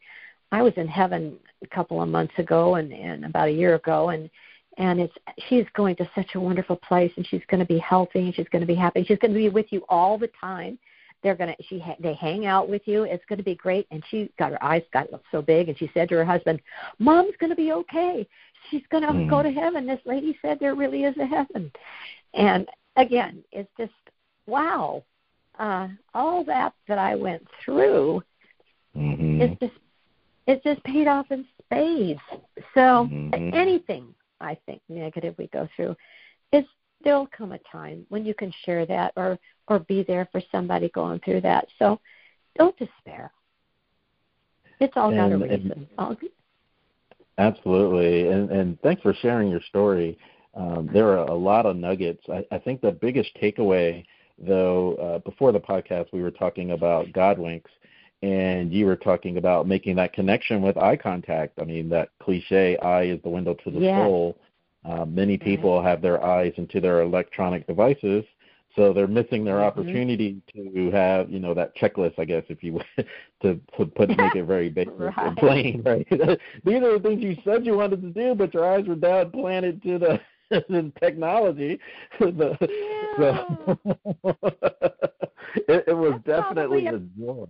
I 0.52 0.62
was 0.62 0.74
in 0.78 0.88
heaven 0.88 1.38
a 1.64 1.68
couple 1.68 2.02
of 2.02 2.10
months 2.10 2.34
ago 2.38 2.76
and 2.76 2.92
and 2.92 3.26
about 3.26 3.50
a 3.50 3.54
year 3.54 3.76
ago 3.76 4.10
and 4.10 4.30
and 4.78 5.00
it's 5.00 5.14
she's 5.48 5.66
going 5.74 5.96
to 5.98 6.10
such 6.16 6.36
a 6.36 6.40
wonderful 6.40 6.78
place 6.78 7.12
and 7.18 7.28
she's 7.28 7.46
going 7.50 7.60
to 7.60 7.66
be 7.66 7.78
healthy 7.78 8.20
and 8.20 8.36
she's 8.36 8.48
going 8.50 8.62
to 8.62 8.68
be 8.68 8.76
happy. 8.76 9.04
She's 9.04 9.20
going 9.20 9.34
to 9.34 9.40
be 9.40 9.50
with 9.50 9.68
you 9.70 9.84
all 9.90 10.18
the 10.18 10.30
time. 10.40 10.80
They're 11.22 11.36
going 11.36 11.56
to 11.56 11.64
she 11.64 11.84
they 12.00 12.16
hang 12.16 12.46
out 12.46 12.68
with 12.68 12.82
you. 12.86 13.04
It's 13.04 13.26
going 13.26 13.38
to 13.38 13.44
be 13.44 13.56
great." 13.56 13.88
And 13.92 14.04
she 14.10 14.32
got 14.40 14.52
her 14.52 14.64
eyes 14.64 14.84
got 14.92 15.08
so 15.32 15.42
big 15.42 15.70
and 15.70 15.78
she 15.78 15.90
said 15.94 16.10
to 16.10 16.16
her 16.16 16.26
husband, 16.26 16.62
"Mom's 17.00 17.36
going 17.40 17.52
to 17.52 17.56
be 17.56 17.74
okay. 17.74 18.28
She's 18.70 18.84
going 18.90 19.04
to 19.04 19.10
mm. 19.10 19.30
go 19.30 19.44
to 19.44 19.52
heaven. 19.52 19.86
This 19.86 20.00
lady 20.06 20.38
said 20.42 20.60
there 20.60 20.76
really 20.76 21.04
is 21.04 21.16
a 21.18 21.26
heaven." 21.26 21.72
And 22.34 22.68
again, 22.96 23.44
it's 23.52 23.70
just 23.78 23.94
wow. 24.46 25.04
Uh, 25.60 25.88
all 26.14 26.44
that 26.46 26.74
that 26.88 26.98
I 26.98 27.16
went 27.16 27.46
through, 27.64 28.24
mm-hmm. 28.96 29.42
it's 29.42 29.60
just 29.60 29.74
it 30.48 30.64
just 30.64 30.84
paid 30.84 31.08
off 31.08 31.30
in 31.30 31.46
spades. 31.64 32.20
So 32.74 33.08
mm-hmm. 33.08 33.54
anything 33.54 34.14
I 34.40 34.58
think 34.66 34.82
negative 34.90 35.36
we 35.38 35.48
go 35.48 35.68
through, 35.76 35.96
is 36.52 36.66
there'll 37.04 37.28
come 37.28 37.52
a 37.52 37.60
time 37.72 38.06
when 38.10 38.26
you 38.26 38.34
can 38.34 38.52
share 38.66 38.86
that 38.86 39.14
or 39.16 39.38
or 39.68 39.80
be 39.80 40.04
there 40.04 40.28
for 40.32 40.42
somebody 40.52 40.90
going 40.90 41.20
through 41.20 41.42
that. 41.42 41.68
So 41.78 42.00
don't 42.58 42.78
despair. 42.78 43.32
It's 44.80 44.94
all 44.96 45.12
got 45.12 45.32
a 45.32 45.38
reason. 45.38 45.88
Absolutely, 47.38 48.30
and 48.30 48.50
and 48.50 48.82
thanks 48.82 49.02
for 49.02 49.14
sharing 49.22 49.50
your 49.50 49.62
story. 49.70 50.18
Um, 50.54 50.90
there 50.92 51.10
are 51.10 51.28
a 51.28 51.34
lot 51.34 51.66
of 51.66 51.76
nuggets. 51.76 52.24
I, 52.30 52.46
I 52.52 52.58
think 52.58 52.82
the 52.82 52.92
biggest 52.92 53.32
takeaway, 53.42 54.06
though, 54.38 54.96
uh, 54.96 55.20
before 55.20 55.52
the 55.52 55.60
podcast, 55.60 56.08
we 56.12 56.22
were 56.22 56.32
talking 56.32 56.72
about 56.72 57.12
God 57.14 57.40
winks, 57.40 57.72
and 58.22 58.72
you 58.72 58.86
were 58.86 58.98
talking 58.98 59.38
about 59.38 59.68
making 59.68 59.96
that 59.96 60.14
connection 60.14 60.62
with 60.62 60.78
eye 60.78 60.98
contact. 60.98 61.60
I 61.60 61.64
mean, 61.64 61.90
that 61.90 62.10
cliche, 62.22 62.78
eye 62.78 63.04
is 63.04 63.22
the 63.24 63.30
window 63.30 63.54
to 63.54 63.72
the 63.72 63.80
soul. 63.80 64.38
Uh, 64.84 65.06
many 65.06 65.38
people 65.38 65.82
have 65.82 66.02
their 66.02 66.24
eyes 66.24 66.54
into 66.58 66.82
their 66.82 67.02
electronic 67.02 67.66
devices, 67.68 68.26
so 68.76 68.94
they're 68.94 69.08
missing 69.08 69.44
their 69.44 69.58
mm-hmm. 69.58 69.80
opportunity 69.80 70.42
to 70.54 70.92
have, 70.92 71.30
you 71.30 71.40
know, 71.40 71.54
that 71.54 71.76
checklist, 71.76 72.18
I 72.18 72.26
guess, 72.26 72.44
if 72.50 72.64
you 72.64 72.74
would, 72.74 72.86
to, 73.42 73.60
to 73.78 73.86
put 73.86 74.10
make 74.10 74.36
it 74.36 74.46
very 74.46 74.70
basic 74.70 74.94
right. 74.98 75.14
and 75.18 75.38
plain, 75.38 75.84
right? 75.86 76.08
These 76.66 76.84
are 76.84 76.98
the 76.98 77.00
things 77.02 77.22
you 77.22 77.38
said 77.44 77.66
you 77.66 77.78
wanted 77.78 78.02
to 78.02 78.10
do, 78.10 78.36
but 78.36 78.54
your 78.54 78.72
eyes 78.72 78.88
were 78.88 78.96
down 78.96 79.32
planted 79.32 79.82
to 79.84 80.00
the 80.00 80.20
in 80.70 80.92
technology. 81.00 81.80
the, 82.20 82.58
yeah. 83.20 83.46
so 83.66 83.78
it, 85.68 85.86
it 85.88 85.98
was 85.98 86.20
That's 86.26 86.44
definitely 86.44 86.88
a, 86.88 86.96
a 86.96 87.00
joy. 87.00 87.48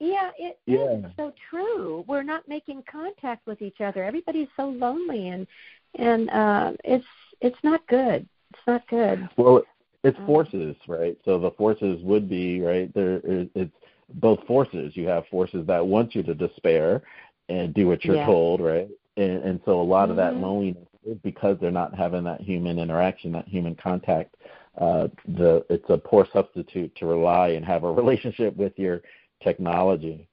Yeah, 0.00 0.30
it 0.38 0.58
yeah. 0.66 0.98
is 0.98 1.04
so 1.16 1.32
true. 1.50 2.04
We're 2.06 2.24
not 2.24 2.46
making 2.48 2.82
contact 2.90 3.46
with 3.46 3.62
each 3.62 3.80
other. 3.80 4.04
Everybody's 4.04 4.48
so 4.56 4.68
lonely, 4.68 5.28
and 5.28 5.46
and 5.94 6.28
uh, 6.30 6.72
it's 6.84 7.06
it's 7.40 7.58
not 7.62 7.86
good. 7.86 8.28
It's 8.52 8.66
not 8.66 8.86
good. 8.88 9.28
Well, 9.36 9.62
it's 10.02 10.18
um, 10.18 10.26
forces, 10.26 10.76
right? 10.88 11.16
So 11.24 11.38
the 11.38 11.52
forces 11.52 12.02
would 12.02 12.28
be 12.28 12.60
right 12.60 12.92
there. 12.92 13.20
It's 13.24 13.72
both 14.14 14.44
forces. 14.46 14.96
You 14.96 15.06
have 15.06 15.26
forces 15.30 15.66
that 15.68 15.86
want 15.86 16.14
you 16.14 16.22
to 16.24 16.34
despair 16.34 17.02
and 17.48 17.72
do 17.72 17.86
what 17.86 18.04
you're 18.04 18.16
yeah. 18.16 18.26
told, 18.26 18.60
right? 18.60 18.88
And, 19.16 19.42
and 19.44 19.60
so 19.64 19.80
a 19.80 19.82
lot 19.82 20.04
mm-hmm. 20.04 20.10
of 20.12 20.16
that 20.16 20.32
mm-hmm. 20.32 20.42
loneliness 20.42 20.88
because 21.22 21.56
they're 21.60 21.70
not 21.70 21.94
having 21.94 22.24
that 22.24 22.40
human 22.40 22.78
interaction, 22.78 23.32
that 23.32 23.46
human 23.48 23.74
contact. 23.74 24.34
Uh, 24.78 25.06
the 25.36 25.64
it's 25.70 25.88
a 25.88 25.96
poor 25.96 26.26
substitute 26.32 26.94
to 26.96 27.06
rely 27.06 27.48
and 27.48 27.64
have 27.64 27.84
a 27.84 27.92
relationship 27.92 28.56
with 28.56 28.72
your 28.76 29.02
technology. 29.42 30.26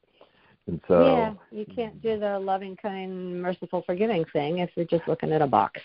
And 0.68 0.80
so 0.88 1.18
yeah, 1.18 1.34
you 1.60 1.66
can't 1.76 2.02
do 2.02 2.20
the 2.20 2.40
loving, 2.40 2.76
kind, 2.76 3.42
merciful, 3.42 3.84
forgiving 3.86 4.26
thing 4.32 4.60
if 4.60 4.70
you're 4.76 4.86
just 4.86 5.08
looking 5.08 5.32
at 5.32 5.42
a 5.42 5.48
box. 5.48 5.82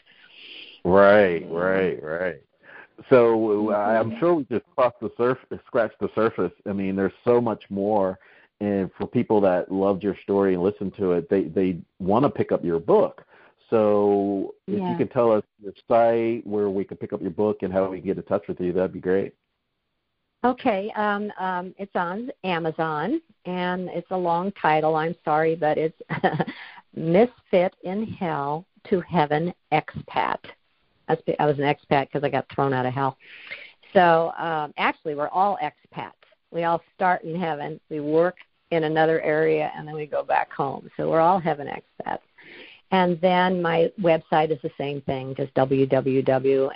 Right, 0.84 1.44
right, 1.50 2.02
right. 2.02 2.42
So 3.10 3.72
uh, 3.72 3.76
I'm 3.76 4.18
sure 4.18 4.34
we 4.34 4.44
just 4.44 4.64
crossed 4.74 5.00
the 5.00 5.10
surface, 5.16 5.58
scratched 5.66 5.98
the 6.00 6.08
surface. 6.14 6.52
I 6.68 6.72
mean, 6.72 6.96
there's 6.96 7.12
so 7.24 7.40
much 7.40 7.64
more, 7.68 8.18
and 8.60 8.90
for 8.96 9.06
people 9.06 9.40
that 9.42 9.70
loved 9.70 10.02
your 10.02 10.16
story 10.22 10.54
and 10.54 10.62
listened 10.62 10.94
to 10.96 11.12
it, 11.12 11.28
they 11.28 11.44
they 11.44 11.78
want 11.98 12.24
to 12.24 12.30
pick 12.30 12.52
up 12.52 12.64
your 12.64 12.78
book. 12.78 13.24
So 13.70 14.54
if 14.66 14.78
yeah. 14.78 14.92
you 14.92 14.96
could 14.96 15.10
tell 15.10 15.32
us 15.32 15.42
your 15.62 15.72
site 15.88 16.46
where 16.46 16.70
we 16.70 16.84
could 16.84 17.00
pick 17.00 17.12
up 17.12 17.20
your 17.20 17.30
book 17.30 17.58
and 17.62 17.72
how 17.72 17.90
we 17.90 17.98
can 17.98 18.06
get 18.06 18.16
in 18.16 18.22
touch 18.22 18.44
with 18.48 18.60
you, 18.60 18.72
that'd 18.72 18.92
be 18.92 19.00
great. 19.00 19.34
Okay, 20.44 20.92
um, 20.94 21.32
um, 21.40 21.74
it's 21.76 21.96
on 21.96 22.30
Amazon, 22.44 23.20
and 23.46 23.88
it's 23.88 24.10
a 24.10 24.16
long 24.16 24.52
title. 24.52 24.94
I'm 24.94 25.16
sorry, 25.24 25.56
but 25.56 25.76
it's 25.76 26.00
Misfit 26.94 27.74
in 27.82 28.06
Hell 28.06 28.64
to 28.88 29.00
Heaven 29.00 29.52
Expat. 29.72 30.38
I 31.08 31.46
was 31.46 31.58
an 31.58 31.64
expat 31.64 32.06
because 32.06 32.24
I 32.24 32.28
got 32.28 32.46
thrown 32.52 32.72
out 32.72 32.86
of 32.86 32.92
hell. 32.92 33.16
So 33.92 34.32
um, 34.38 34.72
actually, 34.76 35.14
we're 35.14 35.28
all 35.28 35.58
expats. 35.62 36.12
We 36.50 36.64
all 36.64 36.82
start 36.94 37.22
in 37.22 37.38
heaven. 37.38 37.80
We 37.90 38.00
work 38.00 38.36
in 38.70 38.84
another 38.84 39.20
area, 39.20 39.70
and 39.76 39.86
then 39.86 39.94
we 39.94 40.06
go 40.06 40.22
back 40.22 40.52
home. 40.52 40.90
So 40.96 41.08
we're 41.08 41.20
all 41.20 41.38
heaven 41.38 41.68
expats. 41.68 42.20
And 42.92 43.20
then 43.20 43.60
my 43.60 43.90
website 44.00 44.50
is 44.50 44.58
the 44.62 44.70
same 44.78 45.00
thing, 45.02 45.34
just 45.36 45.52
www 45.54 46.70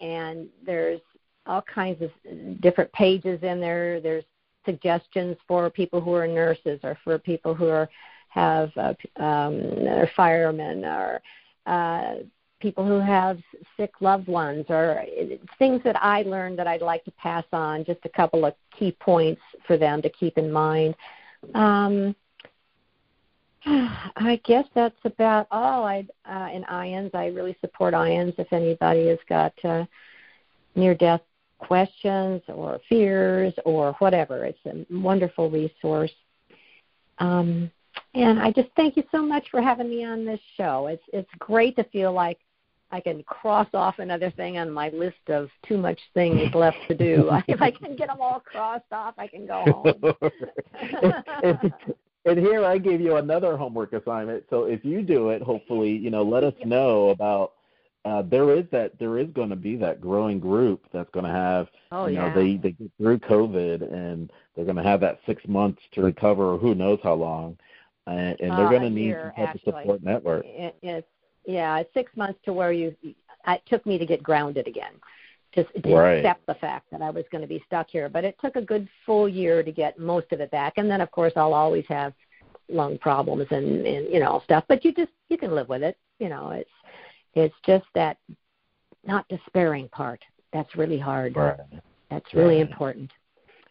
and 0.00 0.48
there's 0.66 1.00
all 1.46 1.62
kinds 1.62 2.02
of 2.02 2.10
different 2.60 2.92
pages 2.92 3.38
in 3.42 3.60
there. 3.60 4.00
There's 4.00 4.24
suggestions 4.64 5.36
for 5.46 5.70
people 5.70 6.00
who 6.00 6.12
are 6.14 6.26
nurses 6.26 6.80
or 6.82 6.98
for 7.04 7.18
people 7.18 7.54
who 7.54 7.68
are 7.68 7.88
have 8.28 8.70
uh, 8.76 8.94
um, 9.22 10.06
firemen 10.14 10.84
or 10.84 11.20
uh, 11.66 12.16
people 12.60 12.86
who 12.86 12.98
have 12.98 13.38
sick 13.76 13.92
loved 14.00 14.28
ones 14.28 14.66
or 14.68 15.02
things 15.58 15.80
that 15.84 15.96
I 16.02 16.22
learned 16.22 16.58
that 16.58 16.66
I'd 16.66 16.82
like 16.82 17.04
to 17.04 17.10
pass 17.12 17.44
on. 17.52 17.84
Just 17.84 18.00
a 18.04 18.08
couple 18.08 18.44
of 18.44 18.54
key 18.76 18.92
points 19.00 19.40
for 19.66 19.76
them 19.76 20.02
to 20.02 20.08
keep 20.10 20.38
in 20.38 20.50
mind. 20.50 20.94
Um, 21.54 22.14
I 23.66 24.40
guess 24.44 24.64
that's 24.74 24.98
about 25.04 25.46
all. 25.50 25.84
I 25.84 26.06
uh, 26.24 26.48
in 26.52 26.64
IANDS, 26.64 27.14
I 27.14 27.26
really 27.26 27.56
support 27.60 27.94
IANDS. 27.94 28.38
If 28.38 28.52
anybody 28.52 29.08
has 29.08 29.18
got 29.28 29.52
uh, 29.64 29.84
near-death 30.74 31.22
questions 31.58 32.40
or 32.48 32.80
fears 32.88 33.52
or 33.64 33.92
whatever, 33.98 34.44
it's 34.44 34.58
a 34.66 34.86
wonderful 34.90 35.50
resource. 35.50 36.12
Um, 37.18 37.70
and 38.14 38.38
I 38.38 38.52
just 38.52 38.68
thank 38.76 38.96
you 38.96 39.02
so 39.10 39.22
much 39.22 39.48
for 39.50 39.60
having 39.60 39.90
me 39.90 40.04
on 40.04 40.24
this 40.24 40.40
show. 40.56 40.86
It's 40.86 41.02
it's 41.12 41.30
great 41.38 41.76
to 41.76 41.84
feel 41.84 42.12
like 42.12 42.38
I 42.90 43.00
can 43.00 43.22
cross 43.24 43.68
off 43.74 43.98
another 43.98 44.30
thing 44.30 44.58
on 44.58 44.70
my 44.70 44.88
list 44.90 45.28
of 45.28 45.50
too 45.66 45.76
much 45.76 45.98
things 46.14 46.54
left 46.54 46.78
to 46.88 46.96
do. 46.96 47.30
if 47.48 47.60
I 47.60 47.70
can 47.70 47.96
get 47.96 48.08
them 48.08 48.18
all 48.20 48.40
crossed 48.40 48.92
off, 48.92 49.14
I 49.18 49.26
can 49.26 49.46
go 49.46 49.62
home. 49.66 50.14
and, 51.42 51.72
and 52.24 52.38
here 52.38 52.64
I 52.64 52.78
gave 52.78 53.00
you 53.00 53.16
another 53.16 53.56
homework 53.56 53.92
assignment. 53.92 54.44
So 54.48 54.64
if 54.64 54.84
you 54.84 55.02
do 55.02 55.30
it, 55.30 55.42
hopefully, 55.42 55.90
you 55.90 56.10
know, 56.10 56.22
let 56.22 56.44
us 56.44 56.54
know 56.64 57.10
about. 57.10 57.52
Uh, 58.04 58.22
there 58.22 58.56
is 58.56 58.64
that 58.70 58.96
there 58.98 59.18
is 59.18 59.26
going 59.34 59.50
to 59.50 59.56
be 59.56 59.76
that 59.76 60.00
growing 60.00 60.38
group 60.38 60.86
that's 60.92 61.10
going 61.10 61.26
to 61.26 61.32
have 61.32 61.66
oh, 61.90 62.06
you 62.06 62.16
know 62.16 62.28
yeah. 62.28 62.34
they 62.34 62.56
they 62.56 62.70
get 62.70 62.90
through 62.96 63.18
COVID 63.18 63.92
and 63.92 64.30
they're 64.54 64.64
going 64.64 64.76
to 64.76 64.84
have 64.84 65.00
that 65.00 65.18
six 65.26 65.42
months 65.48 65.82
to 65.92 66.00
recover 66.00 66.54
or 66.54 66.58
who 66.58 66.76
knows 66.76 67.00
how 67.02 67.14
long 67.14 67.58
and, 68.06 68.40
and 68.40 68.52
they're 68.52 68.66
uh, 68.66 68.70
going 68.70 68.82
to 68.82 68.90
need 68.90 69.14
some 69.14 69.32
type 69.46 69.54
of 69.54 69.60
support 69.62 70.02
network. 70.02 70.44
It, 70.46 70.76
it's 70.80 71.06
yeah, 71.48 71.82
six 71.94 72.14
months 72.14 72.38
to 72.44 72.52
where 72.52 72.72
you. 72.72 72.94
It 73.02 73.62
took 73.66 73.84
me 73.86 73.96
to 73.96 74.04
get 74.04 74.22
grounded 74.22 74.68
again, 74.68 74.92
just 75.54 75.70
to 75.82 75.94
right. 75.94 76.18
accept 76.18 76.44
the 76.46 76.54
fact 76.54 76.90
that 76.92 77.00
I 77.00 77.08
was 77.08 77.24
going 77.32 77.40
to 77.40 77.48
be 77.48 77.64
stuck 77.66 77.88
here. 77.88 78.10
But 78.10 78.24
it 78.24 78.36
took 78.38 78.56
a 78.56 78.60
good 78.60 78.86
full 79.06 79.26
year 79.26 79.62
to 79.62 79.72
get 79.72 79.98
most 79.98 80.30
of 80.32 80.40
it 80.40 80.50
back, 80.50 80.74
and 80.76 80.90
then 80.90 81.00
of 81.00 81.10
course 81.10 81.32
I'll 81.36 81.54
always 81.54 81.86
have 81.88 82.12
lung 82.68 82.98
problems 82.98 83.46
and 83.50 83.86
and 83.86 84.12
you 84.12 84.20
know 84.20 84.42
stuff. 84.44 84.64
But 84.68 84.84
you 84.84 84.92
just 84.92 85.10
you 85.30 85.38
can 85.38 85.54
live 85.54 85.70
with 85.70 85.82
it. 85.82 85.96
You 86.18 86.28
know, 86.28 86.50
it's 86.50 86.70
it's 87.34 87.54
just 87.64 87.86
that 87.94 88.18
not 89.06 89.26
despairing 89.28 89.88
part. 89.88 90.22
That's 90.52 90.76
really 90.76 90.98
hard. 90.98 91.34
Right. 91.34 91.58
That's 92.10 92.34
really 92.34 92.56
right. 92.56 92.70
important. 92.70 93.10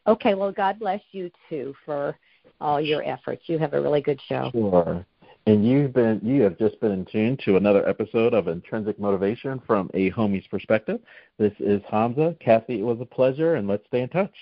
Okay, 0.08 0.34
well, 0.34 0.52
God 0.52 0.80
bless 0.80 1.02
you 1.12 1.30
too 1.48 1.76
for 1.86 2.18
all 2.60 2.82
your 2.82 3.04
efforts. 3.04 3.44
You 3.46 3.60
have 3.60 3.74
a 3.74 3.82
really 3.82 4.02
good 4.02 4.20
show. 4.28 4.50
Sure. 4.52 5.06
And 5.48 5.66
you've 5.66 5.94
been 5.94 6.20
you 6.22 6.42
have 6.42 6.58
just 6.58 6.78
been 6.82 6.92
in 6.92 7.06
tune 7.06 7.38
to 7.46 7.56
another 7.56 7.88
episode 7.88 8.34
of 8.34 8.50
Intrinsic 8.50 9.00
Motivation 9.00 9.62
from 9.66 9.90
a 9.94 10.12
homie's 10.12 10.46
perspective. 10.48 11.00
This 11.40 11.54
is 11.60 11.82
Hamza. 11.90 12.36
Kathy, 12.42 12.82
it 12.82 12.84
was 12.84 13.00
a 13.00 13.06
pleasure 13.06 13.56
and 13.56 13.66
let's 13.66 13.86
stay 13.88 14.02
in 14.02 14.10
touch. 14.10 14.34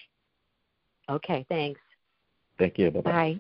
Okay, 1.08 1.46
thanks. 1.48 1.80
Thank 2.58 2.80
you. 2.80 2.90
Bye-bye. 2.90 3.12
Bye. 3.12 3.40